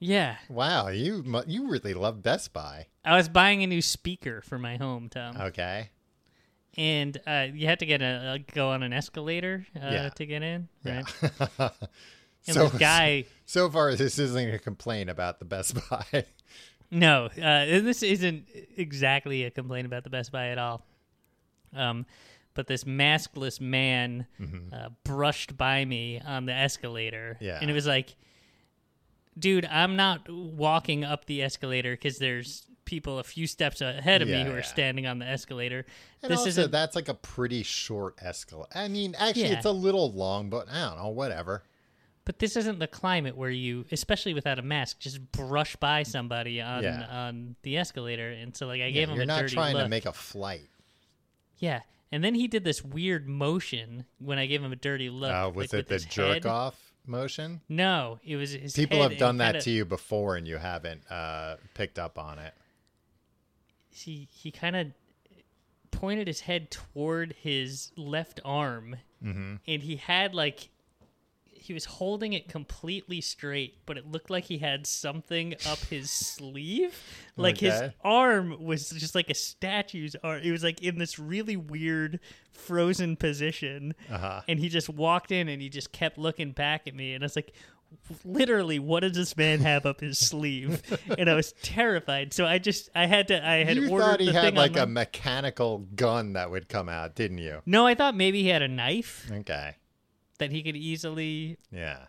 Yeah. 0.00 0.36
Wow, 0.48 0.88
you 0.88 1.22
mu- 1.24 1.42
you 1.46 1.68
really 1.68 1.94
love 1.94 2.22
Best 2.22 2.52
Buy. 2.52 2.86
I 3.04 3.16
was 3.16 3.28
buying 3.28 3.62
a 3.62 3.66
new 3.66 3.82
speaker 3.82 4.42
for 4.42 4.58
my 4.58 4.76
home, 4.76 5.08
Tom. 5.08 5.36
Okay. 5.36 5.90
and 6.76 7.18
uh, 7.26 7.46
you 7.52 7.66
had 7.66 7.80
to 7.80 7.86
get 7.86 8.02
a, 8.02 8.38
go 8.54 8.68
on 8.70 8.82
an 8.84 8.92
escalator 8.92 9.66
uh, 9.74 9.88
Yeah. 9.90 10.08
to 10.10 10.26
get 10.26 10.42
in, 10.42 10.68
Yeah. 10.84 11.02
right? 11.58 11.70
And 12.46 12.54
so 12.54 12.68
this 12.68 12.78
guy, 12.78 13.24
so 13.44 13.68
far, 13.68 13.94
this 13.94 14.18
isn't 14.18 14.54
a 14.54 14.58
complaint 14.58 15.10
about 15.10 15.38
the 15.38 15.44
Best 15.44 15.76
Buy. 15.90 16.24
no, 16.90 17.26
uh, 17.36 17.40
and 17.42 17.86
this 17.86 18.02
isn't 18.02 18.46
exactly 18.76 19.44
a 19.44 19.50
complaint 19.50 19.86
about 19.86 20.04
the 20.04 20.08
Best 20.10 20.32
Buy 20.32 20.48
at 20.48 20.56
all. 20.58 20.82
Um, 21.74 22.06
but 22.54 22.66
this 22.66 22.84
maskless 22.84 23.60
man 23.60 24.26
uh, 24.72 24.88
brushed 25.04 25.58
by 25.58 25.84
me 25.84 26.20
on 26.24 26.46
the 26.46 26.52
escalator, 26.54 27.34
Mm-hmm. 27.34 27.44
Yeah. 27.44 27.58
and 27.60 27.70
it 27.70 27.74
was 27.74 27.86
like, 27.86 28.14
dude, 29.38 29.64
I'm 29.66 29.96
not 29.96 30.28
walking 30.30 31.04
up 31.04 31.26
the 31.26 31.42
escalator 31.42 31.92
because 31.92 32.18
there's 32.18 32.64
people 32.84 33.18
a 33.18 33.22
few 33.24 33.46
steps 33.46 33.80
ahead 33.82 34.22
of 34.22 34.28
me 34.28 34.34
Yeah, 34.38 34.44
who 34.44 34.52
are 34.54 34.62
standing 34.62 35.06
on 35.06 35.18
the 35.18 35.26
escalator. 35.26 35.84
And 36.22 36.30
this 36.32 36.38
also, 36.38 36.48
isn't 36.50 36.70
that's 36.70 36.96
like 36.96 37.08
a 37.08 37.14
pretty 37.14 37.62
short 37.62 38.14
escalator. 38.22 38.70
I 38.74 38.88
mean, 38.88 39.14
actually, 39.18 39.42
Yeah. 39.48 39.56
it's 39.58 39.66
a 39.66 39.72
little 39.72 40.10
long, 40.12 40.48
but 40.48 40.68
I 40.70 40.88
don't 40.88 40.96
know. 40.98 41.08
Whatever. 41.08 41.62
But 42.24 42.38
this 42.40 42.56
isn't 42.56 42.78
the 42.78 42.86
climate 42.86 43.36
where 43.36 43.50
you, 43.50 43.84
especially 43.92 44.34
without 44.34 44.58
a 44.58 44.62
mask, 44.62 45.00
just 45.00 45.32
brush 45.32 45.76
by 45.76 46.02
somebody 46.02 46.60
on 46.60 46.82
Yeah. 46.82 47.06
on 47.10 47.56
the 47.62 47.76
escalator. 47.76 48.30
And 48.30 48.56
so, 48.56 48.66
like, 48.66 48.80
I 48.80 48.86
Yeah, 48.86 48.90
gave 48.92 49.08
him 49.10 49.14
you're 49.16 49.22
a 49.24 49.26
not 49.26 49.40
dirty 49.40 49.54
trying 49.54 49.74
look. 49.74 49.84
to 49.84 49.88
make 49.88 50.06
a 50.06 50.12
flight. 50.12 50.68
yeah, 51.58 51.80
and 52.12 52.22
then 52.24 52.34
he 52.34 52.46
did 52.48 52.64
this 52.64 52.82
weird 52.84 53.28
motion 53.28 54.04
when 54.18 54.38
I 54.38 54.46
gave 54.46 54.62
him 54.62 54.72
a 54.72 54.76
dirty 54.76 55.10
look. 55.10 55.30
Uh, 55.30 55.50
was 55.54 55.72
like, 55.72 55.80
it 55.80 55.88
with 55.90 56.02
the 56.02 56.08
jerk 56.08 56.34
head. 56.34 56.46
off 56.46 56.87
motion? 57.08 57.60
No, 57.68 58.18
it 58.24 58.36
was 58.36 58.52
his. 58.52 58.74
People 58.74 59.02
have 59.02 59.16
done 59.18 59.38
that 59.38 59.52
kinda- 59.52 59.60
to 59.62 59.70
you 59.70 59.84
before, 59.84 60.36
and 60.36 60.46
you 60.46 60.58
haven't 60.58 61.02
uh, 61.10 61.56
picked 61.74 61.98
up 61.98 62.18
on 62.18 62.38
it. 62.38 62.54
He 63.90 64.28
he 64.30 64.50
kind 64.50 64.76
of 64.76 64.86
pointed 65.90 66.26
his 66.26 66.40
head 66.42 66.70
toward 66.70 67.34
his 67.40 67.90
left 67.96 68.40
arm, 68.44 68.96
Mm-hmm. 69.24 69.56
and 69.66 69.82
he 69.82 69.96
had 69.96 70.34
like. 70.34 70.68
He 71.60 71.74
was 71.74 71.84
holding 71.84 72.32
it 72.32 72.48
completely 72.48 73.20
straight, 73.20 73.78
but 73.86 73.96
it 73.96 74.10
looked 74.10 74.30
like 74.30 74.44
he 74.44 74.58
had 74.58 74.86
something 74.86 75.54
up 75.66 75.78
his 75.78 76.10
sleeve. 76.10 76.98
Like 77.36 77.58
his 77.58 77.90
arm 78.02 78.62
was 78.62 78.90
just 78.90 79.14
like 79.14 79.30
a 79.30 79.34
statue's 79.34 80.16
arm. 80.22 80.40
It 80.42 80.50
was 80.50 80.64
like 80.64 80.82
in 80.82 80.98
this 80.98 81.18
really 81.18 81.56
weird 81.56 82.20
frozen 82.52 83.16
position. 83.16 83.94
Uh-huh. 84.10 84.42
And 84.48 84.58
he 84.58 84.68
just 84.68 84.88
walked 84.88 85.32
in 85.32 85.48
and 85.48 85.62
he 85.62 85.68
just 85.68 85.92
kept 85.92 86.18
looking 86.18 86.52
back 86.52 86.86
at 86.86 86.94
me. 86.94 87.14
And 87.14 87.22
I 87.22 87.26
was 87.26 87.36
like, 87.36 87.52
literally, 88.24 88.78
what 88.78 89.00
does 89.00 89.12
this 89.12 89.36
man 89.36 89.60
have 89.60 89.86
up 89.86 90.00
his 90.00 90.18
sleeve? 90.18 90.82
And 91.18 91.28
I 91.28 91.34
was 91.34 91.52
terrified. 91.62 92.32
So 92.32 92.44
I 92.44 92.58
just, 92.58 92.90
I 92.94 93.06
had 93.06 93.28
to, 93.28 93.46
I 93.46 93.64
had 93.64 93.76
You 93.76 93.90
ordered 93.90 94.04
thought 94.04 94.20
he 94.20 94.26
the 94.26 94.32
had 94.32 94.42
thing 94.42 94.54
like 94.54 94.76
a 94.76 94.86
mechanical 94.86 95.78
gun 95.94 96.34
that 96.34 96.50
would 96.50 96.68
come 96.68 96.88
out, 96.88 97.14
didn't 97.14 97.38
you? 97.38 97.62
No, 97.66 97.86
I 97.86 97.94
thought 97.94 98.14
maybe 98.14 98.42
he 98.42 98.48
had 98.48 98.62
a 98.62 98.68
knife 98.68 99.28
Okay. 99.32 99.74
That 100.38 100.52
he 100.52 100.62
could 100.62 100.76
easily. 100.76 101.58
Yeah. 101.70 102.06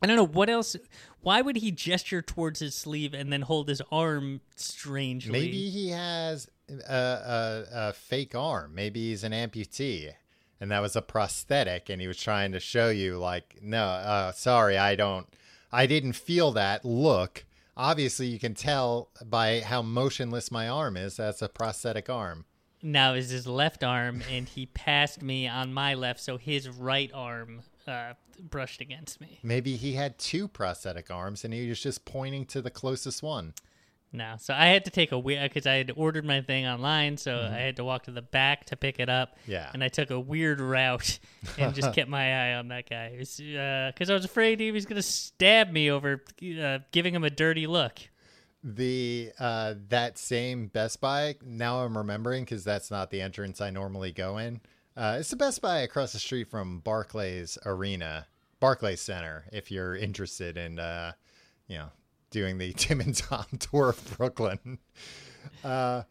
I 0.00 0.06
don't 0.06 0.16
know 0.16 0.26
what 0.26 0.48
else. 0.48 0.76
Why 1.20 1.40
would 1.40 1.56
he 1.56 1.72
gesture 1.72 2.22
towards 2.22 2.60
his 2.60 2.74
sleeve 2.74 3.14
and 3.14 3.32
then 3.32 3.42
hold 3.42 3.68
his 3.68 3.82
arm 3.90 4.40
strangely? 4.54 5.32
Maybe 5.32 5.70
he 5.70 5.88
has 5.88 6.48
a, 6.88 6.94
a, 6.94 7.64
a 7.72 7.92
fake 7.92 8.34
arm. 8.34 8.74
Maybe 8.74 9.08
he's 9.08 9.24
an 9.24 9.32
amputee, 9.32 10.12
and 10.60 10.70
that 10.70 10.80
was 10.80 10.94
a 10.94 11.02
prosthetic, 11.02 11.88
and 11.88 12.00
he 12.00 12.06
was 12.06 12.22
trying 12.22 12.52
to 12.52 12.60
show 12.60 12.90
you, 12.90 13.18
like, 13.18 13.58
no, 13.60 13.84
uh, 13.84 14.32
sorry, 14.32 14.78
I 14.78 14.94
don't, 14.94 15.26
I 15.72 15.86
didn't 15.86 16.12
feel 16.12 16.52
that. 16.52 16.84
Look, 16.84 17.44
obviously, 17.76 18.28
you 18.28 18.38
can 18.38 18.54
tell 18.54 19.10
by 19.24 19.60
how 19.60 19.82
motionless 19.82 20.52
my 20.52 20.68
arm 20.68 20.96
is. 20.96 21.16
That's 21.16 21.42
a 21.42 21.48
prosthetic 21.48 22.08
arm. 22.08 22.44
Now 22.82 23.14
is 23.14 23.30
his 23.30 23.46
left 23.46 23.82
arm, 23.82 24.22
and 24.30 24.48
he 24.48 24.66
passed 24.66 25.22
me 25.22 25.48
on 25.48 25.72
my 25.72 25.94
left, 25.94 26.20
so 26.20 26.36
his 26.36 26.68
right 26.68 27.10
arm 27.12 27.62
uh, 27.86 28.14
brushed 28.40 28.80
against 28.80 29.20
me. 29.20 29.40
Maybe 29.42 29.76
he 29.76 29.94
had 29.94 30.18
two 30.18 30.48
prosthetic 30.48 31.10
arms, 31.10 31.44
and 31.44 31.52
he 31.52 31.68
was 31.68 31.82
just 31.82 32.04
pointing 32.04 32.46
to 32.46 32.62
the 32.62 32.70
closest 32.70 33.22
one. 33.22 33.54
No, 34.10 34.36
so 34.38 34.54
I 34.54 34.68
had 34.68 34.86
to 34.86 34.90
take 34.90 35.12
a 35.12 35.18
weird 35.18 35.50
because 35.50 35.66
I 35.66 35.74
had 35.74 35.92
ordered 35.94 36.24
my 36.24 36.40
thing 36.40 36.66
online, 36.66 37.18
so 37.18 37.46
I 37.52 37.58
had 37.58 37.76
to 37.76 37.84
walk 37.84 38.04
to 38.04 38.10
the 38.10 38.22
back 38.22 38.64
to 38.66 38.76
pick 38.76 39.00
it 39.00 39.10
up. 39.10 39.38
Mm-hmm. 39.42 39.50
Yeah. 39.50 39.70
and 39.74 39.84
I 39.84 39.88
took 39.88 40.10
a 40.10 40.18
weird 40.18 40.60
route 40.60 41.18
and 41.58 41.74
just 41.74 41.92
kept 41.92 42.08
my 42.08 42.52
eye 42.52 42.54
on 42.54 42.68
that 42.68 42.88
guy 42.88 43.10
because 43.18 44.08
I 44.08 44.14
was 44.14 44.24
afraid 44.24 44.60
he 44.60 44.72
was 44.72 44.86
going 44.86 44.96
to 44.96 45.02
stab 45.02 45.70
me 45.70 45.90
over 45.90 46.24
uh, 46.62 46.78
giving 46.90 47.14
him 47.14 47.24
a 47.24 47.30
dirty 47.30 47.66
look. 47.66 47.98
The 48.74 49.32
uh 49.38 49.74
that 49.88 50.18
same 50.18 50.66
Best 50.66 51.00
Buy, 51.00 51.36
now 51.42 51.78
I'm 51.84 51.96
remembering 51.96 52.44
because 52.44 52.64
that's 52.64 52.90
not 52.90 53.10
the 53.10 53.22
entrance 53.22 53.62
I 53.62 53.70
normally 53.70 54.12
go 54.12 54.36
in. 54.36 54.60
Uh 54.94 55.16
it's 55.18 55.30
the 55.30 55.36
Best 55.36 55.62
Buy 55.62 55.78
across 55.78 56.12
the 56.12 56.18
street 56.18 56.50
from 56.50 56.80
Barclays 56.80 57.56
Arena, 57.64 58.26
Barclays 58.60 59.00
Center, 59.00 59.46
if 59.52 59.70
you're 59.70 59.96
interested 59.96 60.58
in 60.58 60.78
uh 60.78 61.12
you 61.66 61.78
know, 61.78 61.88
doing 62.30 62.58
the 62.58 62.72
Tim 62.76 63.00
and 63.00 63.16
Tom 63.16 63.46
tour 63.58 63.90
of 63.90 64.16
Brooklyn. 64.16 64.78
Uh 65.64 66.02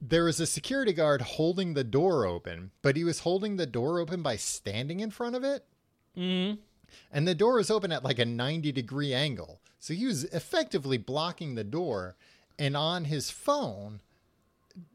there 0.00 0.24
was 0.24 0.38
a 0.38 0.46
security 0.46 0.92
guard 0.92 1.22
holding 1.22 1.74
the 1.74 1.84
door 1.84 2.24
open, 2.24 2.70
but 2.82 2.96
he 2.96 3.04
was 3.04 3.20
holding 3.20 3.56
the 3.56 3.66
door 3.66 3.98
open 3.98 4.22
by 4.22 4.36
standing 4.36 5.00
in 5.00 5.10
front 5.10 5.34
of 5.34 5.42
it. 5.44 5.64
Mm-hmm. 6.16 6.60
And 7.12 7.26
the 7.28 7.34
door 7.34 7.54
was 7.54 7.70
open 7.70 7.90
at 7.90 8.04
like 8.04 8.18
a 8.18 8.24
90 8.24 8.72
degree 8.72 9.12
angle. 9.12 9.60
So 9.78 9.94
he 9.94 10.06
was 10.06 10.24
effectively 10.24 10.98
blocking 10.98 11.54
the 11.54 11.64
door. 11.64 12.16
And 12.58 12.76
on 12.76 13.04
his 13.04 13.30
phone, 13.30 14.00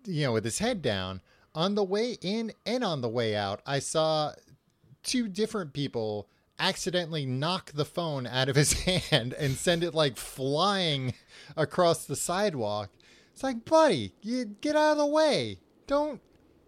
you 0.05 0.25
know, 0.25 0.33
with 0.33 0.43
his 0.43 0.59
head 0.59 0.81
down, 0.81 1.21
on 1.55 1.75
the 1.75 1.83
way 1.83 2.17
in 2.21 2.51
and 2.65 2.83
on 2.83 3.01
the 3.01 3.09
way 3.09 3.35
out, 3.35 3.61
I 3.65 3.79
saw 3.79 4.33
two 5.03 5.27
different 5.27 5.73
people 5.73 6.27
accidentally 6.59 7.25
knock 7.25 7.71
the 7.71 7.85
phone 7.85 8.27
out 8.27 8.49
of 8.49 8.55
his 8.55 8.73
hand 8.83 9.33
and 9.33 9.55
send 9.55 9.83
it 9.83 9.93
like 9.93 10.17
flying 10.17 11.13
across 11.55 12.05
the 12.05 12.15
sidewalk. 12.15 12.89
It's 13.31 13.43
like, 13.43 13.65
buddy, 13.65 14.13
you 14.21 14.45
get 14.45 14.75
out 14.75 14.93
of 14.93 14.97
the 14.97 15.05
way. 15.05 15.59
Don't 15.87 16.21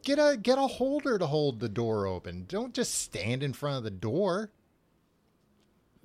get 0.03 0.19
a 0.19 0.37
get 0.37 0.57
a 0.57 0.67
holder 0.67 1.17
to 1.17 1.27
hold 1.27 1.59
the 1.59 1.69
door 1.69 2.07
open. 2.07 2.45
Don't 2.47 2.73
just 2.73 2.93
stand 2.93 3.43
in 3.43 3.53
front 3.53 3.77
of 3.77 3.83
the 3.83 3.91
door. 3.91 4.51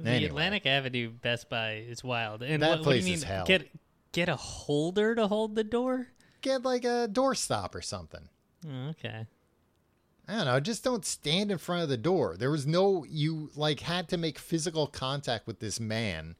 The 0.02 0.10
Anyway. 0.10 0.28
Atlantic 0.30 0.66
Avenue 0.66 1.10
Best 1.10 1.48
Buy 1.50 1.84
is 1.88 2.02
wild. 2.04 2.42
And 2.42 2.62
That 2.62 2.68
what, 2.70 2.78
what 2.80 2.84
place 2.84 3.02
do 3.04 3.06
you 3.10 3.12
mean? 3.16 3.18
is 3.18 3.24
hell. 3.24 3.44
Get 3.46 3.68
get 4.12 4.28
a 4.28 4.36
holder 4.36 5.14
to 5.14 5.26
hold 5.28 5.54
the 5.54 5.64
door? 5.64 6.08
Get 6.42 6.62
like 6.64 6.84
a 6.84 7.08
doorstop 7.10 7.74
or 7.74 7.82
something. 7.82 8.28
Oh, 8.66 8.88
okay. 8.90 9.26
I 10.28 10.36
don't 10.36 10.44
know. 10.46 10.60
Just 10.60 10.84
don't 10.84 11.04
stand 11.04 11.50
in 11.50 11.58
front 11.58 11.82
of 11.82 11.88
the 11.88 11.96
door. 11.96 12.36
There 12.36 12.50
was 12.50 12.66
no 12.66 13.04
you 13.08 13.50
like 13.56 13.80
had 13.80 14.08
to 14.10 14.16
make 14.16 14.38
physical 14.38 14.86
contact 14.86 15.46
with 15.46 15.60
this 15.60 15.78
man 15.80 16.36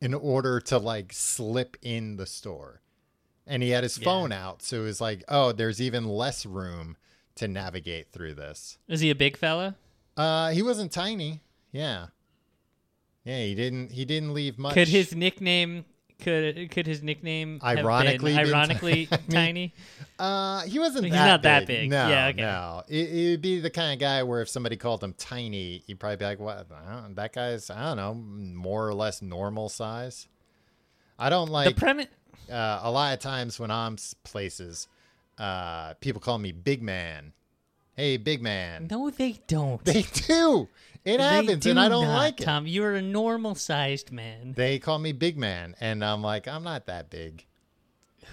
in 0.00 0.12
order 0.14 0.60
to 0.60 0.78
like 0.78 1.12
slip 1.12 1.76
in 1.82 2.16
the 2.16 2.26
store. 2.26 2.80
And 3.46 3.62
he 3.62 3.70
had 3.70 3.82
his 3.84 3.96
Yeah. 3.98 4.04
phone 4.04 4.30
out, 4.32 4.62
so 4.62 4.80
it 4.82 4.84
was 4.84 5.00
like, 5.00 5.24
oh, 5.28 5.52
there's 5.52 5.80
even 5.80 6.04
less 6.06 6.44
room 6.44 6.96
to 7.36 7.48
navigate 7.48 8.10
through 8.12 8.34
this. 8.34 8.76
Is 8.88 9.00
he 9.00 9.08
a 9.10 9.14
big 9.14 9.36
fella? 9.36 9.76
Uh 10.16 10.50
he 10.50 10.62
wasn't 10.62 10.92
tiny. 10.92 11.40
Yeah. 11.72 12.06
Yeah, 13.28 13.42
he 13.44 13.54
didn't 13.54 13.92
he 13.92 14.06
didn't 14.06 14.32
leave 14.32 14.58
much. 14.58 14.72
Could 14.72 14.88
his 14.88 15.14
nickname 15.14 15.84
could 16.18 16.70
could 16.70 16.86
his 16.86 17.02
nickname 17.02 17.60
Ironically 17.62 18.34
ironically 18.34 19.04
ti- 19.10 19.16
tiny? 19.30 19.74
Uh, 20.18 20.62
he 20.62 20.78
wasn't. 20.78 21.04
He's 21.04 21.12
that 21.12 21.26
not 21.26 21.42
that 21.42 21.66
big. 21.66 21.82
big. 21.82 21.90
No, 21.90 22.08
Yeah, 22.08 22.28
okay. 22.28 22.40
no. 22.40 22.82
It, 22.88 23.30
would 23.32 23.42
be 23.42 23.60
the 23.60 23.68
kind 23.68 23.92
of 23.92 23.98
guy 24.00 24.22
where 24.22 24.40
if 24.40 24.48
somebody 24.48 24.76
called 24.76 25.04
him 25.04 25.12
tiny, 25.18 25.82
you'd 25.86 26.00
probably 26.00 26.16
be 26.16 26.24
like, 26.24 26.40
"What? 26.40 26.68
That 27.16 27.34
guy's 27.34 27.68
I 27.68 27.94
don't 27.94 27.98
know, 27.98 28.14
more 28.14 28.88
or 28.88 28.94
less 28.94 29.20
normal 29.20 29.68
size." 29.68 30.26
I 31.18 31.28
don't 31.28 31.48
the 31.48 31.52
like 31.52 31.76
premise. 31.76 32.06
uh, 32.50 32.80
a 32.82 32.90
lot 32.90 33.12
of 33.12 33.20
times 33.20 33.60
when 33.60 33.70
I'm 33.70 33.96
places, 34.24 34.88
uh, 35.36 35.94
people 36.00 36.22
call 36.22 36.38
me 36.38 36.52
big 36.52 36.82
man. 36.82 37.34
Hey, 37.94 38.16
big 38.16 38.40
man. 38.40 38.86
No, 38.90 39.10
they 39.10 39.40
don't. 39.48 39.84
They 39.84 40.02
do. 40.02 40.68
It 41.08 41.20
happens, 41.20 41.64
and 41.66 41.80
I 41.80 41.88
don't 41.88 42.06
not, 42.06 42.16
like 42.16 42.40
it. 42.40 42.44
Tom, 42.44 42.66
you're 42.66 42.94
a 42.94 43.02
normal 43.02 43.54
sized 43.54 44.12
man. 44.12 44.52
They 44.56 44.78
call 44.78 44.98
me 44.98 45.12
big 45.12 45.36
man, 45.38 45.74
and 45.80 46.04
I'm 46.04 46.22
like, 46.22 46.46
I'm 46.48 46.62
not 46.64 46.86
that 46.86 47.10
big. 47.10 47.44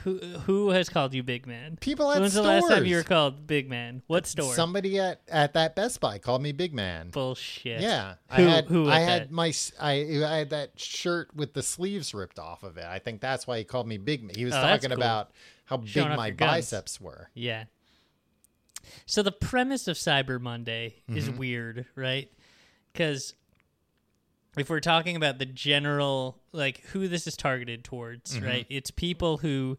Who 0.03 0.17
who 0.19 0.69
has 0.71 0.89
called 0.89 1.13
you 1.13 1.23
big 1.23 1.47
man? 1.47 1.77
People 1.79 2.11
at 2.11 2.19
When's 2.19 2.33
stores. 2.33 2.45
the 2.45 2.51
last 2.51 2.67
time 2.69 2.85
you 2.85 2.97
were 2.97 3.03
called 3.03 3.47
big 3.47 3.69
man? 3.69 4.03
What 4.07 4.27
store? 4.27 4.53
Somebody 4.53 4.99
at, 4.99 5.21
at 5.29 5.53
that 5.53 5.75
Best 5.75 5.99
Buy 6.01 6.17
called 6.19 6.41
me 6.43 6.51
Big 6.51 6.73
Man. 6.73 7.09
Bullshit. 7.11 7.81
Yeah, 7.81 8.15
Who, 8.31 8.43
I 8.43 8.45
had 8.49 8.65
who 8.65 8.89
I 8.89 8.99
had 8.99 9.21
that? 9.23 9.31
my 9.31 9.53
I 9.79 9.91
I 10.25 10.37
had 10.39 10.49
that 10.49 10.79
shirt 10.79 11.33
with 11.33 11.53
the 11.53 11.63
sleeves 11.63 12.13
ripped 12.13 12.37
off 12.39 12.61
of 12.63 12.77
it. 12.77 12.85
I 12.85 12.99
think 12.99 13.21
that's 13.21 13.47
why 13.47 13.57
he 13.59 13.63
called 13.63 13.87
me 13.87 13.97
Big 13.97 14.21
Man. 14.21 14.35
He 14.35 14.43
was 14.45 14.53
Oh, 14.53 14.61
talking 14.61 14.89
cool. 14.89 14.97
about 14.97 15.31
how 15.63 15.81
Showing 15.85 16.09
big 16.09 16.17
my 16.17 16.29
guns. 16.29 16.51
biceps 16.51 16.99
were. 17.01 17.29
Yeah. 17.33 17.63
So 19.05 19.23
the 19.23 19.31
premise 19.31 19.87
of 19.87 19.95
Cyber 19.97 20.39
Monday 20.39 20.95
is 21.07 21.29
Mm-hmm. 21.29 21.37
weird, 21.37 21.85
right? 21.95 22.29
Because 22.95 23.33
if 24.57 24.69
we're 24.69 24.79
talking 24.79 25.17
about 25.17 25.37
the 25.37 25.45
general, 25.45 26.39
like 26.53 26.79
who 26.87 27.07
this 27.09 27.27
is 27.27 27.35
targeted 27.35 27.83
towards, 27.83 28.35
Mm-hmm. 28.37 28.45
right? 28.45 28.65
It's 28.69 28.89
people 28.89 29.37
who 29.37 29.77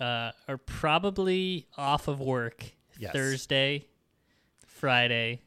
uh, 0.00 0.32
are 0.48 0.58
probably 0.58 1.68
off 1.76 2.08
of 2.08 2.20
work 2.20 2.72
Yes. 2.98 3.12
Thursday, 3.12 3.86
Friday, 4.66 5.42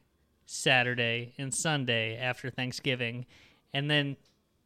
Saturday, 0.46 1.34
and 1.38 1.54
Sunday 1.54 2.16
after 2.18 2.50
Thanksgiving, 2.50 3.26
and 3.74 3.90
then 3.90 4.18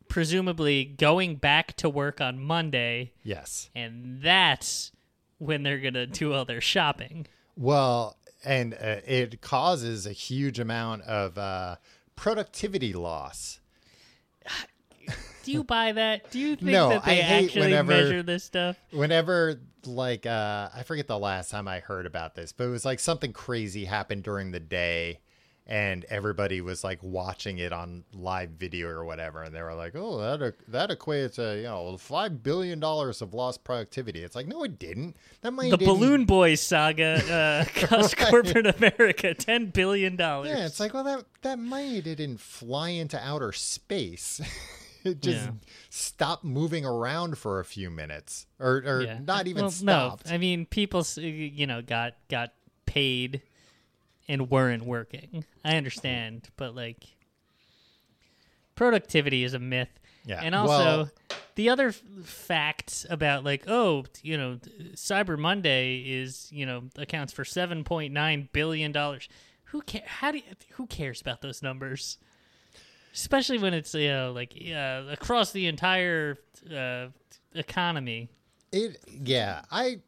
presumably 0.10 0.84
going 0.86 1.36
back 1.38 1.76
to 1.78 1.90
work 1.90 2.20
on 2.22 2.40
Monday, 2.40 3.14
Yes. 3.24 3.70
and 3.74 4.22
that's 4.22 4.92
when 5.40 5.64
they're 5.64 5.80
gonna 5.80 6.06
do 6.06 6.34
all 6.34 6.46
their 6.46 6.62
shopping. 6.62 7.26
Well, 7.56 8.18
and 8.46 8.74
uh, 8.74 8.98
it 9.08 9.40
causes 9.42 10.06
a 10.06 10.12
huge 10.12 10.60
amount 10.60 11.04
of 11.04 11.38
uh, 11.38 11.78
productivity 12.16 12.94
loss. 12.94 13.60
Do 15.44 15.52
you 15.52 15.64
buy 15.66 15.92
that? 15.92 16.32
Do 16.32 16.40
you 16.40 16.56
think 16.56 16.72
No, 16.72 16.90
that 16.90 17.04
they 17.04 17.20
I 17.20 17.24
hate 17.24 17.46
actually 17.46 17.62
whenever- 17.68 17.92
measure 17.92 18.24
this 18.24 18.46
stuff? 18.46 18.78
Whenever, 18.92 19.60
like, 19.86 20.26
uh, 20.26 20.70
I 20.74 20.84
forget 20.84 21.08
the 21.08 21.20
last 21.20 21.52
time 21.52 21.68
I 21.68 21.80
heard 21.82 22.06
about 22.06 22.36
this, 22.36 22.54
but 22.54 22.64
it 22.66 22.70
was 22.70 22.86
like 22.86 23.02
something 23.02 23.34
crazy 23.34 23.84
happened 23.86 24.24
during 24.24 24.52
the 24.52 24.62
day, 24.62 25.20
and 25.66 26.04
everybody 26.10 26.60
was 26.60 26.84
like 26.84 27.00
watching 27.02 27.58
it 27.58 27.72
on 27.72 28.04
live 28.14 28.50
video 28.52 28.90
or 28.90 29.06
whatever, 29.06 29.44
and 29.44 29.56
they 29.56 29.62
were 29.62 29.74
like, 29.74 29.94
"Oh, 29.96 30.18
that 30.38 30.56
that 30.68 30.90
equates 30.90 31.36
to 31.36 31.56
you 31.58 31.64
know 31.64 31.96
five 31.98 32.44
billion 32.44 32.80
dollars 32.82 33.22
of 33.22 33.34
lost 33.34 33.64
productivity." 33.64 34.24
It's 34.24 34.36
like, 34.36 34.48
no, 34.48 34.64
it 34.64 34.78
didn't. 34.78 35.16
That 35.42 35.52
money 35.52 35.70
The 35.70 35.78
didn't- 35.78 35.94
Balloon 35.94 36.26
Boys 36.26 36.62
saga 36.62 37.24
uh, 37.34 37.66
cost 37.88 38.18
corporate 38.30 38.68
America 38.68 39.34
ten 39.34 39.68
billion 39.68 40.16
dollars. 40.18 40.50
Yeah, 40.50 40.66
it's 40.66 40.80
like, 40.82 40.94
well, 40.94 41.06
that 41.06 41.26
that 41.44 41.60
money 41.60 42.02
didn't 42.02 42.40
fly 42.42 42.90
into 42.90 43.18
outer 43.20 43.54
space. 43.54 44.42
it 45.06 45.22
just 45.22 45.46
Yeah. 45.46 45.52
stopped 45.90 46.44
moving 46.44 46.86
around 46.86 47.38
for 47.38 47.60
a 47.62 47.66
few 47.66 47.90
minutes, 47.90 48.48
or 48.60 48.84
or 48.86 49.02
Yeah. 49.04 49.20
not 49.26 49.48
even 49.48 49.64
well, 49.64 49.72
stopped. 49.72 50.26
No, 50.28 50.34
I 50.34 50.38
mean 50.38 50.66
people, 50.66 51.06
you 51.16 51.68
know, 51.68 51.82
got 51.82 52.16
got 52.30 52.52
paid 52.86 53.42
and 54.28 54.50
weren't 54.50 54.84
working. 54.86 55.46
I 55.66 55.76
understand, 55.76 56.50
but 56.58 56.76
like 56.76 57.16
productivity 58.76 59.44
is 59.44 59.54
a 59.54 59.60
myth. 59.60 59.90
Yeah, 60.26 60.40
And 60.42 60.56
also 60.56 60.74
well- 60.86 61.10
the 61.56 61.70
other 61.70 61.90
f- 61.90 62.02
facts 62.24 63.06
about 63.10 63.44
like 63.44 63.66
oh, 63.68 64.06
you 64.22 64.38
know, 64.38 64.60
Cyber 64.96 65.38
Monday 65.38 65.98
is, 66.00 66.48
you 66.52 66.66
know, 66.66 66.84
accounts 66.98 67.32
for 67.34 67.44
7.9 67.44 68.52
billion 68.52 68.92
dollars. 68.92 69.28
Who 69.66 69.82
care 69.82 70.04
how 70.06 70.32
do 70.32 70.38
you, 70.38 70.44
who 70.74 70.88
cares 70.88 71.20
about 71.22 71.42
those 71.42 71.62
numbers? 71.62 72.18
Especially 73.14 73.58
when 73.60 73.74
it's 73.74 73.94
you 73.94 74.08
know 74.08 74.32
like 74.32 74.54
uh, 74.74 75.04
across 75.12 75.52
the 75.52 75.68
entire 75.68 76.38
uh, 76.76 77.08
economy. 77.54 78.30
It 78.72 78.98
yeah, 79.08 79.62
I 79.72 80.00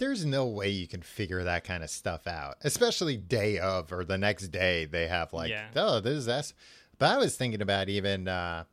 there's 0.00 0.24
no 0.24 0.46
way 0.46 0.68
you 0.68 0.88
can 0.88 1.02
figure 1.02 1.44
that 1.44 1.62
kind 1.62 1.84
of 1.84 1.90
stuff 1.90 2.26
out, 2.26 2.56
especially 2.62 3.16
day 3.16 3.58
of 3.58 3.92
or 3.92 4.04
the 4.04 4.18
next 4.18 4.48
day 4.48 4.84
they 4.86 5.06
have 5.06 5.32
like 5.32 5.50
Yeah. 5.50 5.68
oh 5.76 6.00
this 6.00 6.14
is 6.18 6.26
that's. 6.26 6.52
But 6.98 7.12
I 7.12 7.16
was 7.18 7.36
thinking 7.36 7.62
about 7.62 7.88
even 7.88 8.26
uh 8.26 8.64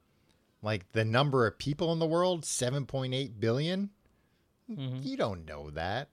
like 0.62 0.92
the 0.94 1.06
number 1.06 1.46
of 1.46 1.60
people 1.60 1.94
in 1.94 2.00
the 2.00 2.08
world, 2.08 2.44
seven 2.44 2.86
point 2.86 3.14
eight 3.14 3.40
billion. 3.40 3.92
Mm-hmm. 4.70 5.00
You 5.04 5.16
don't 5.16 5.46
know 5.46 5.70
that. 5.70 6.10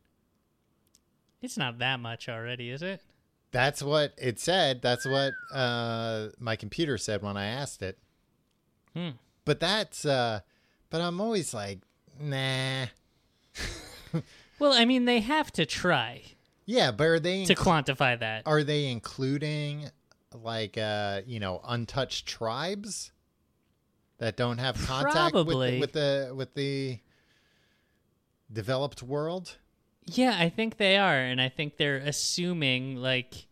It's 1.43 1.57
not 1.57 1.79
that 1.79 2.01
much 2.01 2.29
already, 2.29 2.71
is 2.71 2.83
it? 2.83 3.03
That's 3.51 3.83
what 3.83 4.15
it 4.17 4.41
said. 4.41 4.81
That's 4.81 5.07
what 5.07 5.33
uh, 5.53 6.29
my 6.39 6.57
computer 6.57 6.97
said 6.99 7.23
when 7.23 7.37
I 7.37 7.47
asked 7.47 7.83
it. 7.83 7.99
Hmm. 8.97 9.11
But 9.45 9.61
that's, 9.61 10.05
uh, 10.05 10.41
but 10.91 11.01
I'm 11.01 11.21
always 11.21 11.53
like, 11.53 11.81
nah. 12.19 12.87
Well, 14.59 14.73
I 14.73 14.85
mean, 14.85 15.05
they 15.05 15.21
have 15.21 15.51
to 15.53 15.67
try 15.67 16.23
Yeah, 16.67 16.91
but 16.91 17.05
are 17.05 17.21
they 17.21 17.45
to 17.45 17.55
quantify 17.55 18.19
that. 18.19 18.43
are 18.47 18.63
they 18.63 18.87
including 18.87 19.91
like 20.33 20.77
uh, 20.79 21.23
you 21.27 21.41
know 21.41 21.61
untouched 21.67 22.27
tribes 22.27 23.13
that 24.19 24.37
don't 24.37 24.59
have 24.59 24.77
contact 24.87 25.35
with 25.35 25.47
Probably. 25.47 25.71
the, 25.73 25.81
with 25.81 25.93
the 25.93 26.33
with 26.35 26.55
the 26.55 26.99
developed 28.53 29.03
world? 29.03 29.57
Yeah, 30.07 30.37
I 30.39 30.49
think 30.51 30.77
they 30.77 30.97
are, 30.99 31.17
and 31.17 31.41
I 31.41 31.49
think 31.49 31.77
they're 31.79 31.97
assuming 31.97 32.97
like, 32.97 33.47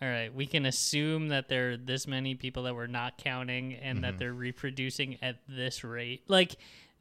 all 0.00 0.08
right, 0.08 0.34
we 0.34 0.46
can 0.46 0.64
assume 0.64 1.28
that 1.28 1.48
there 1.48 1.72
are 1.72 1.76
this 1.76 2.06
many 2.06 2.34
people 2.34 2.62
that 2.62 2.74
we're 2.74 2.86
not 2.86 3.18
counting, 3.18 3.74
and 3.74 4.02
that 4.02 4.18
they're 4.18 4.32
reproducing 4.32 5.18
at 5.20 5.36
this 5.46 5.84
rate. 5.84 6.22
Like, 6.26 6.56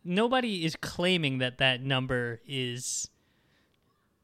nobody 0.08 0.66
is 0.66 0.76
claiming 0.76 1.40
that 1.40 1.58
that 1.60 1.82
number 1.84 2.42
is 2.48 3.10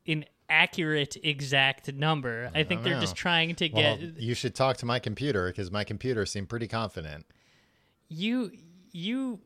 an 0.07 0.25
accurate, 0.49 1.17
exact 1.23 1.93
number. 1.93 2.49
I, 2.53 2.63
think 2.63 2.83
they're 2.83 2.95
know. 2.95 3.01
just 3.01 3.15
trying 3.15 3.55
to 3.55 3.69
Well, 3.69 3.97
get 3.97 4.17
you 4.19 4.33
should 4.33 4.55
talk 4.55 4.77
to 4.77 4.85
my 4.85 4.99
computer 4.99 5.47
because 5.47 5.71
my 5.71 5.83
computer 5.83 6.25
seemed 6.25 6.49
pretty 6.49 6.67
confident. 6.67 7.25
you 8.09 8.51
you 8.91 9.39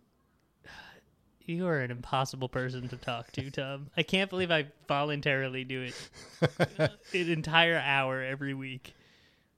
you 1.46 1.66
are 1.68 1.80
an 1.80 1.92
impossible 1.92 2.50
person 2.50 2.90
to 2.90 2.98
talk 2.98 3.32
to 3.32 3.50
tom 3.50 3.88
i 3.96 4.04
can't 4.04 4.30
believe 4.30 4.52
i 4.52 4.66
voluntarily 4.88 5.64
do 5.64 5.84
it 5.84 6.70
an 7.14 7.30
entire 7.32 7.78
hour 7.78 8.22
every 8.22 8.54
week 8.54 8.94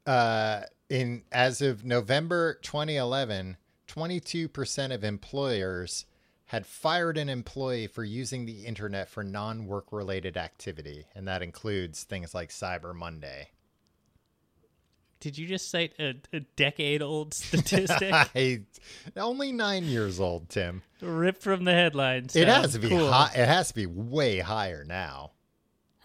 uh, 0.06 0.62
in 0.90 1.24
as 1.32 1.62
of 1.62 1.86
November 1.86 2.58
2011, 2.64 3.58
22% 3.88 4.94
of 4.94 5.04
employers 5.04 6.06
had 6.50 6.66
fired 6.66 7.18
an 7.18 7.30
employee 7.30 7.88
for 7.88 8.04
using 8.04 8.46
the 8.46 8.66
internet 8.66 9.08
for 9.08 9.24
non-work 9.24 9.92
related 9.92 10.36
activity, 10.38 11.06
and 11.16 11.28
that 11.28 11.42
includes 11.44 12.04
things 12.04 12.34
like 12.34 12.50
Cyber 12.50 12.94
Monday. 12.96 13.50
did 15.20 15.38
you 15.38 15.46
just 15.48 15.70
cite 15.70 15.94
a, 16.00 16.16
a 16.34 16.40
decade 16.56 17.02
old 17.02 17.34
statistic 17.36 18.14
I, 18.14 18.62
only 19.18 19.52
nine 19.52 19.84
years 19.86 20.20
old, 20.20 20.50
Tim. 20.50 20.82
ripped 21.02 21.44
from 21.44 21.66
the 21.66 21.74
headlines 21.74 22.36
It 22.36 22.48
has 22.48 22.74
to 22.74 22.80
be 22.80 22.90
Cool. 22.90 23.12
high. 23.12 23.32
It 23.36 23.48
has 23.48 23.68
to 23.70 23.74
be 23.76 23.86
way 23.86 24.40
higher 24.40 24.84
now. 24.84 25.32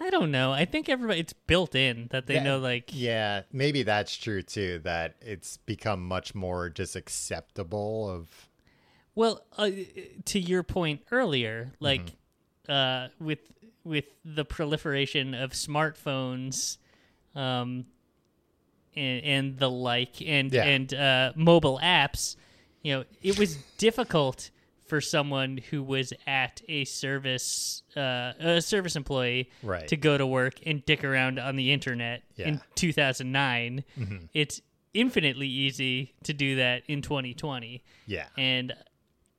i 0.00 0.10
don't 0.10 0.30
know 0.30 0.52
i 0.52 0.64
think 0.66 0.88
everybody 0.88 1.20
it's 1.20 1.32
built 1.32 1.74
in 1.74 2.08
that 2.10 2.26
they 2.26 2.34
Yeah, 2.34 2.42
know 2.42 2.58
like 2.58 2.90
Yeah, 2.92 3.42
maybe 3.52 3.82
that's 3.82 4.14
true 4.16 4.42
too. 4.42 4.80
That 4.84 5.14
it's 5.22 5.56
become 5.58 6.06
much 6.06 6.34
more 6.34 6.68
just 6.68 6.96
acceptable 6.96 8.10
of. 8.10 8.28
Well, 9.14 9.40
uh, 9.56 9.70
to 10.26 10.40
your 10.40 10.62
point 10.62 11.02
earlier, 11.10 11.72
like 11.80 12.02
Mm-hmm. 12.68 12.72
uh, 12.72 13.08
with 13.24 13.40
with 13.84 14.06
the 14.24 14.44
proliferation 14.44 15.34
of 15.34 15.50
smartphones, 15.52 16.78
um, 17.34 17.84
and, 18.96 19.24
and 19.24 19.58
the 19.58 19.70
like, 19.70 20.22
and 20.22 20.52
Yeah. 20.52 20.64
and 20.64 20.94
uh, 20.94 21.32
mobile 21.36 21.78
apps, 21.82 22.36
you 22.82 22.94
know, 22.94 23.04
it 23.22 23.38
was 23.38 23.56
difficult 23.78 24.50
for 24.86 25.00
someone 25.00 25.58
who 25.70 25.82
was 25.82 26.12
at 26.26 26.60
a 26.68 26.84
service 26.84 27.82
uh, 27.96 28.32
a 28.38 28.60
service 28.62 28.96
employee 28.96 29.50
Right. 29.62 29.86
to 29.88 29.96
go 29.96 30.16
to 30.18 30.26
work 30.26 30.54
and 30.66 30.84
dick 30.84 31.04
around 31.04 31.38
on 31.38 31.56
the 31.56 31.72
internet 31.72 32.22
in 32.36 32.44
Yeah. 32.44 32.50
Mm-hmm. 32.54 32.72
2009. 32.74 33.84
It's 34.34 34.60
infinitely 34.92 35.48
easy 35.48 36.14
to 36.24 36.32
do 36.32 36.56
that 36.56 36.82
in 36.86 37.02
2020 37.02 37.82
Yeah. 38.06 38.26
and 38.38 38.74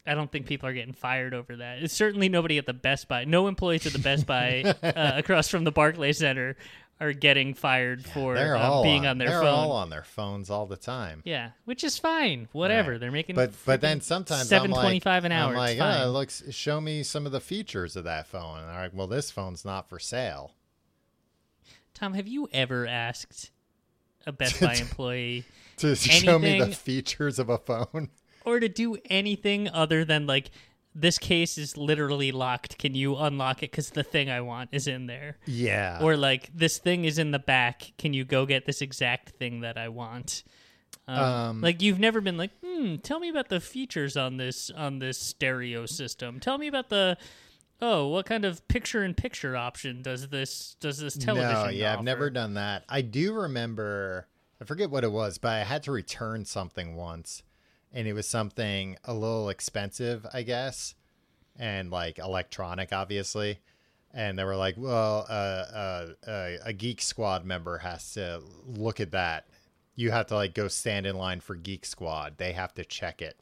I 0.08 0.14
don't 0.14 0.32
think 0.32 0.46
people 0.46 0.70
are 0.70 0.74
getting 0.74 0.94
fired 0.94 1.34
over 1.34 1.56
that. 1.58 1.80
It's 1.82 1.94
certainly 1.94 2.30
nobody 2.30 2.58
at 2.58 2.66
the 2.66 2.74
Best 2.74 3.08
Buy. 3.08 3.26
No 3.26 3.48
employees 3.48 3.86
at 3.86 3.94
the 3.94 4.00
Best 4.00 4.26
Buy 4.28 4.62
uh, 4.84 5.14
across 5.16 5.48
from 5.50 5.64
the 5.64 5.72
Barclays 5.72 6.20
Center 6.20 6.56
are 7.00 7.12
getting 7.12 7.54
fired 7.54 8.06
for 8.06 8.36
They're 8.36 8.56
um, 8.56 8.62
all 8.62 8.84
being 8.84 9.06
on, 9.06 9.18
their 9.18 9.28
they're 9.30 9.40
phone. 9.42 9.48
all 9.50 9.72
on 9.74 9.90
their 9.90 10.04
phones 10.04 10.50
all 10.50 10.66
the 10.66 10.78
time. 10.78 11.22
yeah, 11.26 11.50
which 11.66 11.84
is 11.84 11.98
fine. 11.98 12.48
Whatever 12.54 12.92
Right. 12.92 13.00
they're 13.02 13.12
making. 13.12 13.36
But 13.36 13.52
but 13.66 13.82
then 13.82 14.00
sometimes 14.00 14.48
seven 14.48 14.72
twenty 14.72 15.00
five 15.02 15.26
I'm 15.26 15.32
like, 15.32 15.32
an 15.32 15.32
hour. 15.32 15.50
I'm 15.58 15.78
like, 15.80 16.02
oh, 16.06 16.12
looks. 16.12 16.44
Show 16.52 16.80
me 16.80 17.04
some 17.04 17.26
of 17.26 17.32
the 17.34 17.42
features 17.42 17.96
of 17.98 18.06
that 18.06 18.28
phone. 18.28 18.60
And 18.60 18.70
they're 18.70 18.78
like, 18.84 18.94
well, 18.94 19.08
this 19.08 19.30
phone's 19.32 19.66
not 19.66 19.90
for 19.90 20.00
sale. 20.00 20.54
Tom, 21.94 22.14
have 22.14 22.28
you 22.28 22.48
ever 22.54 22.88
asked 22.88 23.52
a 24.26 24.32
Best 24.34 24.62
Buy 24.62 24.76
employee 24.76 25.44
To 25.78 25.96
show 25.96 26.40
me 26.40 26.60
the 26.60 26.68
features 26.72 27.40
of 27.40 27.50
a 27.50 27.58
phone. 27.58 28.10
Or 28.46 28.60
to 28.60 28.70
do 28.70 28.98
anything 29.10 29.70
other 29.70 30.06
than 30.06 30.28
like 30.28 30.52
this 30.94 31.18
case 31.18 31.58
is 31.58 31.76
literally 31.76 32.32
locked. 32.32 32.78
Can 32.78 32.96
you 32.96 33.18
unlock 33.18 33.64
it? 33.64 33.72
Because 33.72 33.90
the 33.90 34.04
thing 34.04 34.30
I 34.30 34.42
want 34.42 34.70
is 34.72 34.88
in 34.88 35.08
there. 35.08 35.38
Yeah. 35.46 36.00
Or 36.02 36.16
like 36.16 36.50
this 36.56 36.78
thing 36.78 37.06
is 37.06 37.20
in 37.20 37.32
the 37.32 37.40
back. 37.40 37.92
Can 37.98 38.14
you 38.14 38.24
go 38.24 38.46
get 38.46 38.66
this 38.66 38.82
exact 38.82 39.30
thing 39.32 39.62
that 39.62 39.78
I 39.78 39.90
want? 39.90 40.44
Um, 41.08 41.20
Um, 41.20 41.62
like 41.62 41.82
you've 41.82 42.00
never 42.00 42.22
been 42.22 42.38
like, 42.38 42.52
hmm, 42.64 42.96
tell 42.98 43.20
me 43.20 43.30
about 43.30 43.50
the 43.50 43.60
features 43.60 44.16
on 44.18 44.38
this 44.38 44.72
on 44.72 45.00
this 45.00 45.18
stereo 45.20 45.86
system. 45.86 46.40
Tell 46.40 46.58
me 46.58 46.68
about 46.68 46.90
the 46.90 47.18
oh, 47.82 48.08
what 48.08 48.26
kind 48.26 48.46
of 48.46 48.66
picture 48.68 49.04
in 49.04 49.14
picture 49.14 49.56
option 49.56 50.02
does 50.02 50.30
this 50.30 50.78
does 50.80 50.98
this 50.98 51.16
television? 51.18 51.66
No, 51.66 51.70
yeah, 51.70 51.94
I've 51.94 52.04
never 52.04 52.30
done 52.30 52.54
that. 52.56 52.86
I 52.88 53.02
do 53.02 53.34
remember, 53.34 54.28
I 54.62 54.66
forget 54.66 54.90
what 54.90 55.04
it 55.04 55.12
was, 55.12 55.38
but 55.38 55.52
I 55.52 55.60
had 55.64 55.84
to 55.84 55.92
return 55.92 56.46
something 56.46 56.96
once, 56.96 57.44
and 57.96 58.08
it 58.08 58.14
was 58.14 58.28
something 58.28 58.98
a 59.06 59.14
little 59.14 59.50
expensive, 59.50 60.28
I 60.34 60.44
guess, 60.44 60.94
and 61.58 61.90
like 61.90 62.20
electronic, 62.20 62.92
obviously. 62.92 63.60
And 64.14 64.38
they 64.38 64.44
were 64.44 64.58
like, 64.58 64.76
"Well, 64.78 65.26
uh, 65.30 65.32
uh, 65.32 66.08
uh, 66.28 66.50
a 66.64 66.74
Geek 66.74 67.02
Squad 67.02 67.46
member 67.46 67.80
has 67.80 68.14
to 68.14 68.44
look 68.68 69.00
at 69.00 69.12
that. 69.12 69.48
You 69.96 70.12
have 70.12 70.28
to 70.28 70.36
like 70.36 70.54
go 70.54 70.68
stand 70.68 71.06
in 71.06 71.18
line 71.18 71.40
for 71.40 71.56
Geek 71.56 71.86
Squad. 71.86 72.38
They 72.38 72.52
have 72.52 72.74
to 72.76 72.86
check 72.86 73.22
it." 73.22 73.40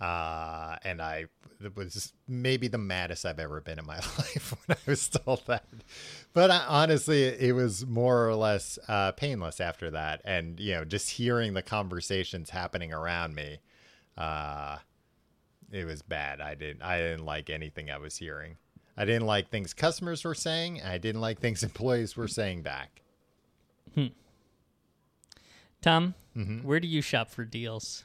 Uh, 0.00 0.76
and 0.84 1.00
I 1.00 1.26
was 1.74 2.12
maybe 2.28 2.68
the 2.68 2.76
maddest 2.78 3.24
I've 3.24 3.38
ever 3.38 3.60
been 3.60 3.78
in 3.78 3.86
my 3.86 3.96
life 4.18 4.54
when 4.66 4.76
I 4.76 4.90
was 4.90 5.08
told 5.08 5.46
that. 5.46 5.64
But 6.34 6.50
I, 6.50 6.64
honestly, 6.68 7.24
it 7.24 7.54
was 7.54 7.86
more 7.86 8.28
or 8.28 8.34
less 8.34 8.78
uh, 8.88 9.12
painless 9.12 9.60
after 9.60 9.90
that, 9.92 10.20
and 10.24 10.60
you 10.60 10.74
know, 10.74 10.84
just 10.84 11.10
hearing 11.10 11.54
the 11.54 11.62
conversations 11.62 12.50
happening 12.50 12.92
around 12.92 13.34
me, 13.34 13.58
uh, 14.18 14.78
it 15.72 15.84
was 15.86 16.02
bad. 16.02 16.40
I 16.40 16.54
didn't 16.54 16.82
I 16.82 16.98
didn't 16.98 17.24
like 17.24 17.48
anything 17.50 17.90
I 17.90 17.98
was 17.98 18.16
hearing. 18.18 18.56
I 18.98 19.04
didn't 19.04 19.26
like 19.26 19.48
things 19.50 19.72
customers 19.74 20.24
were 20.24 20.34
saying. 20.34 20.80
and 20.80 20.88
I 20.90 20.98
didn't 20.98 21.20
like 21.20 21.40
things 21.40 21.62
employees 21.62 22.16
were 22.16 22.28
saying 22.28 22.62
back. 22.62 23.00
Hmm. 23.94 24.06
Tom, 25.82 26.14
Mm-hmm. 26.36 26.66
where 26.68 26.80
do 26.80 26.86
you 26.88 27.00
shop 27.00 27.30
for 27.30 27.44
deals? 27.46 28.04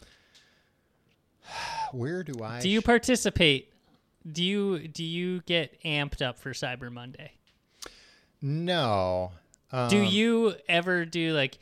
Where 1.92 2.24
do 2.24 2.44
I? 2.44 2.60
Do 2.60 2.70
you 2.70 2.82
participate? 2.82 3.72
Do 4.30 4.44
you 4.44 4.88
do 4.88 5.04
you 5.04 5.42
get 5.42 5.82
amped 5.84 6.22
up 6.22 6.38
for 6.40 6.52
Cyber 6.52 6.92
Monday? 6.92 7.32
no. 8.42 9.32
Um, 9.74 9.90
do 9.90 10.02
you 10.02 10.56
ever 10.68 11.06
do 11.06 11.34
like 11.34 11.58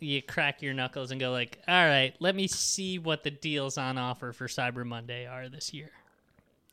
you 0.00 0.22
crack 0.22 0.62
your 0.62 0.74
knuckles 0.74 1.10
and 1.10 1.20
go 1.20 1.30
like, 1.30 1.58
"All 1.68 1.86
right, 1.86 2.14
let 2.20 2.34
me 2.34 2.46
see 2.46 2.98
what 2.98 3.22
the 3.22 3.30
deals 3.30 3.76
on 3.78 3.98
offer 3.98 4.32
for 4.32 4.46
Cyber 4.46 4.84
Monday 4.84 5.26
are 5.26 5.48
this 5.48 5.72
year." 5.72 5.90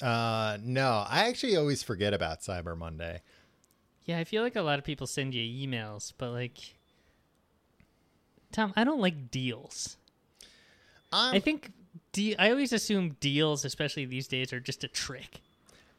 Uh, 0.02 0.58
no. 0.62 1.06
I 1.08 1.28
actually 1.28 1.56
always 1.56 1.84
forget 1.84 2.14
about 2.14 2.42
Cyber 2.42 2.76
Monday. 2.78 3.22
Yeah, 4.06 4.18
I 4.18 4.24
feel 4.24 4.42
like 4.42 4.56
a 4.56 4.62
lot 4.62 4.80
of 4.80 4.86
people 4.86 5.06
send 5.06 5.36
you 5.36 5.68
emails, 5.68 6.14
but 6.18 6.32
like 6.32 6.58
Tom, 8.52 8.74
I 8.76 8.84
don't 8.84 9.00
like 9.00 9.32
deals. 9.32 9.98
I 11.14 11.40
think 11.40 11.72
de- 12.14 12.36
I 12.38 12.50
always 12.50 12.74
assume 12.74 13.16
deals, 13.20 13.66
especially 13.66 14.06
these 14.06 14.28
days, 14.28 14.54
are 14.54 14.60
just 14.60 14.84
a 14.84 14.88
trick. 14.88 15.42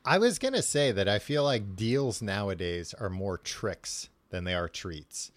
I 0.04 0.18
was 0.18 0.38
gonna 0.38 0.62
say 0.62 0.90
that 0.92 1.08
I 1.08 1.18
feel 1.18 1.44
like 1.44 1.76
deals 1.76 2.20
nowadays 2.22 2.92
are 2.94 3.10
more 3.10 3.38
tricks 3.38 4.08
than 4.30 4.44
they 4.44 4.54
are 4.54 4.68
treats. 4.68 5.30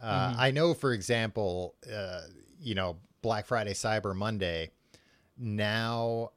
Uh, 0.00 0.34
I 0.36 0.50
know, 0.50 0.74
for 0.74 0.92
example, 0.92 1.74
uh, 1.92 2.22
you 2.60 2.74
know, 2.74 2.96
Black 3.22 3.46
Friday, 3.46 3.72
Cyber 3.72 4.14
Monday. 4.14 4.70
Now, 5.38 6.30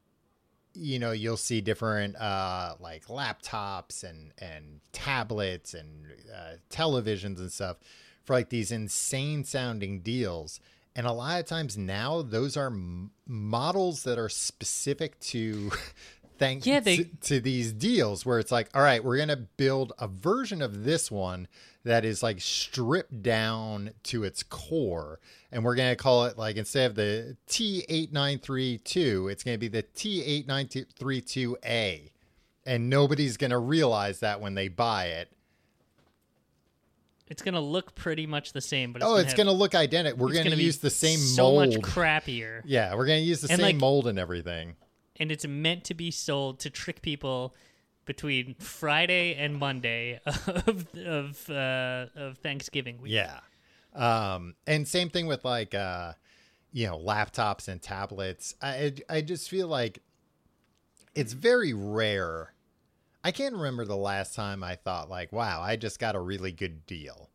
you 0.73 0.99
know, 0.99 1.11
you'll 1.11 1.37
see 1.37 1.61
different 1.61 2.15
uh, 2.15 2.75
like 2.79 3.05
laptops 3.07 4.03
and 4.03 4.33
and 4.39 4.81
tablets 4.91 5.73
and 5.73 6.05
uh, 6.33 6.53
televisions 6.69 7.39
and 7.39 7.51
stuff 7.51 7.77
for 8.23 8.33
like 8.33 8.49
these 8.49 8.71
insane 8.71 9.43
sounding 9.43 10.01
deals. 10.01 10.59
And 10.99 11.07
a 11.07 11.13
lot 11.13 11.39
of 11.39 11.45
times 11.45 11.77
now, 11.77 12.21
those 12.21 12.57
are 12.57 12.67
m- 12.67 13.11
models 13.25 14.03
that 14.03 14.19
are 14.19 14.27
specific 14.27 15.17
to 15.21 15.71
thank 16.37 16.65
Yeah, 16.65 16.81
they- 16.81 16.97
to, 16.97 17.05
to 17.21 17.39
these 17.39 17.71
deals 17.71 18.25
where 18.25 18.37
it's 18.37 18.51
like, 18.51 18.67
all 18.75 18.81
right, 18.81 19.01
we're 19.01 19.15
gonna 19.17 19.37
build 19.37 19.93
a 19.97 20.09
version 20.09 20.61
of 20.61 20.83
this 20.83 21.09
one 21.09 21.47
that 21.85 22.03
is 22.03 22.21
like 22.21 22.41
stripped 22.41 23.21
down 23.23 23.91
to 24.03 24.25
its 24.25 24.43
core, 24.43 25.21
and 25.53 25.63
we're 25.63 25.75
gonna 25.75 25.95
call 25.95 26.25
it 26.25 26.37
like 26.37 26.57
instead 26.57 26.89
of 26.91 26.95
the 26.97 27.37
T 27.47 27.85
eight 27.87 28.11
nine 28.11 28.37
three 28.37 28.77
two, 28.79 29.29
it's 29.29 29.41
gonna 29.45 29.57
be 29.57 29.69
the 29.69 29.83
T 29.83 30.21
eight 30.21 30.47
nine 30.47 30.67
three 30.67 31.21
two 31.21 31.57
A, 31.63 32.11
and 32.65 32.89
nobody's 32.89 33.37
gonna 33.37 33.57
realize 33.57 34.19
that 34.19 34.41
when 34.41 34.53
they 34.55 34.67
buy 34.67 35.05
it. 35.05 35.31
It's 37.29 37.41
gonna 37.43 37.61
look 37.61 37.93
pretty 37.95 38.25
much 38.25 38.53
the 38.53 38.61
same, 38.61 38.91
but 38.91 39.01
it's 39.01 39.05
Oh, 39.07 39.11
gonna 39.11 39.21
it's 39.21 39.31
have- 39.31 39.37
gonna 39.37 39.51
look 39.51 39.75
identical. 39.75 40.17
We're 40.25 40.33
it's 40.33 40.43
gonna, 40.43 40.55
use 40.55 40.77
the 40.79 40.89
same 40.89 41.19
so 41.19 41.43
mold. 41.43 41.73
So 41.73 41.79
much 41.79 41.85
crappier. 41.85 42.61
yeah, 42.65 42.95
we're 42.95 43.05
gonna 43.05 43.19
use 43.19 43.41
the 43.41 43.51
And, 43.51 43.59
same 43.59 43.65
like- 43.65 43.75
mold 43.75 44.07
and 44.07 44.17
everything. 44.17 44.75
and 45.19 45.31
it's 45.31 45.45
meant 45.45 45.83
to 45.85 45.93
be 45.93 46.09
sold 46.11 46.59
to 46.61 46.69
trick 46.69 47.01
people 47.01 47.53
between 48.05 48.55
Friday 48.55 49.35
and 49.35 49.57
Monday 49.57 50.19
of 50.25 50.87
of 50.97 51.49
uh, 51.49 52.07
of 52.15 52.37
Thanksgiving 52.39 52.99
week. 53.01 53.11
Yeah. 53.11 53.39
Um, 53.93 54.55
and 54.65 54.87
same 54.87 55.09
thing 55.09 55.27
with 55.27 55.43
like, 55.45 55.75
uh, 55.75 56.13
you 56.71 56.87
know, 56.87 56.97
laptops 56.97 57.67
and 57.67 57.81
tablets. 57.81 58.55
I, 58.61 58.93
I 59.09 59.21
just 59.21 59.49
feel 59.49 59.67
like 59.67 60.01
it's 61.15 61.33
very 61.33 61.73
rare. 61.73 62.53
I 63.23 63.31
can't 63.31 63.53
remember 63.55 63.85
the 63.85 63.97
last 63.97 64.33
time 64.35 64.63
I 64.63 64.75
thought 64.75 65.09
like, 65.09 65.31
wow, 65.33 65.61
I 65.61 65.75
just 65.75 65.99
got 65.99 66.15
a 66.15 66.19
really 66.19 66.51
good 66.51 66.85
deal. 66.85 67.29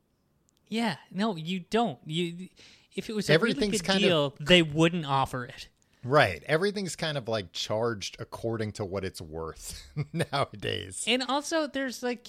Yeah, 0.69 0.97
no, 1.11 1.37
you 1.37 1.61
don't. 1.71 1.99
You 2.07 2.49
if 2.97 3.11
it 3.11 3.15
was 3.15 3.29
a 3.29 3.33
Everything's 3.33 3.63
really 3.63 3.79
good 3.79 3.85
kind 3.87 4.05
of- 4.07 4.35
they 4.41 4.63
wouldn't 4.63 5.05
offer 5.07 5.45
it. 5.45 5.69
Right. 6.03 6.43
Everything's 6.47 6.97
kind 6.97 7.17
of 7.17 7.29
like 7.29 7.53
charged 7.53 8.17
according 8.21 8.73
to 8.73 8.85
what 8.85 9.05
it's 9.05 9.21
worth 9.23 9.83
nowadays. 10.13 11.03
And 11.07 11.23
also, 11.23 11.67
there's 11.67 12.03
like, 12.03 12.29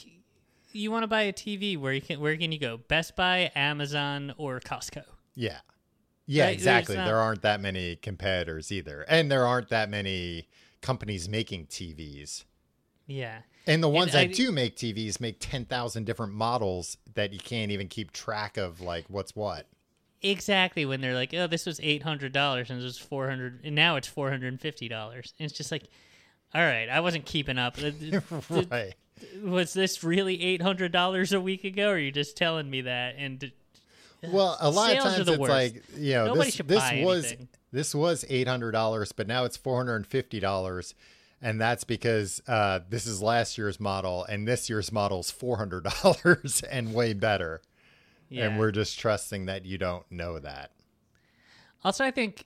you 0.71 0.91
want 0.91 1.03
to 1.03 1.07
buy 1.07 1.23
a 1.23 1.33
TV, 1.33 1.77
where 1.77 1.91
you 1.93 2.01
can 2.01 2.19
where 2.19 2.35
can 2.37 2.51
you 2.51 2.59
go? 2.59 2.77
Best 2.77 3.15
Buy, 3.15 3.51
Amazon, 3.55 4.33
or 4.37 4.59
Costco. 4.59 5.03
Yeah. 5.35 5.59
Yeah, 6.25 6.45
Right, 6.45 6.53
exactly. 6.53 6.95
not- 6.95 7.05
There 7.05 7.19
aren't 7.19 7.41
that 7.43 7.59
many 7.61 7.95
competitors 7.97 8.71
either. 8.71 9.01
And 9.07 9.29
there 9.31 9.45
aren't 9.45 9.69
that 9.69 9.89
many 9.89 10.47
companies 10.81 11.27
making 11.29 11.67
TVs. 11.67 12.45
Yeah, 13.07 13.39
And 13.67 13.83
the 13.83 13.89
ones 13.89 14.15
I- 14.15 14.25
that 14.27 14.35
do 14.35 14.51
make 14.51 14.75
TVs 14.75 15.19
make 15.19 15.37
10,000 15.39 16.05
different 16.05 16.33
models 16.33 16.97
that 17.13 17.33
you 17.33 17.39
can't 17.39 17.71
even 17.71 17.87
keep 17.87 18.11
track 18.11 18.57
of, 18.57 18.81
like, 18.81 19.05
what's 19.09 19.35
what. 19.35 19.67
exactly. 20.21 20.85
When 20.85 21.01
they're 21.01 21.13
like, 21.13 21.33
oh, 21.35 21.45
this 21.47 21.65
was 21.67 21.79
eight 21.83 22.01
hundred 22.03 22.31
dollars, 22.33 22.69
and 22.71 22.79
it 22.81 22.83
was 22.83 22.97
four 22.97 23.29
hundred, 23.29 23.61
and 23.63 23.75
now 23.75 23.95
it's 23.95 24.07
four 24.07 24.29
hundred 24.31 24.47
and 24.47 24.59
fifty 24.59 24.87
dollars. 24.87 25.33
And 25.39 25.45
it's 25.47 25.55
just 25.57 25.71
like, 25.71 25.83
all 26.53 26.61
right, 26.61 26.89
I 26.89 26.99
wasn't 27.01 27.25
keeping 27.25 27.57
up. 27.59 27.77
Right. 28.49 28.95
was 29.43 29.73
this 29.73 30.03
really 30.03 30.41
eight 30.41 30.61
hundred 30.63 30.91
dollars 30.91 31.31
a 31.31 31.39
week 31.39 31.63
ago? 31.63 31.89
Or 31.89 31.93
are 31.93 31.97
you 31.99 32.11
just 32.11 32.35
telling 32.35 32.69
me 32.69 32.81
that? 32.81 33.15
And 33.19 33.51
Well, 34.23 34.57
a 34.59 34.69
lot 34.71 34.95
of 34.97 35.03
times 35.03 35.27
it's 35.27 35.37
worst. 35.37 35.51
like, 35.51 35.83
you 35.97 36.13
know, 36.13 36.25
Nobody 36.27 36.49
this, 36.49 36.57
this 36.65 36.91
was 37.03 37.25
anything. 37.25 37.47
this 37.71 37.93
was 37.93 38.23
$800, 38.25 39.13
but 39.15 39.27
now 39.27 39.43
it's 39.45 39.57
$450. 39.59 40.93
And 41.45 41.61
that's 41.61 41.83
because 41.83 42.41
uh, 42.47 42.79
this 42.89 43.05
is 43.05 43.21
last 43.21 43.55
year's 43.55 43.79
model, 43.79 44.25
and 44.27 44.47
this 44.47 44.67
year's 44.67 44.91
model 44.91 45.19
is 45.19 45.31
$400 45.31 46.63
and 46.71 46.91
way 46.91 47.13
better. 47.13 47.61
yeah. 48.29 48.45
And 48.45 48.57
we're 48.57 48.71
just 48.71 48.97
trusting 48.97 49.45
that 49.45 49.63
you 49.63 49.77
don't 49.77 50.11
know 50.11 50.39
that. 50.39 50.71
Also, 51.83 52.03
I 52.03 52.09
think 52.09 52.45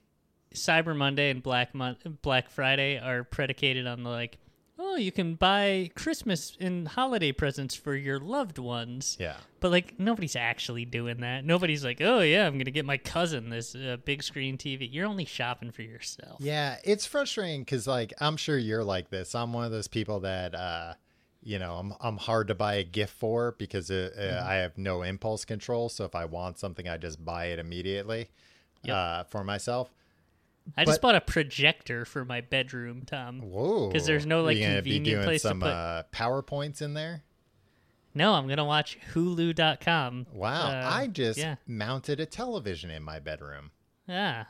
Cyber 0.54 0.94
Monday 0.94 1.30
and 1.30 1.42
Black 1.42 1.74
Mon- 1.74 1.96
Black 2.20 2.50
Friday 2.50 2.98
are 2.98 3.24
predicated 3.24 3.86
on 3.86 4.02
the 4.02 4.10
like, 4.10 4.36
oh, 4.82 4.96
you 4.96 5.12
can 5.12 5.34
buy 5.34 5.90
Christmas 5.94 6.56
and 6.58 6.88
holiday 6.88 7.32
presents 7.32 7.74
for 7.74 7.94
your 7.94 8.18
loved 8.18 8.58
ones. 8.58 9.16
Yeah. 9.20 9.36
But 9.60 9.70
like, 9.72 10.00
nobody's 10.00 10.34
actually 10.36 10.84
doing 10.86 11.20
that. 11.20 11.44
Nobody's 11.44 11.84
like, 11.84 12.00
oh 12.00 12.20
yeah, 12.20 12.46
I'm 12.46 12.56
gonna 12.58 12.70
get 12.70 12.86
my 12.86 12.96
cousin 12.96 13.50
this 13.50 13.74
uh, 13.74 13.98
big 14.04 14.22
screen 14.22 14.56
TV. 14.56 14.88
You're 14.90 15.06
only 15.06 15.26
shopping 15.26 15.70
for 15.70 15.82
yourself. 15.82 16.36
Yeah, 16.40 16.78
it's 16.82 17.04
frustrating 17.06 17.60
because 17.62 17.86
like 17.86 18.12
I'm 18.20 18.36
sure 18.36 18.56
you're 18.56 18.82
like 18.84 19.10
this. 19.10 19.34
I'm 19.34 19.52
one 19.52 19.64
of 19.64 19.70
those 19.70 19.88
people 19.88 20.20
that 20.20 20.54
uh, 20.54 20.94
you 21.42 21.58
know 21.58 21.74
I'm 21.74 21.92
I'm 22.00 22.16
hard 22.16 22.48
to 22.48 22.54
buy 22.54 22.74
a 22.74 22.84
gift 22.84 23.12
for 23.14 23.52
because 23.58 23.90
uh 23.90 24.10
uh, 24.16 24.20
Mm-hmm. 24.20 24.48
I 24.48 24.54
have 24.54 24.78
no 24.78 25.02
impulse 25.02 25.44
control. 25.44 25.88
So 25.90 26.04
if 26.04 26.14
I 26.14 26.24
want 26.24 26.58
something, 26.58 26.88
I 26.88 26.96
just 26.96 27.22
buy 27.24 27.46
it 27.46 27.58
immediately 27.58 28.28
Yep. 28.82 28.96
uh, 28.96 29.24
for 29.24 29.44
myself. 29.44 29.92
I 30.76 30.84
just 30.84 31.00
bought 31.00 31.14
a 31.14 31.20
projector 31.20 32.04
for 32.04 32.24
my 32.24 32.40
bedroom, 32.40 33.02
Tom. 33.06 33.40
Whoa! 33.40 33.88
Because 33.88 34.06
there's 34.06 34.26
no, 34.26 34.42
like, 34.42 34.56
Are 34.56 34.60
you 34.60 34.66
gonna 34.66 34.82
be 34.82 34.94
convenient 34.94 35.16
doing 35.16 35.24
place 35.24 35.42
to 35.42 35.48
some 35.48 35.60
put- 35.60 35.68
uh, 35.68 36.02
powerpoints 36.12 36.82
in 36.82 36.94
there. 36.94 37.22
No, 38.14 38.34
I'm 38.34 38.48
gonna 38.48 38.64
watch 38.64 38.98
Hulu.com. 39.12 40.26
Wow! 40.32 40.68
Uh, 40.68 40.90
I 40.92 41.06
just 41.06 41.38
yeah. 41.38 41.56
mounted 41.66 42.18
a 42.20 42.26
television 42.26 42.90
in 42.90 43.02
my 43.02 43.20
bedroom 43.20 43.70
Yeah. 44.08 44.44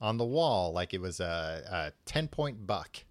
on 0.00 0.16
the 0.16 0.24
wall 0.24 0.72
like 0.72 0.94
it 0.94 1.00
was 1.00 1.20
a, 1.20 1.62
a 1.70 1.92
ten 2.06 2.28
point 2.28 2.66
buck. 2.66 3.04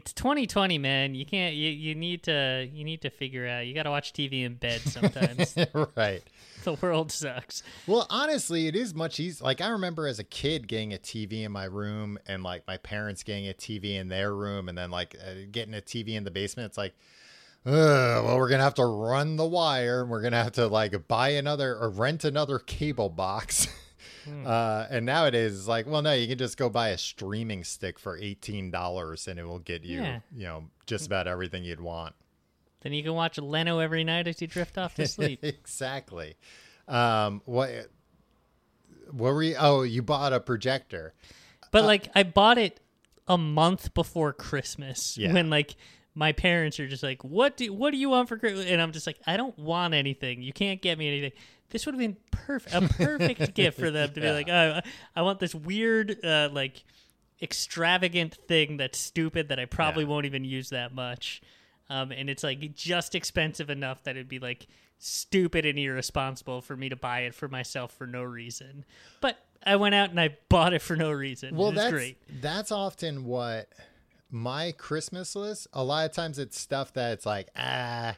It's 0.00 0.14
2020, 0.14 0.78
man. 0.78 1.14
You 1.14 1.26
can't. 1.26 1.54
You, 1.54 1.68
you 1.68 1.94
need 1.94 2.22
to. 2.22 2.66
You 2.72 2.84
need 2.84 3.02
to 3.02 3.10
figure 3.10 3.46
out. 3.46 3.66
You 3.66 3.74
got 3.74 3.82
to 3.82 3.90
watch 3.90 4.14
TV 4.14 4.46
in 4.46 4.54
bed 4.54 4.80
sometimes. 4.80 5.54
right. 5.94 6.22
the 6.64 6.72
world 6.72 7.12
sucks. 7.12 7.62
Well, 7.86 8.06
honestly, 8.08 8.66
it 8.66 8.74
is 8.74 8.94
much 8.94 9.20
easier. 9.20 9.44
Like 9.44 9.60
I 9.60 9.68
remember 9.68 10.06
as 10.06 10.18
a 10.18 10.24
kid 10.24 10.68
getting 10.68 10.94
a 10.94 10.96
TV 10.96 11.44
in 11.44 11.52
my 11.52 11.64
room, 11.64 12.18
and 12.26 12.42
like 12.42 12.66
my 12.66 12.78
parents 12.78 13.22
getting 13.22 13.46
a 13.50 13.52
TV 13.52 13.96
in 13.96 14.08
their 14.08 14.34
room, 14.34 14.70
and 14.70 14.78
then 14.78 14.90
like 14.90 15.16
uh, 15.22 15.32
getting 15.52 15.74
a 15.74 15.82
TV 15.82 16.14
in 16.14 16.24
the 16.24 16.30
basement. 16.30 16.70
It's 16.70 16.78
like, 16.78 16.94
Ugh, 17.66 18.24
well, 18.24 18.38
we're 18.38 18.48
gonna 18.48 18.62
have 18.62 18.72
to 18.76 18.86
run 18.86 19.36
the 19.36 19.44
wire. 19.44 20.00
And 20.00 20.10
we're 20.10 20.22
gonna 20.22 20.42
have 20.42 20.52
to 20.52 20.66
like 20.66 21.08
buy 21.08 21.28
another 21.30 21.76
or 21.76 21.90
rent 21.90 22.24
another 22.24 22.58
cable 22.58 23.10
box. 23.10 23.68
Uh, 24.44 24.86
and 24.90 25.06
nowadays 25.06 25.56
it's 25.58 25.68
like, 25.68 25.86
well, 25.86 26.02
no, 26.02 26.12
you 26.12 26.26
can 26.28 26.38
just 26.38 26.56
go 26.56 26.68
buy 26.68 26.88
a 26.88 26.98
streaming 26.98 27.64
stick 27.64 27.98
for 27.98 28.16
eighteen 28.18 28.70
dollars, 28.70 29.26
and 29.28 29.38
it 29.38 29.44
will 29.44 29.58
get 29.58 29.82
you, 29.84 30.00
Yeah. 30.00 30.20
you 30.34 30.44
know, 30.44 30.64
just 30.86 31.06
about 31.06 31.26
everything 31.26 31.64
you'd 31.64 31.80
want. 31.80 32.14
Then 32.82 32.92
you 32.92 33.02
can 33.02 33.14
watch 33.14 33.38
Leno 33.38 33.78
every 33.78 34.04
night 34.04 34.26
as 34.26 34.40
you 34.40 34.46
drift 34.46 34.78
off 34.78 34.94
to 34.94 35.06
sleep. 35.06 35.40
exactly. 35.44 36.36
Um, 36.88 37.42
what? 37.44 37.70
What 39.10 39.34
were 39.34 39.42
you? 39.42 39.56
Oh, 39.58 39.82
you 39.82 40.02
bought 40.02 40.32
a 40.32 40.40
projector. 40.40 41.14
But 41.72 41.84
like 41.84 42.08
I 42.14 42.22
bought 42.22 42.58
it 42.58 42.80
a 43.28 43.38
month 43.38 43.94
before 43.94 44.32
Christmas 44.32 45.16
Yeah. 45.18 45.32
when 45.32 45.50
like 45.50 45.76
my 46.14 46.32
parents 46.32 46.80
are 46.80 46.88
just 46.88 47.02
like, 47.02 47.22
"What 47.22 47.56
do 47.56 47.72
what 47.72 47.90
do 47.92 47.96
you 47.96 48.08
want 48.10 48.28
for 48.28 48.36
Christmas?" 48.38 48.66
And 48.66 48.80
I'm 48.80 48.92
just 48.92 49.06
like, 49.06 49.18
"I 49.26 49.36
don't 49.36 49.56
want 49.58 49.94
anything. 49.94 50.42
You 50.42 50.52
can't 50.52 50.80
get 50.82 50.98
me 50.98 51.06
anything." 51.08 51.32
This 51.70 51.86
would 51.86 51.94
have 51.94 52.00
been 52.00 52.16
perfect 52.30 52.74
a 52.74 52.80
perfect 52.94 53.54
gift 53.54 53.78
for 53.78 53.90
them 53.90 54.12
to 54.12 54.20
be 54.20 54.30
like, 54.30 54.48
"Oh, 54.48 54.80
I 55.16 55.22
want 55.22 55.38
this 55.40 55.54
weird 55.54 56.24
uh 56.24 56.48
like 56.52 56.82
extravagant 57.42 58.34
thing 58.48 58.76
that's 58.76 58.98
stupid 58.98 59.48
that 59.48 59.58
I 59.58 59.64
probably 59.64 60.04
Yeah. 60.04 60.10
won't 60.10 60.26
even 60.26 60.44
use 60.44 60.70
that 60.70 60.94
much." 60.94 61.40
Um, 61.88 62.12
and 62.12 62.30
it's 62.30 62.44
like 62.44 62.74
just 62.74 63.14
expensive 63.14 63.68
enough 63.70 64.04
that 64.04 64.12
it'd 64.16 64.28
be 64.28 64.38
like 64.38 64.68
stupid 64.98 65.64
and 65.66 65.78
irresponsible 65.78 66.60
for 66.60 66.76
me 66.76 66.88
to 66.88 66.96
buy 66.96 67.20
it 67.20 67.34
for 67.34 67.48
myself 67.48 67.92
for 67.92 68.06
no 68.06 68.22
reason. 68.22 68.84
But 69.20 69.38
I 69.64 69.76
went 69.76 69.94
out 69.94 70.10
and 70.10 70.20
I 70.20 70.36
bought 70.48 70.72
it 70.72 70.82
for 70.82 70.94
no 70.94 71.10
reason. 71.10 71.56
Well, 71.56 71.72
that's 71.72 71.90
great. 71.90 72.18
that's 72.40 72.70
often 72.70 73.24
what 73.24 73.68
my 74.30 74.72
Christmas 74.72 75.34
list. 75.34 75.66
A 75.72 75.82
lot 75.82 76.06
of 76.08 76.12
times, 76.14 76.38
it's 76.38 76.58
stuff 76.58 76.92
that 76.92 77.12
it's 77.14 77.26
like, 77.26 77.48
ah, 77.56 78.16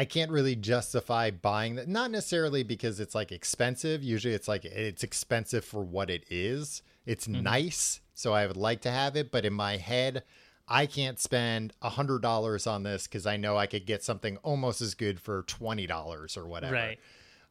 I 0.00 0.06
can't 0.06 0.30
really 0.30 0.56
justify 0.56 1.30
buying 1.30 1.74
that. 1.74 1.86
Not 1.86 2.10
necessarily 2.10 2.62
because 2.62 3.00
it's 3.00 3.14
like 3.14 3.30
expensive. 3.32 4.02
Usually, 4.02 4.32
it's 4.34 4.48
like 4.48 4.64
it's 4.64 5.02
expensive 5.02 5.62
for 5.64 5.82
what 5.82 6.08
it 6.08 6.24
is. 6.30 6.82
It's 7.04 7.26
Mm-hmm. 7.26 7.42
nice, 7.42 8.00
so 8.14 8.32
I 8.32 8.46
would 8.46 8.56
like 8.56 8.80
to 8.82 8.90
have 8.90 9.14
it. 9.16 9.30
But 9.30 9.44
in 9.44 9.52
my 9.52 9.76
head, 9.76 10.22
I 10.66 10.86
can't 10.86 11.18
spend 11.20 11.74
a 11.82 11.90
hundred 11.90 12.22
dollars 12.22 12.66
on 12.66 12.82
this 12.82 13.06
because 13.06 13.26
I 13.26 13.36
know 13.36 13.58
I 13.58 13.66
could 13.66 13.84
get 13.84 14.02
something 14.02 14.38
almost 14.38 14.80
as 14.80 14.94
good 14.94 15.20
for 15.20 15.42
twenty 15.42 15.86
dollars 15.86 16.36
or 16.36 16.46
whatever. 16.46 16.74
Right. 16.74 16.98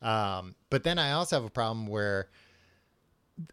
Um, 0.02 0.56
but 0.72 0.84
then 0.84 0.98
I 0.98 1.12
also 1.12 1.36
have 1.36 1.46
a 1.46 1.50
problem 1.52 1.86
where 1.86 2.30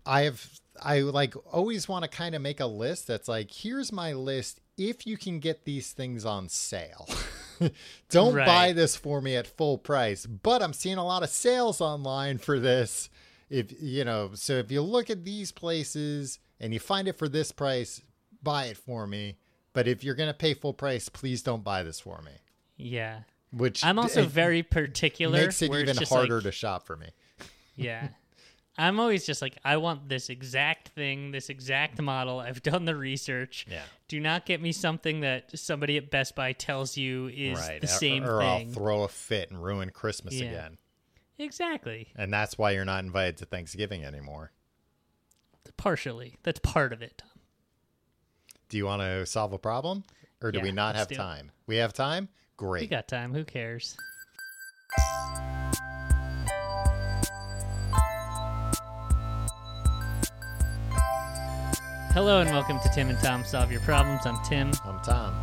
I 0.07 0.23
have 0.23 0.43
I 0.83 1.01
like 1.01 1.35
always 1.53 1.87
want 1.89 2.05
to 2.05 2.09
kind 2.11 2.35
of 2.35 2.41
make 2.41 2.61
a 2.61 2.67
list 2.67 3.07
that's 3.09 3.29
like, 3.29 3.51
here's 3.51 3.93
my 3.93 4.13
list 4.15 4.61
if 4.79 5.07
you 5.07 5.17
can 5.19 5.39
get 5.41 5.65
these 5.65 5.93
things 5.93 6.25
on 6.25 6.49
sale. 6.49 7.07
Don't 8.11 8.35
Right. 8.35 8.47
buy 8.47 8.73
this 8.73 8.97
for 8.97 9.21
me 9.21 9.37
at 9.37 9.47
full 9.47 9.79
price, 9.79 10.27
but 10.27 10.63
I'm 10.63 10.73
seeing 10.73 10.99
a 10.99 11.05
lot 11.05 11.23
of 11.23 11.31
sales 11.31 11.81
online 11.81 12.39
for 12.39 12.59
this. 12.59 13.09
If 13.49 13.81
you 13.81 14.05
know, 14.05 14.31
so 14.35 14.55
if 14.55 14.71
you 14.73 14.83
look 14.83 15.09
at 15.11 15.25
these 15.25 15.53
places 15.53 16.39
and 16.61 16.73
you 16.73 16.81
find 16.81 17.07
it 17.09 17.17
for 17.19 17.29
this 17.29 17.53
price, 17.53 18.03
buy 18.43 18.67
it 18.67 18.77
for 18.77 19.07
me. 19.07 19.37
But 19.73 19.87
if 19.87 20.03
you're 20.03 20.15
going 20.15 20.31
to 20.31 20.35
pay 20.35 20.55
full 20.55 20.73
price, 20.73 21.09
please 21.09 21.43
don't 21.43 21.63
buy 21.63 21.83
this 21.83 22.01
for 22.01 22.21
me. 22.23 22.33
Yeah. 22.77 23.21
Which 23.53 23.85
I'm 23.85 23.99
also 23.99 24.25
very 24.27 24.63
particular. 24.63 25.39
makes 25.39 25.63
it 25.63 25.73
even 25.73 25.97
harder 26.09 26.37
like- 26.37 26.45
to 26.45 26.53
shop 26.53 26.87
for 26.87 26.97
me. 26.97 27.09
Yeah. 27.77 28.09
I'm 28.79 29.01
always 29.01 29.25
just 29.25 29.41
like, 29.41 29.57
I 29.65 29.79
want 29.79 30.09
this 30.09 30.29
exact 30.29 30.89
thing, 30.91 31.31
this 31.31 31.49
exact 31.49 32.01
model. 32.01 32.41
I've 32.41 32.63
done 32.63 32.85
the 32.85 32.95
research. 32.95 33.67
Yeah. 33.71 33.83
Do 34.09 34.21
not 34.21 34.45
get 34.45 34.61
me 34.61 34.73
something 34.73 35.21
that 35.21 35.59
somebody 35.59 35.97
at 35.97 36.11
Best 36.11 36.35
Buy 36.35 36.53
tells 36.53 36.97
you 36.97 37.29
is 37.29 37.59
right. 37.59 37.81
the 37.81 37.87
or- 37.87 37.91
same 37.91 38.25
or, 38.25 38.41
thing. 38.41 38.69
I'll 38.69 38.75
throw 38.75 39.03
a 39.05 39.09
fit 39.09 39.51
and 39.51 39.63
ruin 39.63 39.91
Christmas 39.91 40.35
Yeah. 40.35 40.47
again. 40.49 40.79
exactly. 41.39 42.09
And 42.17 42.33
that's 42.33 42.57
why 42.59 42.73
you're 42.73 42.85
not 42.85 43.03
invited 43.05 43.39
to 43.39 43.47
Thanksgiving 43.47 44.05
anymore. 44.05 44.53
Partially. 45.77 46.37
That's 46.43 46.61
part 46.61 46.93
of 46.93 47.03
it. 47.03 47.19
Tom. 47.19 47.29
Do 48.69 48.77
you 48.77 48.85
want 48.87 49.03
to 49.03 49.27
solve 49.27 49.53
a 49.53 49.59
problem? 49.59 50.05
Or 50.43 50.53
do 50.53 50.59
Yeah, 50.59 50.65
we 50.65 50.73
not 50.73 50.97
have 50.97 51.09
do 51.09 51.15
it. 51.15 51.19
time? 51.19 51.51
We 51.67 51.77
have 51.77 51.93
time? 51.93 52.29
Great. 52.57 52.83
We 52.83 52.87
got 52.89 53.09
time. 53.09 53.33
Who 53.35 53.45
cares? 53.45 53.97
Hello 62.17 62.41
and 62.41 62.51
welcome 62.51 62.81
to 62.81 62.89
Tim 62.95 63.09
and 63.11 63.19
Tom 63.21 63.45
Solve 63.45 63.71
Your 63.71 63.81
Problems. 63.83 64.25
I'm 64.27 64.43
Tim, 64.45 64.73
I'm 64.85 64.99
Tom. 65.03 65.35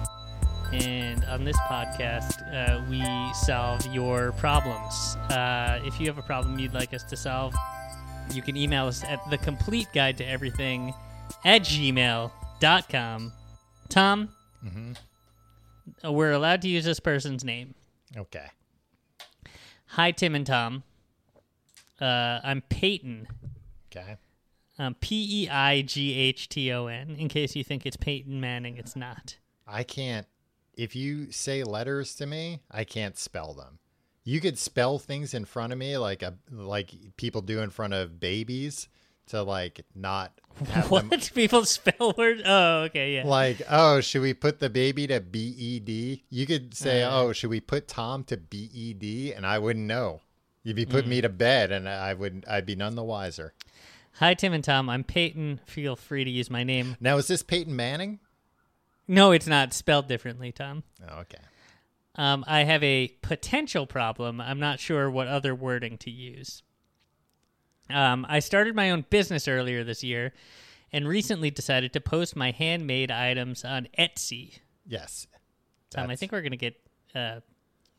and 0.74 1.24
on 1.26 1.44
this 1.44 1.58
podcast, 1.70 2.42
uh, 2.54 2.84
we 2.90 3.04
solve 3.36 3.86
your 3.94 4.32
problems. 4.34 5.16
Uh, 5.30 5.80
if 5.84 6.00
you 6.00 6.08
have 6.08 6.18
a 6.18 6.24
problem 6.24 6.58
you'd 6.58 6.74
like 6.74 6.94
us 6.94 7.04
to 7.04 7.16
solve, 7.16 7.54
you 8.34 8.42
can 8.42 8.58
email 8.58 8.88
us 8.88 9.04
at 9.04 9.20
the 9.30 9.38
complete 9.38 9.88
guide 9.94 10.18
to 10.18 10.26
everything 10.26 10.94
at 11.46 11.62
gmail.com. 11.62 13.34
Tom, 13.90 14.30
Mhm. 14.66 14.98
uh, 16.04 16.12
we're 16.12 16.32
allowed 16.32 16.62
to 16.64 16.68
use 16.70 16.86
this 16.86 17.00
person's 17.00 17.44
name. 17.44 17.76
Okay. 18.18 18.48
Hi, 19.90 20.12
Tim 20.12 20.34
and 20.34 20.46
Tom. 20.48 20.84
Uh, 22.02 22.40
I'm 22.44 22.62
Peighton. 22.62 23.28
Okay. 23.96 24.18
Um, 24.80 24.96
P 24.96 25.44
E 25.44 25.50
I 25.50 25.82
G 25.82 26.14
H 26.18 26.50
T 26.50 26.72
O 26.72 26.88
N. 26.88 27.16
In 27.18 27.28
case 27.30 27.56
you 27.56 27.64
think 27.64 27.86
it's 27.86 27.98
Peyton 27.98 28.40
Manning, 28.42 28.78
it's 28.78 28.96
not. 28.96 29.38
I 29.68 29.84
can't, 29.84 30.28
if 30.76 30.96
you 30.96 31.32
say 31.32 31.64
letters 31.64 32.16
to 32.16 32.26
me, 32.26 32.62
I 32.72 32.84
can't 32.84 33.18
spell 33.18 33.54
them. 33.54 33.80
You 34.24 34.40
could 34.42 34.58
spell 34.58 35.00
things 35.00 35.34
in 35.34 35.46
front 35.46 35.74
of 35.74 35.80
me 35.80 35.98
like 35.98 36.24
a 36.24 36.36
like 36.52 36.92
people 37.18 37.42
do 37.42 37.60
in 37.60 37.70
front 37.70 37.94
of 37.94 38.20
babies 38.20 38.88
to 39.28 39.44
like 39.44 39.86
not 39.96 40.40
have 40.70 40.90
What 40.92 41.10
them 41.10 41.20
people 41.36 41.66
spell 41.66 42.14
words? 42.18 42.42
Oh, 42.46 42.82
okay, 42.84 43.16
yeah. 43.16 43.24
like 43.26 43.62
oh 43.70 44.02
should 44.02 44.22
we 44.22 44.34
put 44.34 44.60
the 44.60 44.70
baby 44.70 45.08
to 45.08 45.20
b 45.22 45.54
e 45.58 45.80
d 45.80 46.24
you 46.30 46.46
could 46.46 46.74
say 46.76 47.04
Uh. 47.04 47.12
oh 47.22 47.34
should 47.34 47.50
we 47.50 47.60
put 47.62 47.88
tom 47.88 48.24
to 48.26 48.38
b 48.38 48.70
e 48.74 48.94
d 48.94 49.34
and 49.34 49.46
i 49.46 49.58
wouldn't 49.60 49.86
know 49.86 50.22
you'd 50.64 50.76
be 50.76 50.86
putting 50.86 51.10
me 51.10 51.22
to 51.22 51.30
bed 51.30 51.72
and 51.72 51.88
i 51.88 52.14
wouldn't, 52.14 52.48
i'd 52.48 52.66
be 52.66 52.76
none 52.76 52.96
the 52.96 53.04
wiser 53.04 53.54
Hi, 54.18 54.34
Tim 54.36 54.54
and 54.54 54.64
Tom. 54.64 54.90
I'm 54.90 55.04
Peighton. 55.04 55.60
Feel 55.66 55.96
free 55.96 56.24
to 56.24 56.30
use 56.30 56.50
my 56.50 56.64
name. 56.64 56.98
now 57.00 57.18
is 57.18 57.28
this 57.28 57.44
peyton 57.44 57.76
manning 57.76 58.20
No, 59.08 59.32
it's 59.32 59.48
not 59.48 59.74
spelled 59.74 60.08
differently, 60.08 60.52
Tom. 60.52 60.84
oh, 61.10 61.20
okay 61.22 61.40
Um, 62.16 62.46
I 62.48 62.64
have 62.64 62.84
a 62.84 63.08
potential 63.22 63.86
problem. 63.88 64.40
I'm 64.40 64.60
not 64.60 64.80
sure 64.80 65.10
what 65.10 65.28
other 65.28 65.56
wording 65.56 65.98
to 66.00 66.12
use. 66.12 66.62
Um, 67.90 68.26
I 68.30 68.40
started 68.40 68.76
my 68.76 68.92
own 68.92 69.06
business 69.10 69.48
earlier 69.48 69.84
this 69.84 70.04
year 70.04 70.34
and 70.92 71.08
recently 71.08 71.50
decided 71.50 71.92
to 71.94 72.00
post 72.00 72.36
my 72.36 72.52
handmade 72.52 73.12
items 73.12 73.66
on 73.66 73.88
Etsy. 73.98 74.60
yes 74.86 75.28
Tom, 75.90 76.10
I 76.10 76.16
think 76.16 76.32
we're 76.32 76.42
going 76.42 76.52
to 76.52 76.58
get 76.58 76.76
uh, 77.14 77.40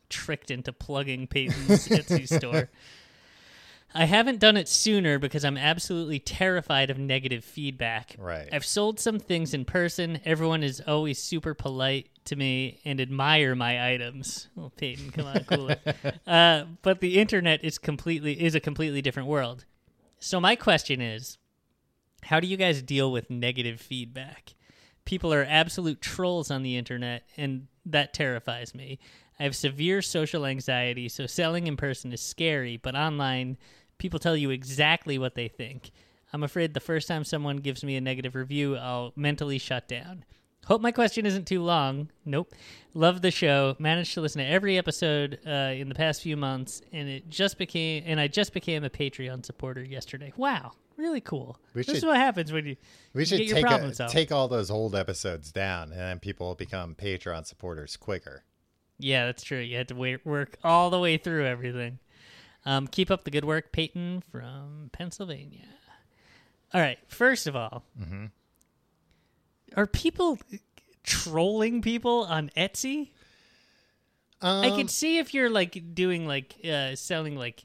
tricked 0.08 0.50
into 0.50 0.72
plugging 0.72 1.26
Peighton's 1.28 1.86
Etsy 1.88 2.26
store. 2.26 2.70
I 3.94 4.06
haven't 4.06 4.40
done 4.40 4.56
it 4.56 4.68
sooner 4.68 5.20
because 5.20 5.44
I'm 5.44 5.56
absolutely 5.56 6.18
terrified 6.18 6.90
of 6.90 6.98
negative 6.98 7.44
feedback. 7.44 8.16
Right. 8.18 8.48
I've 8.50 8.64
sold 8.64 8.98
some 8.98 9.20
things 9.20 9.54
in 9.54 9.64
person. 9.64 10.20
Everyone 10.24 10.64
is 10.64 10.82
always 10.84 11.22
super 11.22 11.54
polite 11.54 12.08
to 12.24 12.36
me 12.36 12.80
and 12.84 13.00
admire 13.00 13.54
my 13.54 13.92
items. 13.92 14.48
Oh, 14.58 14.72
Peighton, 14.76 15.12
come 15.12 15.26
on, 15.26 15.44
cool 15.44 15.68
it. 15.68 15.80
uh, 16.26 16.64
but 16.82 17.00
the 17.00 17.18
internet 17.18 17.62
is 17.62 17.78
completely 17.78 18.42
is 18.42 18.56
a 18.56 18.60
completely 18.60 19.00
different 19.00 19.28
world. 19.28 19.64
So 20.18 20.40
my 20.40 20.56
question 20.56 21.00
is, 21.00 21.38
how 22.24 22.40
do 22.40 22.46
you 22.46 22.56
guys 22.56 22.82
deal 22.82 23.12
with 23.12 23.30
negative 23.30 23.80
feedback? 23.80 24.54
People 25.04 25.32
are 25.32 25.46
absolute 25.48 26.00
trolls 26.00 26.50
on 26.50 26.62
the 26.62 26.76
internet, 26.76 27.24
and 27.36 27.66
that 27.84 28.14
terrifies 28.14 28.74
me. 28.74 28.98
I 29.38 29.42
have 29.42 29.54
severe 29.54 30.00
social 30.00 30.46
anxiety, 30.46 31.08
so 31.08 31.26
selling 31.26 31.66
in 31.66 31.76
person 31.76 32.12
is 32.12 32.22
scary, 32.22 32.78
but 32.78 32.94
online, 32.94 33.58
people 34.04 34.20
tell 34.20 34.36
you 34.36 34.50
exactly 34.50 35.16
what 35.16 35.34
they 35.34 35.48
think. 35.48 35.90
I'm 36.30 36.42
afraid 36.42 36.74
the 36.74 36.80
first 36.80 37.08
time 37.08 37.24
someone 37.24 37.56
gives 37.56 37.82
me 37.82 37.96
a 37.96 38.02
negative 38.02 38.34
review, 38.34 38.76
I'll 38.76 39.14
mentally 39.16 39.56
shut 39.56 39.88
down. 39.88 40.26
Hope 40.66 40.82
my 40.82 40.92
question 40.92 41.24
isn't 41.24 41.46
too 41.46 41.62
long. 41.62 42.10
Nope. 42.26 42.52
Love 42.92 43.22
the 43.22 43.30
show. 43.30 43.76
Managed 43.78 44.12
to 44.12 44.20
listen 44.20 44.42
to 44.42 44.46
every 44.46 44.76
episode 44.76 45.38
uh, 45.46 45.72
in 45.74 45.88
the 45.88 45.94
past 45.94 46.20
few 46.20 46.36
months, 46.36 46.82
and 46.92 47.08
it 47.08 47.30
just 47.30 47.56
became 47.56 48.02
and 48.04 48.20
I 48.20 48.28
just 48.28 48.52
became 48.52 48.84
a 48.84 48.90
Patreon 48.90 49.42
supporter 49.46 49.82
yesterday. 49.82 50.34
Wow, 50.36 50.72
really 50.98 51.22
cool. 51.22 51.58
We 51.72 51.82
this 51.82 51.96
is 51.96 52.04
what 52.04 52.18
happens 52.18 52.52
when 52.52 52.66
you 52.66 52.76
We 53.14 53.24
should 53.24 53.38
get 53.38 53.46
your 53.46 53.56
take 53.56 53.64
problems 53.64 54.00
a, 54.00 54.08
take 54.08 54.32
all 54.32 54.48
those 54.48 54.70
old 54.70 54.94
episodes 54.94 55.50
down, 55.50 55.92
and 55.92 56.00
then 56.00 56.18
people 56.18 56.48
will 56.48 56.54
become 56.54 56.94
Patreon 56.94 57.46
supporters 57.46 57.96
quicker. 57.96 58.44
Yeah, 58.98 59.24
that's 59.24 59.42
true. 59.42 59.60
You 59.60 59.78
had 59.78 59.88
to 59.88 59.94
wait, 59.94 60.26
work 60.26 60.58
all 60.62 60.90
the 60.90 61.00
way 61.00 61.16
through 61.16 61.46
everything. 61.46 62.00
Um, 62.66 62.86
keep 62.86 63.10
up 63.10 63.24
the 63.24 63.30
good 63.30 63.44
work, 63.44 63.72
Peighton 63.72 64.22
from 64.30 64.88
Pennsylvania. 64.92 65.66
All 66.72 66.80
right. 66.80 66.98
First 67.08 67.46
of 67.46 67.54
all, 67.54 67.84
Mm-hmm. 68.00 68.26
are 69.76 69.86
people 69.86 70.38
trolling 71.02 71.82
people 71.82 72.24
on 72.24 72.50
Etsy? 72.56 73.10
I 74.40 74.68
Um, 74.68 74.76
can 74.78 74.88
see 74.88 75.18
if 75.18 75.34
you're 75.34 75.50
like 75.50 75.94
doing 75.94 76.26
like 76.26 76.54
uh, 76.64 76.96
selling 76.96 77.36
like 77.36 77.64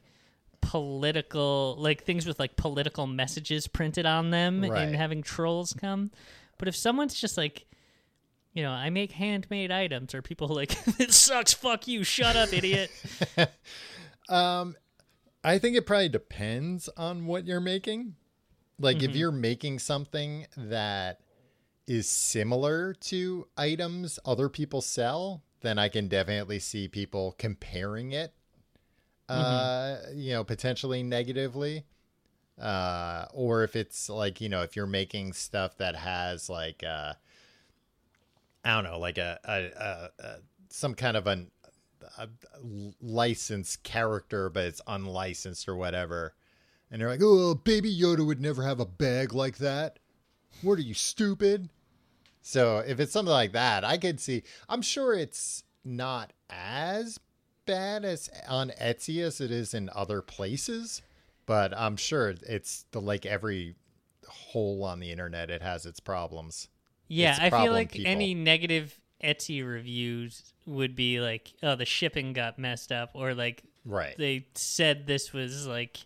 political 0.62 1.76
like 1.80 2.04
things 2.04 2.26
with 2.26 2.40
like 2.40 2.56
political 2.56 3.08
messages 3.08 3.68
printed 3.68 4.06
on 4.06 4.30
them 4.30 4.64
Right. 4.64 4.82
and 4.88 4.96
having 4.96 5.22
trolls 5.24 5.74
come. 5.74 6.12
But 6.58 6.68
if 6.68 6.76
someone's 6.76 7.14
just 7.14 7.38
like 7.38 7.66
you 8.54 8.64
know, 8.64 8.72
I 8.72 8.90
make 8.90 9.12
handmade 9.14 9.72
items 9.72 10.14
or 10.14 10.22
people 10.22 10.48
like 10.50 10.76
it 11.00 11.14
sucks, 11.14 11.54
fuck 11.54 11.88
you, 11.88 12.04
shut 12.04 12.36
up, 12.36 12.52
idiot. 12.54 12.92
Um, 14.28 14.76
I 15.44 15.58
think 15.58 15.76
it 15.78 15.86
probably 15.86 16.10
depends 16.10 16.90
on 16.98 17.26
what 17.26 17.46
you're 17.46 17.60
making. 17.62 18.16
Like 18.80 18.98
Mm-hmm. 18.98 19.10
if 19.10 19.16
you're 19.16 19.32
making 19.32 19.80
something 19.80 20.48
that 20.58 21.22
is 21.88 22.08
similar 22.10 22.94
to 22.94 23.48
items 23.58 24.20
other 24.26 24.50
people 24.50 24.82
sell, 24.82 25.44
then 25.62 25.78
I 25.80 25.90
can 25.90 26.08
definitely 26.08 26.60
see 26.60 26.88
people 26.88 27.36
comparing 27.38 28.12
it 28.12 28.34
uh, 29.30 29.98
you 30.14 30.34
know, 30.34 30.44
potentially 30.44 31.04
negatively. 31.04 31.86
Uh, 32.60 33.26
or 33.32 33.64
if 33.64 33.76
it's 33.76 34.10
like, 34.10 34.42
you 34.42 34.50
know, 34.50 34.64
if 34.64 34.76
you're 34.76 34.88
making 34.88 35.34
stuff 35.34 35.78
that 35.78 35.96
has 35.96 36.50
like 36.50 36.84
uh 36.84 37.14
I 38.66 38.74
don't 38.76 38.84
know, 38.84 39.00
like 39.00 39.18
a, 39.18 39.40
a, 39.46 39.54
a, 39.64 40.10
a 40.20 40.36
some 40.70 40.94
kind 40.96 41.16
of 41.16 41.28
an 41.28 41.52
a 42.18 42.28
licensed 43.02 43.84
character, 43.84 44.50
but 44.50 44.66
it's 44.66 44.82
unlicensed 44.88 45.68
or 45.68 45.76
whatever. 45.76 46.34
And 46.92 47.02
they're 47.02 47.10
like, 47.10 47.22
"Oh, 47.24 47.56
Baby 47.56 47.96
Yoda 47.96 48.26
would 48.26 48.42
never 48.42 48.64
have 48.64 48.80
a 48.80 48.86
bag 48.86 49.34
like 49.34 49.58
that. 49.58 50.00
What 50.62 50.80
are 50.80 50.84
you 50.84 50.94
stupid?" 50.94 51.70
So 52.42 52.80
if 52.80 53.00
it's 53.00 53.12
something 53.12 53.32
like 53.32 53.52
that, 53.52 53.84
I 53.84 53.98
could 53.98 54.20
see. 54.20 54.44
I'm 54.68 54.82
sure 54.82 55.14
it's 55.14 55.64
not 55.84 56.34
as 56.50 57.20
bad 57.66 58.04
as 58.04 58.30
on 58.48 58.72
Etsy 58.82 59.22
as 59.22 59.40
it 59.40 59.52
is 59.52 59.74
in 59.74 59.90
other 59.94 60.22
places, 60.22 61.02
but 61.46 61.78
I'm 61.78 61.96
sure 61.98 62.34
it's 62.48 62.86
the 62.92 63.02
like 63.02 63.26
every 63.26 63.76
hole 64.28 64.84
on 64.84 65.00
the 65.00 65.12
internet. 65.12 65.50
It 65.52 65.62
has 65.62 65.86
its 65.86 66.00
problems. 66.00 66.70
Yeah, 67.08 67.32
It's 67.32 67.54
I 67.54 67.64
feel 67.64 67.72
like 67.72 67.92
people. 67.92 68.12
any 68.12 68.34
negative 68.34 69.00
Etsy 69.24 69.66
reviews 69.68 70.54
would 70.66 70.96
be 70.96 71.20
like, 71.20 71.54
oh, 71.64 71.76
the 71.76 71.86
shipping 71.86 72.34
got 72.34 72.58
messed 72.60 72.92
up, 72.92 73.12
or 73.14 73.34
like 73.34 73.64
Right. 73.86 74.16
they 74.18 74.46
said 74.56 75.08
this 75.08 75.34
was 75.34 75.66
like, 75.68 75.98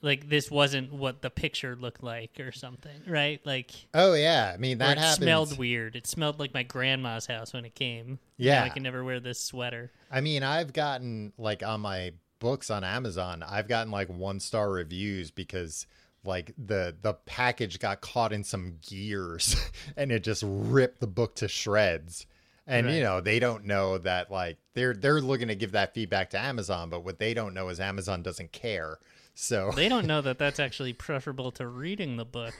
like 0.00 0.28
this 0.28 0.50
wasn't 0.50 0.92
what 0.92 1.22
the 1.22 1.30
picture 1.30 1.74
looked 1.74 2.02
like, 2.02 2.38
or 2.38 2.52
something, 2.52 3.02
right? 3.06 3.40
Like, 3.44 3.72
oh 3.94 4.14
yeah, 4.14 4.52
I 4.54 4.56
mean 4.58 4.78
that 4.78 4.96
it 4.96 5.00
happens. 5.00 5.16
smelled 5.16 5.58
weird. 5.58 5.96
It 5.96 6.06
smelled 6.06 6.38
like 6.38 6.54
my 6.54 6.62
grandma's 6.62 7.26
house 7.26 7.52
when 7.52 7.64
it 7.64 7.74
came. 7.74 8.18
Yeah. 8.36 8.62
I 8.62 8.68
can 8.68 8.82
never 8.84 9.02
wear 9.02 9.18
this 9.20 9.40
sweater. 9.40 9.90
I 10.10 10.20
mean, 10.20 10.42
I've 10.42 10.72
gotten 10.72 11.32
like 11.36 11.62
on 11.64 11.80
my 11.80 12.12
books 12.38 12.70
on 12.70 12.84
Amazon, 12.84 13.42
I've 13.42 13.66
gotten 13.66 13.90
like 13.90 14.08
one 14.08 14.38
star 14.38 14.70
reviews 14.70 15.32
because 15.32 15.86
like 16.24 16.52
the 16.56 16.94
the 17.02 17.14
package 17.14 17.78
got 17.80 18.00
caught 18.00 18.32
in 18.32 18.44
some 18.44 18.78
gears 18.86 19.56
and 19.96 20.12
it 20.12 20.22
just 20.22 20.44
ripped 20.46 21.00
the 21.00 21.06
book 21.08 21.34
to 21.36 21.48
shreds. 21.48 22.26
And 22.70 22.86
Right. 22.86 22.96
you 22.96 23.02
know, 23.02 23.20
they 23.22 23.38
don't 23.38 23.64
know 23.64 23.96
that 23.98 24.30
like 24.30 24.58
they're 24.74 24.92
they're 24.94 25.20
looking 25.22 25.48
to 25.48 25.54
give 25.54 25.72
that 25.72 25.94
feedback 25.94 26.28
to 26.30 26.38
Amazon, 26.38 26.90
but 26.90 27.02
what 27.02 27.18
they 27.18 27.32
don't 27.32 27.54
know 27.54 27.70
is 27.70 27.80
Amazon 27.80 28.22
doesn't 28.22 28.52
care. 28.52 28.98
So, 29.34 29.72
They 29.76 29.88
don't 29.88 30.06
know 30.06 30.20
that 30.22 30.38
that's 30.38 30.60
actually 30.60 30.92
preferable 30.92 31.50
to 31.52 31.66
reading 31.66 32.16
the 32.18 32.26
book. 32.26 32.54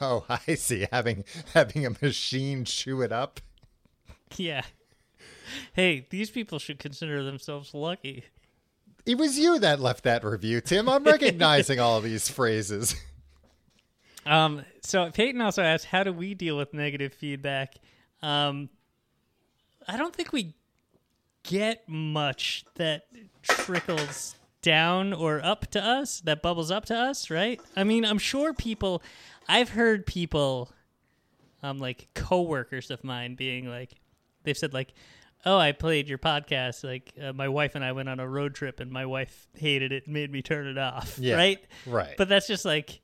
oh, 0.00 0.24
I 0.48 0.56
see. 0.56 0.88
Having 0.90 1.24
having 1.54 1.86
a 1.86 1.90
machine 2.02 2.64
chew 2.64 3.00
it 3.00 3.12
up. 3.12 3.40
Yeah. 4.36 4.62
Hey, 5.72 6.08
these 6.10 6.30
people 6.30 6.58
should 6.58 6.80
consider 6.80 7.22
themselves 7.22 7.72
lucky. 7.72 8.24
It 9.06 9.16
was 9.18 9.38
you 9.38 9.60
that 9.60 9.78
left 9.78 10.02
that 10.02 10.24
review, 10.24 10.60
Tim. 10.60 10.88
I'm 10.88 11.04
recognizing 11.04 11.78
all 11.78 12.00
these 12.00 12.28
phrases. 12.28 12.96
Um, 14.26 14.64
so 14.82 15.08
Peighton 15.12 15.40
also 15.40 15.62
asked, 15.62 15.84
how 15.84 16.02
do 16.02 16.12
we 16.12 16.34
deal 16.34 16.56
with 16.56 16.74
negative 16.74 17.14
feedback? 17.14 17.74
Um, 18.22 18.68
I 19.88 19.96
don't 19.96 20.14
think 20.14 20.32
we 20.32 20.54
get 21.42 21.88
much 21.88 22.64
that 22.74 23.06
trickles 23.42 24.34
down 24.62 25.12
or 25.12 25.44
up 25.44 25.68
to 25.72 25.84
us, 25.84 26.20
that 26.22 26.42
bubbles 26.42 26.70
up 26.70 26.86
to 26.86 26.96
us, 26.96 27.30
right? 27.30 27.60
I 27.76 27.84
mean, 27.84 28.04
I'm 28.04 28.18
sure 28.18 28.52
people, 28.52 29.02
I've 29.48 29.70
heard 29.70 30.06
people, 30.06 30.70
um, 31.62 31.78
like 31.78 32.08
coworkers 32.14 32.90
of 32.90 33.04
mine 33.04 33.34
being 33.36 33.68
like, 33.68 33.92
they've 34.42 34.58
said 34.58 34.74
like, 34.74 34.92
oh, 35.44 35.56
I 35.58 35.72
played 35.72 36.08
your 36.08 36.18
podcast. 36.18 36.82
Like 36.82 37.12
uh, 37.22 37.32
my 37.32 37.48
wife 37.48 37.76
and 37.76 37.84
I 37.84 37.92
went 37.92 38.08
on 38.08 38.18
a 38.20 38.28
road 38.28 38.54
trip, 38.54 38.80
and 38.80 38.90
my 38.90 39.06
wife 39.06 39.46
hated 39.54 39.92
it 39.92 40.06
and 40.06 40.14
made 40.14 40.30
me 40.30 40.42
turn 40.42 40.66
it 40.66 40.76
off. 40.78 41.18
Yeah, 41.18 41.36
right, 41.36 41.64
right. 41.86 42.14
But 42.18 42.28
that's 42.28 42.46
just 42.48 42.64
like 42.64 43.00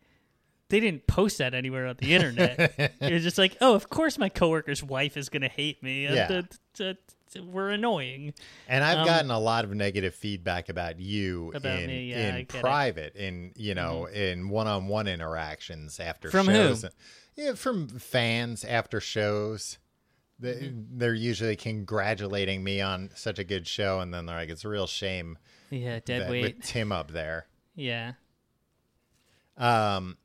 they 0.69 0.81
didn't 0.81 1.07
post 1.07 1.39
that 1.39 1.55
anywhere 1.55 1.87
on 1.87 1.97
the 1.99 2.15
internet. 2.15 2.75
it 3.01 3.13
was 3.13 3.23
just 3.23 3.39
like, 3.39 3.57
oh, 3.61 3.75
of 3.75 3.89
course 3.89 4.19
my 4.19 4.29
coworker's 4.29 4.83
wife 4.83 5.17
is 5.17 5.29
gonna 5.29 5.49
hate 5.49 5.83
me. 5.83 6.07
Uh, 6.09 6.15
Yeah. 6.15 6.43
T- 6.75 6.95
t- 6.95 6.99
t- 7.33 7.41
we're 7.41 7.71
annoying. 7.71 8.35
And 8.69 8.83
I've 8.85 8.99
Um, 8.99 9.07
gotten 9.07 9.31
a 9.31 9.39
lot 9.39 9.65
of 9.65 9.75
negative 9.75 10.15
feedback 10.15 10.69
about 10.69 10.99
you 11.01 11.53
About 11.55 11.81
in 11.81 11.87
me, 11.89 12.11
yeah, 12.11 12.17
in 12.17 12.35
get 12.35 12.41
it. 12.41 12.49
Mm-hmm. 12.49 12.61
private, 12.61 13.17
in 13.17 13.53
you 13.57 13.75
know, 13.75 14.07
in 14.07 14.49
one-on-one 14.49 15.09
interactions 15.09 15.99
after 16.01 16.31
From 16.31 16.47
who? 16.47 16.53
shows. 16.53 16.85
Yeah, 17.37 17.55
from 17.55 17.89
fans 17.89 18.65
after 18.65 19.01
shows. 19.01 19.79
They, 20.39 20.55
Mm-hmm. 20.55 20.99
They're 20.99 21.15
usually 21.15 21.55
congratulating 21.57 22.65
me 22.65 22.81
on 22.81 23.11
such 23.15 23.39
a 23.39 23.45
good 23.45 23.67
show, 23.67 24.01
and 24.01 24.13
then 24.13 24.27
they're 24.27 24.37
like, 24.37 24.49
"It's 24.51 24.65
a 24.65 24.69
real 24.69 24.87
shame 24.89 25.39
Yeah, 25.71 26.01
dead 26.05 26.23
that 26.23 26.31
weight. 26.31 26.57
with 26.57 26.65
Tim 26.67 26.91
up 26.91 27.13
there." 27.13 27.47
Yeah. 27.77 28.15
Um, 29.57 30.17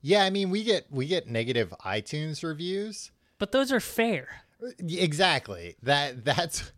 yeah, 0.00 0.22
I 0.24 0.30
mean, 0.30 0.50
we 0.50 0.62
get 0.64 0.86
we 0.90 1.06
get 1.06 1.26
negative 1.26 1.74
iTunes 1.84 2.42
reviews. 2.44 3.10
But 3.38 3.52
those 3.52 3.72
are 3.72 3.80
fair. 3.80 4.43
Exactly. 4.78 5.76
That 5.82 6.24
that's 6.24 6.72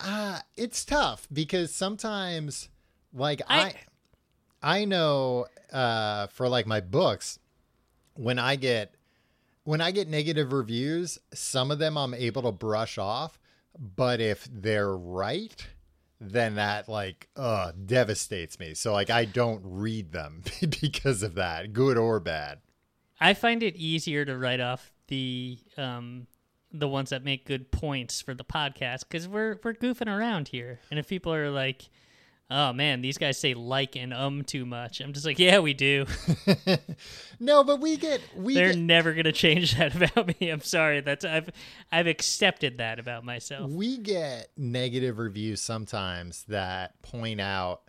uh 0.00 0.40
it's 0.56 0.84
tough 0.84 1.28
because 1.32 1.74
sometimes 1.74 2.68
like 3.12 3.42
I 3.48 3.60
I- 3.60 3.74
I, 4.62 4.84
know 4.84 5.46
uh 5.72 6.26
for 6.28 6.48
like 6.48 6.66
my 6.66 6.80
books 6.80 7.38
when 8.14 8.38
I 8.38 8.56
get 8.56 8.94
when 9.64 9.80
I 9.80 9.90
get 9.90 10.08
negative 10.08 10.52
reviews, 10.52 11.18
some 11.32 11.70
of 11.70 11.78
them 11.78 11.96
I'm 11.96 12.14
able 12.14 12.42
to 12.42 12.52
brush 12.52 12.98
off, 12.98 13.38
but 13.78 14.20
if 14.20 14.48
they're 14.52 14.96
right, 14.96 15.66
then 16.20 16.56
that 16.56 16.88
like 16.88 17.28
uh 17.36 17.72
devastates 17.86 18.58
me. 18.58 18.74
So 18.74 18.92
like 18.92 19.10
I 19.10 19.24
don't 19.24 19.62
read 19.64 20.12
them 20.12 20.42
because 20.80 21.22
of 21.22 21.34
that, 21.36 21.72
good 21.72 21.96
or 21.98 22.20
bad. 22.20 22.58
I 23.20 23.34
find 23.34 23.62
it 23.62 23.76
easier 23.76 24.24
to 24.24 24.36
write 24.36 24.60
off 24.60 24.92
the 25.08 25.58
um 25.76 26.26
the 26.72 26.88
ones 26.88 27.10
that 27.10 27.24
make 27.24 27.46
good 27.46 27.70
points 27.70 28.20
for 28.20 28.34
the 28.34 28.44
podcast 28.44 29.00
because 29.08 29.26
we're 29.28 29.58
we're 29.64 29.74
goofing 29.74 30.08
around 30.08 30.48
here, 30.48 30.80
and 30.90 30.98
if 30.98 31.08
people 31.08 31.32
are 31.34 31.50
like, 31.50 31.88
"Oh 32.50 32.72
man, 32.72 33.00
these 33.02 33.18
guys 33.18 33.38
say 33.38 33.54
like 33.54 33.96
and 33.96 34.14
um 34.14 34.44
too 34.44 34.64
much," 34.64 35.00
I'm 35.00 35.12
just 35.12 35.26
like, 35.26 35.38
"Yeah, 35.38 35.58
we 35.60 35.74
do." 35.74 36.06
No, 37.42 37.64
but 37.64 37.80
we 37.80 37.96
get 37.96 38.20
we 38.36 38.54
They're 38.54 38.72
get, 38.72 38.78
never 38.78 39.14
gonna 39.14 39.32
change 39.32 39.76
that 39.78 39.94
about 40.14 40.38
me. 40.40 40.50
I'm 40.50 40.60
sorry. 40.60 41.00
That's 41.00 41.24
I've 41.24 41.48
I've 41.90 42.06
accepted 42.06 42.78
that 42.78 42.98
about 42.98 43.24
myself. 43.24 43.70
we 43.70 43.96
get 43.96 44.48
negative 44.58 45.18
reviews 45.18 45.60
sometimes 45.62 46.44
that 46.48 47.00
point 47.02 47.40
out 47.40 47.80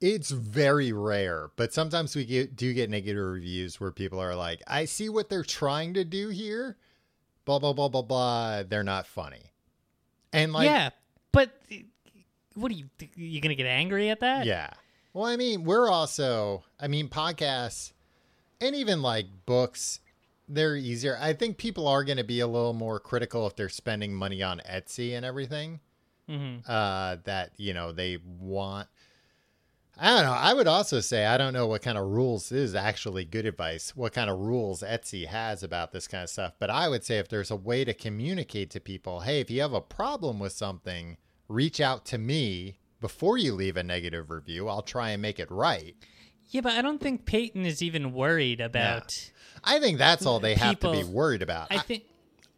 it's 0.00 0.30
very 0.30 0.90
rare 0.92 1.50
but 1.54 1.72
sometimes 1.72 2.16
we 2.16 2.24
get, 2.24 2.56
do 2.56 2.72
get 2.74 2.90
negative 2.90 3.24
reviews 3.24 3.78
where 3.78 3.92
people 3.92 4.18
are 4.18 4.34
like 4.34 4.60
i 4.66 4.84
see 4.84 5.08
what 5.08 5.28
they're 5.28 5.44
trying 5.44 5.94
to 5.94 6.04
do 6.04 6.28
here 6.28 6.76
blah 7.44 7.58
blah 7.58 7.72
blah 7.72 7.88
blah 7.88 8.02
blah 8.02 8.62
they're 8.62 8.82
not 8.82 9.06
funny 9.06 9.52
and 10.32 10.52
like 10.52 10.66
yeah, 10.66 10.90
but 11.32 11.50
what 12.54 12.70
are 12.70 12.74
you 12.74 12.88
you 13.14 13.40
gonna 13.40 13.54
get 13.54 13.66
angry 13.66 14.10
at 14.10 14.20
that? 14.20 14.46
yeah 14.46 14.70
well 15.12 15.24
i 15.24 15.36
mean 15.36 15.64
we're 15.64 15.88
also 15.88 16.64
i 16.80 16.88
mean 16.88 17.08
podcasts 17.08 17.92
and 18.60 18.74
even 18.74 19.02
like 19.02 19.26
books 19.46 20.00
they're 20.48 20.76
easier. 20.76 21.16
I 21.20 21.32
think 21.32 21.56
people 21.56 21.88
are 21.88 22.04
going 22.04 22.18
to 22.18 22.24
be 22.24 22.40
a 22.40 22.46
little 22.46 22.74
more 22.74 23.00
critical 23.00 23.46
if 23.46 23.56
they're 23.56 23.68
spending 23.68 24.12
money 24.12 24.42
on 24.42 24.60
Etsy 24.70 25.16
and 25.16 25.24
everything. 25.24 25.80
Mm-hmm. 26.28 26.70
Uh, 26.70 27.16
that 27.24 27.52
you 27.56 27.74
know 27.74 27.92
they 27.92 28.18
want. 28.40 28.88
I 29.98 30.10
don't 30.14 30.24
know. 30.24 30.32
I 30.32 30.54
would 30.54 30.66
also 30.66 31.00
say 31.00 31.26
I 31.26 31.36
don't 31.36 31.52
know 31.52 31.66
what 31.66 31.82
kind 31.82 31.98
of 31.98 32.06
rules 32.06 32.50
is 32.50 32.74
actually 32.74 33.24
good 33.24 33.46
advice. 33.46 33.94
What 33.94 34.12
kind 34.12 34.30
of 34.30 34.38
rules 34.38 34.82
Etsy 34.82 35.26
has 35.26 35.62
about 35.62 35.92
this 35.92 36.08
kind 36.08 36.24
of 36.24 36.30
stuff, 36.30 36.54
but 36.58 36.70
I 36.70 36.88
would 36.88 37.04
say 37.04 37.18
if 37.18 37.28
there's 37.28 37.50
a 37.50 37.56
way 37.56 37.84
to 37.84 37.92
communicate 37.92 38.70
to 38.70 38.80
people, 38.80 39.20
hey, 39.20 39.40
if 39.40 39.50
you 39.50 39.60
have 39.60 39.74
a 39.74 39.80
problem 39.80 40.38
with 40.38 40.52
something, 40.52 41.18
reach 41.48 41.80
out 41.80 42.04
to 42.06 42.18
me 42.18 42.78
before 43.00 43.36
you 43.36 43.52
leave 43.52 43.76
a 43.76 43.82
negative 43.82 44.30
review. 44.30 44.68
I'll 44.68 44.82
try 44.82 45.10
and 45.10 45.20
make 45.20 45.38
it 45.38 45.50
right. 45.50 45.94
Yeah, 46.48 46.62
but 46.62 46.72
I 46.72 46.82
don't 46.82 47.00
think 47.00 47.24
Peighton 47.26 47.64
is 47.64 47.82
even 47.82 48.12
worried 48.12 48.60
about. 48.60 49.30
I 49.64 49.78
think 49.78 49.98
that's 49.98 50.26
all 50.26 50.40
they 50.40 50.54
have 50.54 50.80
to 50.80 50.92
be 50.92 51.04
worried 51.04 51.42
about. 51.42 51.68
I 51.70 51.76
I, 51.76 51.78
think 51.78 52.04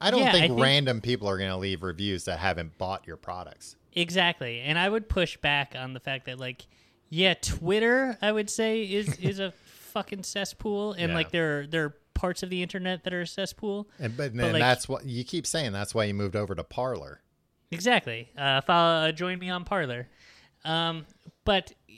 I 0.01 0.11
don't 0.11 0.21
yeah, 0.21 0.29
I 0.29 0.33
think, 0.33 0.47
think- 0.53 0.61
random 0.61 1.01
people 1.01 1.29
are 1.29 1.37
going 1.39 1.51
to 1.51 1.57
leave 1.57 1.83
reviews 1.83 2.25
that 2.25 2.39
haven't 2.39 2.79
bought 2.79 3.07
your 3.07 3.17
products. 3.17 3.77
exactly, 3.93 4.61
and 4.61 4.79
I 4.79 4.89
would 4.89 5.09
push 5.09 5.37
back 5.37 5.75
on 5.79 5.93
the 5.95 6.01
fact 6.01 6.27
that 6.27 6.39
like, 6.39 6.67
yeah, 7.15 7.35
Twitter, 7.35 8.19
I 8.21 8.33
would 8.33 8.51
say 8.51 8.83
is 8.83 9.17
is 9.21 9.39
a 9.39 9.53
fucking 9.93 10.25
cesspool, 10.25 10.93
and 10.95 11.11
Yeah. 11.11 11.15
like 11.15 11.31
there 11.31 11.61
are, 11.61 11.67
there 11.67 11.85
are 11.85 11.97
parts 12.15 12.43
of 12.43 12.51
the 12.51 12.63
internet 12.63 13.05
that 13.05 13.13
are 13.15 13.21
a 13.21 13.27
cesspool. 13.27 13.89
And 14.01 14.17
but, 14.17 14.35
then 14.35 14.53
like- 14.53 14.61
that's 14.61 14.89
what 14.89 15.05
you 15.05 15.23
keep 15.25 15.47
saying. 15.47 15.73
That's 15.73 15.95
why 15.95 16.05
you 16.05 16.15
moved 16.15 16.35
over 16.37 16.55
to 16.55 16.65
Parler. 16.65 17.21
Exactly. 17.71 18.31
Uh, 18.37 18.61
follow, 18.61 19.09
uh, 19.09 19.13
join 19.13 19.39
me 19.39 19.51
on 19.51 19.65
Parler. 19.65 20.09
Um, 20.65 21.07
but 21.45 21.73
y- 21.89 21.95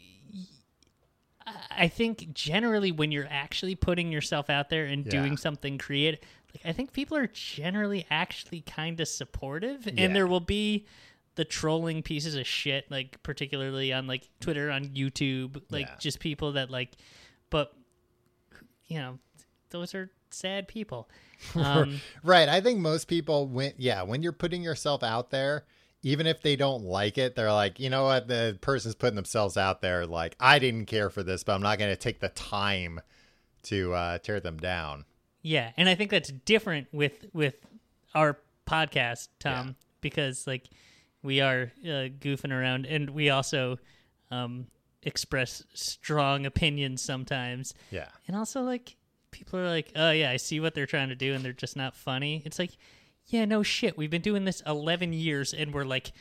I 1.70 1.88
think 1.88 2.32
generally 2.32 2.92
when 2.92 3.12
you're 3.12 3.28
actually 3.30 3.74
putting 3.74 4.10
yourself 4.10 4.50
out 4.50 4.68
there 4.68 4.86
and 4.86 5.04
Yeah. 5.04 5.10
doing 5.12 5.36
something 5.36 5.78
creative, 5.78 6.20
like 6.54 6.66
I 6.66 6.72
think 6.72 6.92
people 6.92 7.16
are 7.16 7.28
generally 7.28 8.06
actually 8.10 8.62
kind 8.62 9.00
of 9.00 9.08
supportive, 9.08 9.86
Yeah. 9.86 9.92
and 10.04 10.16
there 10.16 10.26
will 10.26 10.40
be 10.40 10.86
the 11.36 11.44
trolling 11.44 12.02
pieces 12.02 12.34
of 12.34 12.46
shit, 12.46 12.90
like 12.90 13.22
particularly 13.22 13.92
on 13.92 14.06
like 14.06 14.28
Twitter, 14.40 14.70
on 14.70 14.86
YouTube, 14.86 15.62
like 15.70 15.86
Yeah. 15.86 15.94
just 16.00 16.18
people 16.20 16.52
that 16.52 16.70
like, 16.70 16.92
but 17.50 17.72
you 18.86 18.98
know, 18.98 19.18
those 19.70 19.94
are 19.94 20.10
sad 20.30 20.68
people. 20.68 21.08
Um, 21.54 22.00
Right. 22.22 22.48
I 22.48 22.62
think 22.62 22.80
most 22.80 23.08
people 23.08 23.46
when 23.46 23.74
yeah, 23.76 24.02
when 24.02 24.22
you're 24.22 24.32
putting 24.32 24.62
yourself 24.62 25.02
out 25.02 25.30
there, 25.30 25.64
even 26.02 26.26
if 26.26 26.40
they 26.40 26.56
don't 26.56 26.84
like 26.84 27.18
it, 27.18 27.34
they're 27.36 27.52
like, 27.52 27.78
you 27.78 27.90
know 27.90 28.04
what, 28.04 28.26
the 28.28 28.56
person's 28.62 28.94
putting 28.94 29.16
themselves 29.16 29.56
out 29.58 29.82
there 29.82 30.06
like, 30.06 30.34
I 30.40 30.58
didn't 30.58 30.86
care 30.86 31.10
for 31.10 31.22
this, 31.22 31.44
but 31.44 31.52
I'm 31.54 31.62
not 31.62 31.78
gonna 31.78 31.94
take 31.96 32.20
the 32.20 32.30
time 32.30 33.00
to 33.64 33.92
uh, 33.92 34.18
tear 34.18 34.40
them 34.40 34.56
down. 34.56 35.04
Yeah, 35.42 35.72
and 35.76 35.88
I 35.90 35.94
think 35.94 36.10
that's 36.10 36.30
different 36.30 36.88
with 36.92 37.26
with 37.34 37.56
our 38.14 38.38
podcast, 38.66 39.28
Tom, 39.38 39.66
Yeah. 39.68 39.72
because 40.00 40.46
like 40.46 40.70
we 41.26 41.40
are 41.42 41.72
uh, 41.84 42.08
goofing 42.18 42.52
around, 42.52 42.86
and 42.86 43.10
we 43.10 43.28
also 43.30 43.78
um, 44.30 44.68
express 45.02 45.62
strong 45.74 46.46
opinions 46.46 47.02
sometimes, 47.02 47.74
Yeah. 47.90 48.08
and 48.26 48.36
also 48.36 48.62
like 48.62 48.96
people 49.30 49.58
are 49.58 49.68
like, 49.68 49.92
"Oh 49.94 50.10
yeah, 50.12 50.30
I 50.30 50.36
see 50.38 50.60
what 50.60 50.74
they're 50.74 50.86
trying 50.86 51.10
to 51.10 51.14
do, 51.16 51.34
and 51.34 51.44
they're 51.44 51.52
just 51.52 51.76
not 51.76 51.94
funny." 51.94 52.42
It's 52.46 52.58
like, 52.58 52.70
yeah, 53.26 53.44
no 53.44 53.62
shit. 53.62 53.98
We've 53.98 54.10
been 54.10 54.22
doing 54.22 54.44
this 54.44 54.62
eleven 54.66 55.12
years, 55.12 55.52
and 55.52 55.74
we're 55.74 55.84
like. 55.84 56.12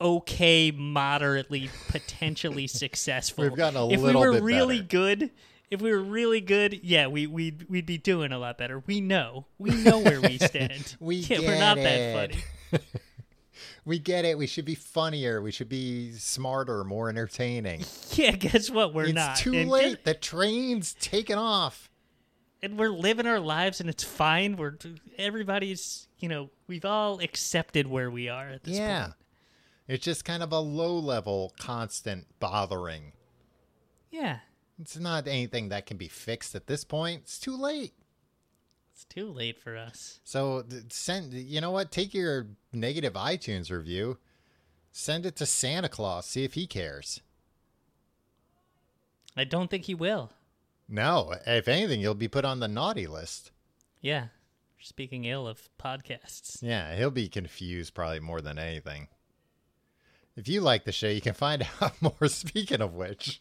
Okay, 0.00 0.72
moderately, 0.72 1.70
potentially 1.86 2.66
successful. 2.82 3.44
We've 3.44 3.54
gotten 3.54 3.76
a 3.78 3.88
if 3.88 4.00
little 4.00 4.20
we 4.22 4.26
were 4.30 4.42
really 4.42 4.78
better. 4.80 4.88
good, 5.20 5.30
if 5.70 5.80
we 5.80 5.92
were 5.92 6.02
really 6.02 6.40
good, 6.40 6.80
yeah, 6.82 7.06
we 7.06 7.28
we'd 7.28 7.66
we'd 7.70 7.86
be 7.86 7.98
doing 7.98 8.32
a 8.32 8.38
lot 8.38 8.58
better. 8.58 8.82
We 8.84 9.00
know, 9.00 9.46
we 9.58 9.70
know 9.70 10.00
where 10.00 10.20
we 10.20 10.38
stand. 10.50 10.96
We 10.98 11.16
yeah, 11.16 11.38
we're 11.38 11.56
not 11.60 11.78
it. 11.78 11.84
that 11.84 12.32
funny. 12.80 12.84
We 13.84 13.98
get 13.98 14.24
it. 14.24 14.36
We 14.38 14.46
should 14.46 14.64
be 14.64 14.74
funnier. 14.74 15.40
We 15.42 15.50
should 15.52 15.68
be 15.68 16.12
smarter, 16.12 16.84
more 16.84 17.08
entertaining. 17.08 17.84
Yeah, 18.12 18.32
guess 18.32 18.70
what? 18.70 18.92
We're 18.92 19.04
it's 19.04 19.14
not. 19.14 19.30
It's 19.32 19.40
too 19.40 19.54
and 19.54 19.70
late. 19.70 19.90
just- 19.92 20.04
the 20.04 20.14
train's 20.14 20.94
taken 20.94 21.38
off. 21.38 21.88
and 22.62 22.78
we're 22.78 22.90
living 22.90 23.26
our 23.26 23.40
lives, 23.40 23.80
and 23.80 23.88
it's 23.90 24.04
fine. 24.04 24.56
We're 24.56 24.76
everybody's, 25.18 26.08
you 26.18 26.28
know, 26.28 26.50
we've 26.66 26.84
all 26.84 27.20
accepted 27.20 27.86
where 27.86 28.10
we 28.10 28.28
are 28.28 28.48
at 28.50 28.64
this 28.64 28.76
Yeah. 28.76 29.04
point. 29.06 29.14
It's 29.88 30.04
just 30.04 30.24
kind 30.24 30.42
of 30.42 30.52
a 30.52 30.60
low 30.60 30.96
level, 30.98 31.52
constant 31.58 32.26
bothering. 32.38 33.12
Yeah, 34.10 34.38
It's 34.80 34.96
not 34.98 35.26
anything 35.26 35.70
that 35.70 35.86
can 35.86 35.96
be 35.96 36.08
fixed 36.08 36.54
at 36.54 36.66
this 36.66 36.84
point. 36.84 37.22
It's 37.22 37.38
too 37.38 37.56
late. 37.56 37.94
It's 39.02 39.14
too 39.14 39.30
late 39.30 39.58
for 39.58 39.76
us. 39.76 40.20
So 40.24 40.64
send. 40.88 41.32
You 41.32 41.60
know 41.60 41.70
what? 41.70 41.90
Take 41.90 42.14
your 42.14 42.48
negative 42.72 43.14
iTunes 43.14 43.70
review, 43.70 44.18
send 44.92 45.26
it 45.26 45.36
to 45.36 45.46
Santa 45.46 45.88
Claus. 45.88 46.26
See 46.26 46.44
if 46.44 46.54
he 46.54 46.66
cares. 46.66 47.20
I 49.36 49.44
don't 49.44 49.70
think 49.70 49.86
he 49.86 49.94
will. 49.94 50.30
No, 50.88 51.34
if 51.46 51.68
anything, 51.68 52.00
you'll 52.00 52.14
be 52.14 52.28
put 52.28 52.44
on 52.44 52.60
the 52.60 52.68
naughty 52.68 53.06
list. 53.06 53.50
Yeah, 54.00 54.26
speaking 54.80 55.24
ill 55.24 55.48
of 55.48 55.70
podcasts. 55.82 56.58
Yeah, 56.60 56.94
he'll 56.96 57.10
be 57.10 57.28
confused 57.28 57.94
probably 57.94 58.20
more 58.20 58.40
than 58.40 58.58
anything. 58.58 59.08
If 60.36 60.48
you 60.48 60.60
like 60.60 60.84
the 60.84 60.92
show, 60.92 61.08
you 61.08 61.20
can 61.20 61.34
find 61.34 61.66
out 61.80 62.00
more. 62.02 62.28
Speaking 62.28 62.80
of 62.80 62.94
which, 62.94 63.40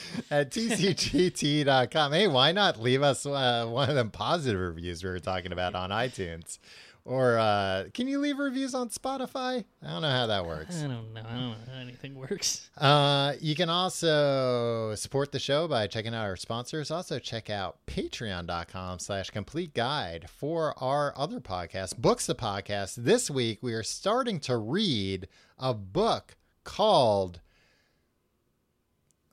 at 0.30 0.50
tcgt.com. 0.50 2.12
Hey, 2.12 2.28
why 2.28 2.52
not 2.52 2.80
leave 2.80 3.02
us 3.02 3.26
uh, 3.26 3.66
one 3.68 3.88
of 3.88 3.94
them 3.94 4.10
positive 4.10 4.60
reviews 4.60 5.02
we 5.02 5.10
were 5.10 5.18
talking 5.18 5.52
about 5.52 5.74
on 5.74 5.90
iTunes? 5.90 6.58
Or 7.04 7.36
uh, 7.36 7.86
can 7.92 8.06
you 8.06 8.20
leave 8.20 8.38
reviews 8.38 8.74
on 8.74 8.88
Spotify? 8.88 9.64
I 9.82 9.90
don't 9.90 10.02
know 10.02 10.08
how 10.10 10.28
that 10.28 10.46
works. 10.46 10.78
I 10.78 10.86
don't 10.86 11.12
know. 11.12 11.20
I 11.20 11.34
don't 11.34 11.50
know 11.50 11.54
how 11.74 11.80
anything 11.80 12.14
works. 12.14 12.70
Uh, 12.78 13.32
you 13.40 13.56
can 13.56 13.68
also 13.68 14.94
support 14.94 15.32
the 15.32 15.40
show 15.40 15.66
by 15.66 15.88
checking 15.88 16.14
out 16.14 16.22
our 16.24 16.36
sponsors. 16.36 16.92
Also, 16.92 17.18
check 17.18 17.50
out 17.50 17.78
patreon.com 17.88 19.00
slash 19.00 19.30
complete 19.30 19.74
guide 19.74 20.30
for 20.30 20.74
our 20.80 21.12
other 21.16 21.40
podcast, 21.40 21.98
Books 21.98 22.26
the 22.26 22.36
Podcast. 22.36 22.94
This 22.94 23.28
week, 23.28 23.58
we 23.62 23.74
are 23.74 23.82
starting 23.82 24.38
to 24.40 24.56
read 24.56 25.26
a 25.58 25.74
book 25.74 26.36
called. 26.62 27.40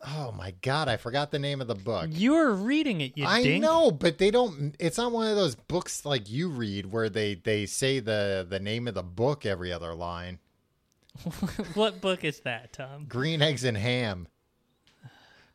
Oh 0.05 0.31
my 0.31 0.53
God, 0.61 0.87
I 0.87 0.95
forgot 0.97 1.29
the 1.31 1.39
name 1.39 1.59
of 1.59 1.67
the 1.67 1.75
book. 1.75 2.09
You're 2.11 2.51
reading 2.53 3.01
it, 3.01 3.17
you 3.17 3.25
I 3.25 3.43
dink. 3.43 3.61
know, 3.61 3.91
but 3.91 4.17
they 4.17 4.31
don't. 4.31 4.75
It's 4.79 4.97
not 4.97 5.11
one 5.11 5.27
of 5.27 5.35
those 5.35 5.55
books 5.55 6.05
like 6.05 6.29
you 6.29 6.49
read 6.49 6.91
where 6.91 7.09
they 7.09 7.35
they 7.35 7.65
say 7.65 7.99
the 7.99 8.45
the 8.49 8.59
name 8.59 8.87
of 8.87 8.93
the 8.93 9.03
book 9.03 9.45
every 9.45 9.73
other 9.73 9.93
line. 9.93 10.39
what 11.73 11.99
book 11.99 12.23
is 12.23 12.39
that, 12.41 12.71
Tom? 12.73 13.05
Green 13.09 13.41
Eggs 13.41 13.63
and 13.65 13.75
Ham. 13.75 14.27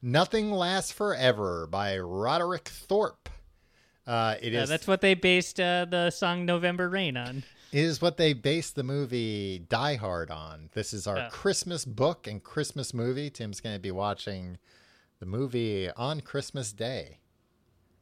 Nothing 0.02 0.50
Lasts 0.50 0.92
Forever 0.92 1.66
by 1.66 1.98
Roderick 1.98 2.68
Thorpe. 2.68 3.30
Uh, 4.06 4.34
it 4.42 4.52
Yeah, 4.52 4.64
is 4.64 4.68
that's 4.68 4.86
what 4.86 5.00
they 5.00 5.14
based 5.14 5.58
uh, 5.58 5.86
the 5.86 6.10
song 6.10 6.44
"November 6.44 6.90
Rain" 6.90 7.16
on. 7.16 7.44
Is 7.74 8.00
what 8.00 8.16
they 8.16 8.32
based 8.32 8.76
the 8.76 8.84
movie 8.84 9.58
Die 9.68 9.96
Hard 9.96 10.30
on. 10.30 10.70
This 10.74 10.92
is 10.92 11.06
our 11.08 11.18
Oh. 11.18 11.28
Christmas 11.30 11.84
book 11.84 12.26
and 12.28 12.42
Christmas 12.42 12.94
movie. 12.94 13.30
Tim's 13.30 13.60
going 13.60 13.74
to 13.74 13.80
be 13.80 13.90
watching 13.90 14.58
the 15.18 15.26
movie 15.26 15.90
on 15.90 16.20
Christmas 16.20 16.72
Day, 16.72 17.18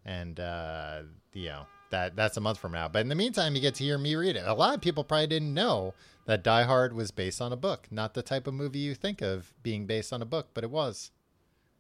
and 0.05 0.39
uh, 0.39 1.03
you 1.33 1.47
know 1.49 1.67
that 1.91 2.15
that's 2.17 2.37
a 2.37 2.41
month 2.41 2.59
from 2.59 2.73
now. 2.73 2.89
But 2.89 3.01
in 3.01 3.09
the 3.09 3.15
meantime, 3.15 3.55
you 3.55 3.63
get 3.63 3.75
to 3.77 3.85
hear 3.85 3.97
me 3.97 4.15
read 4.15 4.37
it. 4.37 4.45
A 4.47 4.53
lot 4.53 4.75
of 4.75 4.83
people 4.83 5.05
probably 5.05 5.27
didn't 5.27 5.55
know 5.55 5.95
that 6.27 6.45
Die 6.45 6.63
Hard 6.65 6.93
was 6.93 7.11
based 7.11 7.41
on 7.41 7.51
a 7.53 7.57
book, 7.57 7.89
not 7.91 8.13
the 8.13 8.23
type 8.23 8.47
of 8.47 8.53
movie 8.55 8.79
you 8.79 8.95
think 8.95 9.23
of 9.23 9.55
being 9.63 9.87
based 9.87 10.13
on 10.13 10.21
a 10.21 10.27
book, 10.27 10.49
but 10.53 10.65
it 10.65 10.71
was, 10.71 11.11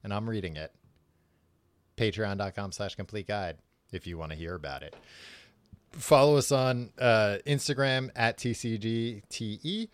and 0.02 0.14
I'm 0.14 0.28
reading 0.30 0.56
it. 0.56 0.72
Patreon.com/slash 1.98 2.94
complete 2.94 3.28
guide 3.28 3.58
if 3.92 4.06
you 4.06 4.16
want 4.16 4.32
to 4.32 4.36
hear 4.38 4.54
about 4.54 4.82
it 4.82 4.96
follow 5.92 6.36
us 6.36 6.52
on 6.52 6.90
uh, 6.98 7.38
Instagram 7.46 8.10
at 8.16 8.38
TCGTE. 8.38 9.88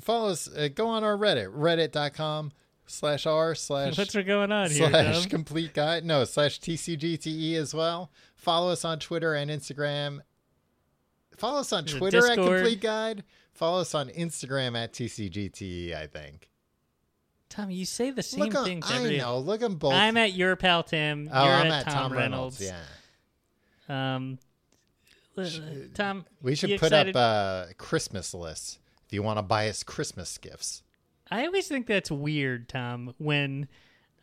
Follow 0.00 0.28
us, 0.30 0.48
uh, 0.54 0.68
go 0.74 0.88
on 0.88 1.04
our 1.04 1.16
Reddit, 1.16 1.54
reddit.com 1.56 2.52
slash 2.86 3.26
r 3.26 3.54
slash 3.54 3.96
What's 3.98 4.14
going 4.14 4.52
on 4.52 4.70
here, 4.70 4.90
slash 4.90 5.20
Tom? 5.22 5.28
complete 5.30 5.72
guide. 5.74 6.04
No, 6.04 6.24
slash 6.24 6.60
TCGTE 6.60 7.54
as 7.54 7.74
well. 7.74 8.10
Follow 8.34 8.70
us 8.70 8.84
on 8.84 8.98
Twitter 8.98 9.34
and 9.34 9.50
Instagram. 9.50 10.20
Follow 11.36 11.60
us 11.60 11.72
on 11.72 11.84
There's 11.84 11.98
Twitter 11.98 12.26
at 12.26 12.34
complete 12.34 12.80
guide. 12.80 13.24
Follow 13.52 13.80
us 13.80 13.94
on 13.94 14.08
Instagram 14.10 14.76
at 14.76 14.92
TCGTE, 14.92 15.94
I 15.94 16.06
think. 16.06 16.50
Tom, 17.48 17.70
you 17.70 17.86
say 17.86 18.10
the 18.10 18.22
same 18.22 18.40
Look 18.40 18.54
on, 18.54 18.64
things 18.64 18.90
I 18.90 18.96
every. 18.98 19.18
know. 19.18 19.38
Look 19.38 19.62
at 19.62 19.78
both. 19.78 19.92
I'm 19.94 20.16
at 20.16 20.32
your 20.34 20.56
pal 20.56 20.82
Tim. 20.82 21.30
oh, 21.32 21.44
You're 21.44 21.54
I'm 21.54 21.66
at, 21.70 21.86
at 21.86 21.92
Tom, 21.92 22.12
Reynolds. 22.12 22.60
Yeah. 22.60 22.76
Um, 23.88 24.38
Tom, 25.94 26.24
We 26.42 26.54
should 26.54 26.70
put 26.80 26.86
excited? 26.92 27.16
up 27.16 27.68
a 27.70 27.74
Christmas 27.74 28.32
list 28.34 28.78
if 29.06 29.12
you 29.12 29.22
want 29.22 29.38
to 29.38 29.42
buy 29.42 29.68
us 29.68 29.82
Christmas 29.82 30.36
gifts. 30.38 30.82
I 31.30 31.44
always 31.46 31.68
think 31.68 31.86
that's 31.86 32.10
weird, 32.10 32.68
Tom, 32.68 33.14
when 33.18 33.68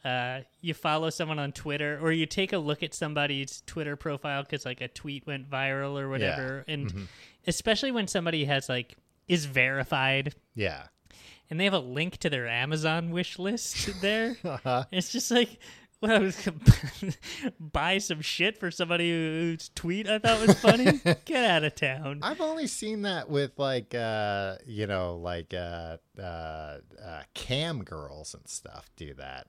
uh, 0.06 0.41
you 0.61 0.73
follow 0.73 1.10
someone 1.10 1.40
on 1.40 1.52
Twitter 1.52 1.99
or 2.02 2.11
you 2.11 2.26
take 2.26 2.53
a 2.53 2.57
look 2.57 2.81
at 2.84 2.94
somebody's 2.94 3.61
Twitter 3.65 3.95
profile 3.95 4.44
because 4.44 4.65
like 4.65 4.81
a 4.81 4.88
tweet 4.88 5.26
went 5.27 5.49
viral 5.49 5.99
or 5.99 6.10
whatever, 6.10 6.64
and 6.68 7.07
especially 7.48 7.91
when 7.91 8.07
somebody 8.07 8.45
has 8.45 8.68
like 8.69 8.95
is 9.27 9.45
verified 9.45 10.35
Yeah. 10.56 10.84
and 11.49 11.60
they 11.60 11.64
have 11.65 11.73
a 11.73 11.80
link 11.80 12.18
to 12.18 12.30
their 12.30 12.48
Amazon 12.48 13.11
wish 13.11 13.40
list 13.40 14.02
there. 14.02 14.35
Uh-huh. 14.44 14.84
It's 14.91 15.11
just 15.11 15.31
like, 15.31 15.57
well, 16.03 16.31
buy 17.59 17.97
some 17.97 18.21
shit 18.21 18.57
for 18.57 18.69
somebody 18.71 19.09
whose 19.09 19.69
tweet 19.73 20.07
I 20.07 20.19
thought 20.19 20.45
was 20.45 20.59
funny. 20.59 20.99
Get 21.25 21.43
out 21.49 21.63
of 21.63 21.75
town. 21.75 22.19
I've 22.21 22.41
only 22.41 22.67
seen 22.67 23.03
that 23.03 23.30
with 23.30 23.51
like 23.57 23.95
uh 23.95 24.55
you 24.65 24.88
know 24.88 25.15
like 25.17 25.53
uh 25.53 25.97
uh, 26.19 26.21
uh 26.21 27.21
cam 27.34 27.84
girls 27.84 28.34
and 28.34 28.47
stuff 28.47 28.89
do 28.95 29.13
that. 29.15 29.47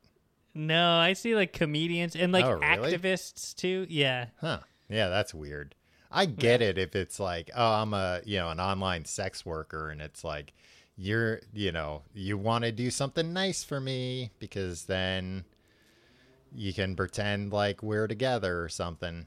No, 0.55 0.99
I 0.99 1.15
see 1.15 1.35
like 1.35 1.53
comedians 1.53 2.15
and 2.15 2.33
like 2.33 2.45
Oh, 2.45 2.53
really? 2.53 2.93
activists 2.97 3.55
too. 3.55 3.87
Yeah. 3.89 4.27
Huh. 4.41 4.61
Yeah, 4.89 5.09
that's 5.09 5.35
weird. 5.35 5.75
I 6.13 6.27
get 6.27 6.63
it 6.63 6.79
if 6.79 6.95
it's 6.95 7.19
like, 7.19 7.51
oh, 7.57 7.73
I'm 7.73 7.93
a, 7.93 8.21
you 8.25 8.39
know, 8.39 8.51
an 8.51 8.61
online 8.61 9.05
sex 9.05 9.45
worker 9.45 9.91
and 9.91 10.01
it's 10.01 10.23
like 10.23 10.53
you're, 10.97 11.41
you 11.53 11.73
know, 11.73 12.03
you 12.15 12.39
want 12.39 12.63
to 12.65 12.71
do 12.71 12.89
something 12.93 13.33
nice 13.33 13.65
for 13.65 13.81
me 13.81 14.31
because 14.39 14.85
then 14.85 15.45
you 16.55 16.73
can 16.73 16.95
pretend 16.97 17.53
like 17.53 17.83
we're 17.83 18.07
together 18.07 18.63
or 18.63 18.69
something. 18.69 19.27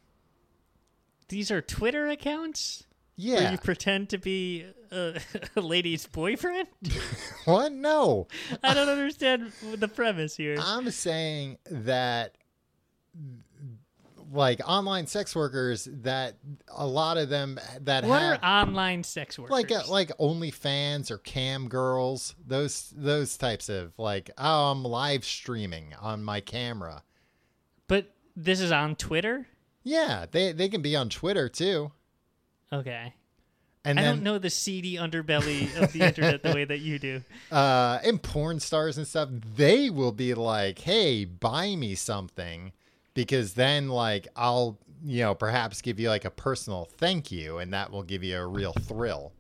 These 1.30 1.52
are 1.52 1.62
Twitter 1.62 2.08
accounts 2.08 2.86
where 3.18 3.42
Yeah. 3.42 3.52
you 3.52 3.58
pretend 3.58 4.10
to 4.10 4.18
be 4.18 4.66
a, 4.92 5.20
a 5.56 5.62
lady's 5.62 6.08
boyfriend. 6.08 6.68
what? 7.46 7.72
No. 7.74 8.28
I 8.64 8.74
don't 8.74 8.88
understand 8.90 9.52
the 9.76 9.88
premise 9.88 10.38
here. 10.38 10.56
I'm 10.60 10.90
saying 10.92 11.58
that 11.70 12.38
like 14.32 14.60
online 14.68 15.08
sex 15.08 15.36
workers 15.36 15.88
that 15.92 16.36
a 16.76 16.86
lot 16.86 17.18
of 17.18 17.30
them 17.30 17.58
that 17.82 18.04
what 18.04 18.22
have 18.22 18.40
are 18.44 18.64
online 18.64 19.04
sex 19.04 19.40
workers? 19.40 19.52
like 19.52 19.72
uh, 19.72 19.84
like 19.90 20.10
OnlyFans 20.18 21.12
or 21.12 21.18
cam 21.18 21.70
girls, 21.70 22.36
those 22.46 22.94
those 22.96 23.38
types 23.38 23.70
of 23.70 23.94
like 23.98 24.30
oh 24.38 24.72
I'm 24.72 24.84
live 24.84 25.24
streaming 25.24 25.94
on 26.02 26.24
my 26.24 26.42
camera. 26.42 27.04
But 27.88 28.14
this 28.36 28.60
is 28.60 28.72
on 28.72 28.96
Twitter. 28.96 29.48
Yeah, 29.84 30.26
they 30.30 30.52
they 30.52 30.70
can 30.70 30.82
be 30.82 30.96
on 30.96 31.10
Twitter 31.10 31.50
too. 31.50 31.92
Okay. 32.72 33.14
And 33.86 33.98
I 33.98 34.04
then 34.04 34.16
don't 34.16 34.24
know 34.24 34.38
the 34.38 34.50
seedy 34.50 34.96
underbelly 34.96 35.74
of 35.82 35.94
the 35.94 36.02
internet 36.02 36.44
the 36.44 36.54
way 36.54 36.66
that 36.66 36.80
you 36.80 37.00
do. 37.00 37.22
uh 37.52 38.00
and 38.04 38.22
porn 38.22 38.60
stars 38.60 38.98
and 38.98 39.08
stuff, 39.08 39.30
they 39.56 39.90
will 39.90 40.12
be 40.12 40.34
like, 40.34 40.80
"Hey, 40.80 41.26
buy 41.26 41.76
me 41.76 41.96
something." 41.96 42.74
Because 43.14 43.54
then 43.54 43.88
like 43.88 44.28
I'll, 44.36 44.78
you 45.04 45.22
know, 45.22 45.34
perhaps 45.34 45.82
give 45.82 46.00
you 46.00 46.10
like 46.10 46.26
a 46.26 46.30
personal 46.30 46.86
thank 46.86 47.32
you 47.32 47.58
and 47.58 47.74
that 47.74 47.92
will 47.92 48.04
give 48.04 48.24
you 48.24 48.38
a 48.38 48.46
real 48.46 48.74
thrill. 48.74 49.32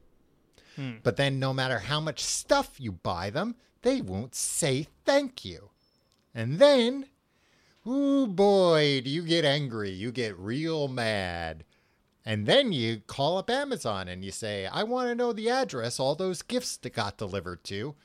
Hmm. 0.75 0.93
But 1.03 1.17
then 1.17 1.39
no 1.39 1.53
matter 1.53 1.79
how 1.79 1.99
much 1.99 2.23
stuff 2.23 2.79
you 2.79 2.91
buy 2.91 3.29
them, 3.29 3.55
they 3.81 4.01
won't 4.01 4.33
say 4.33 4.87
thank 5.05 5.43
you. 5.43 5.69
And 6.33 6.59
then 6.59 7.07
Ooh 7.87 8.27
boy, 8.27 8.99
do 9.01 9.09
you 9.09 9.21
get 9.21 9.45
angry. 9.45 9.91
You 9.91 10.11
get 10.11 10.37
real 10.37 10.89
mad. 10.89 11.63
And 12.25 12.45
then 12.45 12.73
you 12.73 13.01
call 13.07 13.37
up 13.37 13.49
Amazon 13.49 14.09
and 14.09 14.25
you 14.25 14.31
say, 14.31 14.65
I 14.65 14.83
want 14.83 15.07
to 15.07 15.15
know 15.15 15.31
the 15.31 15.49
address 15.49 15.97
all 15.97 16.13
those 16.13 16.41
gifts 16.41 16.75
that 16.75 16.91
got 16.91 17.17
delivered 17.17 17.63
to 17.65 17.95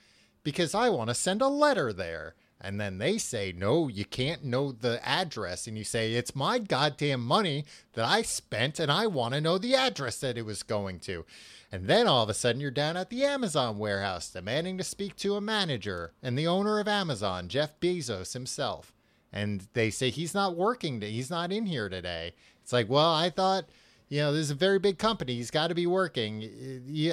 because 0.44 0.72
I 0.72 0.88
want 0.88 1.08
to 1.08 1.14
send 1.14 1.42
a 1.42 1.48
letter 1.48 1.92
there. 1.92 2.36
And 2.60 2.80
then 2.80 2.98
they 2.98 3.18
say, 3.18 3.50
No, 3.50 3.88
you 3.88 4.04
can't 4.04 4.44
know 4.44 4.70
the 4.70 5.00
address. 5.04 5.66
And 5.66 5.76
you 5.76 5.82
say, 5.82 6.12
It's 6.12 6.36
my 6.36 6.60
goddamn 6.60 7.24
money 7.24 7.64
that 7.94 8.04
I 8.04 8.22
spent 8.22 8.78
and 8.78 8.92
I 8.92 9.08
want 9.08 9.34
to 9.34 9.40
know 9.40 9.58
the 9.58 9.74
address 9.74 10.20
that 10.20 10.38
it 10.38 10.46
was 10.46 10.62
going 10.62 11.00
to. 11.00 11.24
And 11.72 11.88
then 11.88 12.06
all 12.06 12.22
of 12.22 12.28
a 12.28 12.34
sudden 12.34 12.60
you're 12.60 12.70
down 12.70 12.96
at 12.96 13.10
the 13.10 13.24
Amazon 13.24 13.78
warehouse 13.78 14.30
demanding 14.30 14.78
to 14.78 14.84
speak 14.84 15.16
to 15.16 15.34
a 15.34 15.40
manager 15.40 16.12
and 16.22 16.38
the 16.38 16.46
owner 16.46 16.78
of 16.78 16.86
Amazon, 16.86 17.48
Jeff 17.48 17.80
Bezos 17.80 18.34
himself 18.34 18.92
and 19.32 19.66
they 19.72 19.90
say 19.90 20.10
he's 20.10 20.34
not 20.34 20.56
working 20.56 21.00
to, 21.00 21.10
he's 21.10 21.30
not 21.30 21.52
in 21.52 21.66
here 21.66 21.88
today. 21.88 22.34
It's 22.62 22.72
like 22.72 22.88
well 22.88 23.12
i 23.12 23.30
thought 23.30 23.64
you 24.12 24.18
know 24.18 24.30
this 24.30 24.42
is 24.42 24.50
a 24.50 24.54
very 24.54 24.78
big 24.78 24.98
company. 24.98 25.36
He's 25.36 25.50
got 25.50 25.68
to 25.68 25.74
be 25.74 25.86
working. 25.86 26.42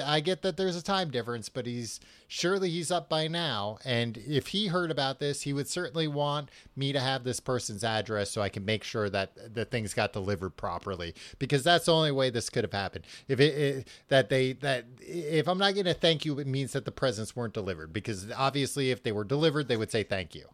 I 0.04 0.20
get 0.20 0.42
that 0.42 0.58
there's 0.58 0.76
a 0.76 0.82
time 0.82 1.10
difference 1.10 1.48
but 1.48 1.64
he's 1.64 1.98
surely 2.28 2.68
he's 2.68 2.90
up 2.90 3.08
by 3.08 3.26
now 3.26 3.78
and 3.86 4.18
if 4.18 4.48
he 4.48 4.66
heard 4.66 4.90
about 4.90 5.18
this 5.18 5.40
he 5.40 5.54
would 5.54 5.66
certainly 5.66 6.06
want 6.06 6.50
me 6.76 6.92
to 6.92 7.00
have 7.00 7.24
this 7.24 7.40
person's 7.40 7.82
address 7.82 8.30
so 8.30 8.42
i 8.42 8.50
can 8.50 8.66
make 8.66 8.84
sure 8.84 9.08
that 9.08 9.54
the 9.54 9.64
things 9.64 9.94
got 9.94 10.12
delivered 10.12 10.50
properly 10.50 11.14
because 11.38 11.64
that's 11.64 11.86
the 11.86 11.94
only 11.94 12.12
way 12.12 12.28
this 12.28 12.50
could 12.50 12.64
have 12.64 12.72
happened. 12.72 13.06
If 13.28 13.40
it, 13.40 13.54
it 13.56 13.88
that 14.08 14.28
they 14.28 14.52
that 14.52 14.84
if 15.00 15.48
i'm 15.48 15.56
not 15.56 15.72
going 15.72 15.86
to 15.86 15.94
thank 15.94 16.26
you 16.26 16.38
it 16.38 16.46
means 16.46 16.72
that 16.72 16.84
the 16.84 16.92
presents 16.92 17.34
weren't 17.34 17.54
delivered 17.54 17.94
because 17.94 18.30
obviously 18.36 18.90
if 18.90 19.02
they 19.02 19.12
were 19.12 19.24
delivered 19.24 19.68
they 19.68 19.78
would 19.78 19.90
say 19.90 20.02
thank 20.02 20.34
you 20.34 20.44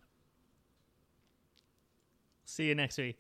See 2.57 2.69
you 2.69 2.74
next 2.74 2.97
week. 2.97 3.19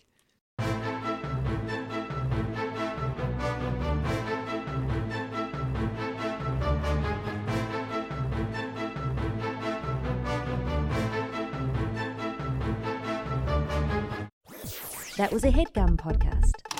That 15.18 15.30
was 15.30 15.44
a 15.44 15.50
headgum 15.50 15.98
podcast. 15.98 16.75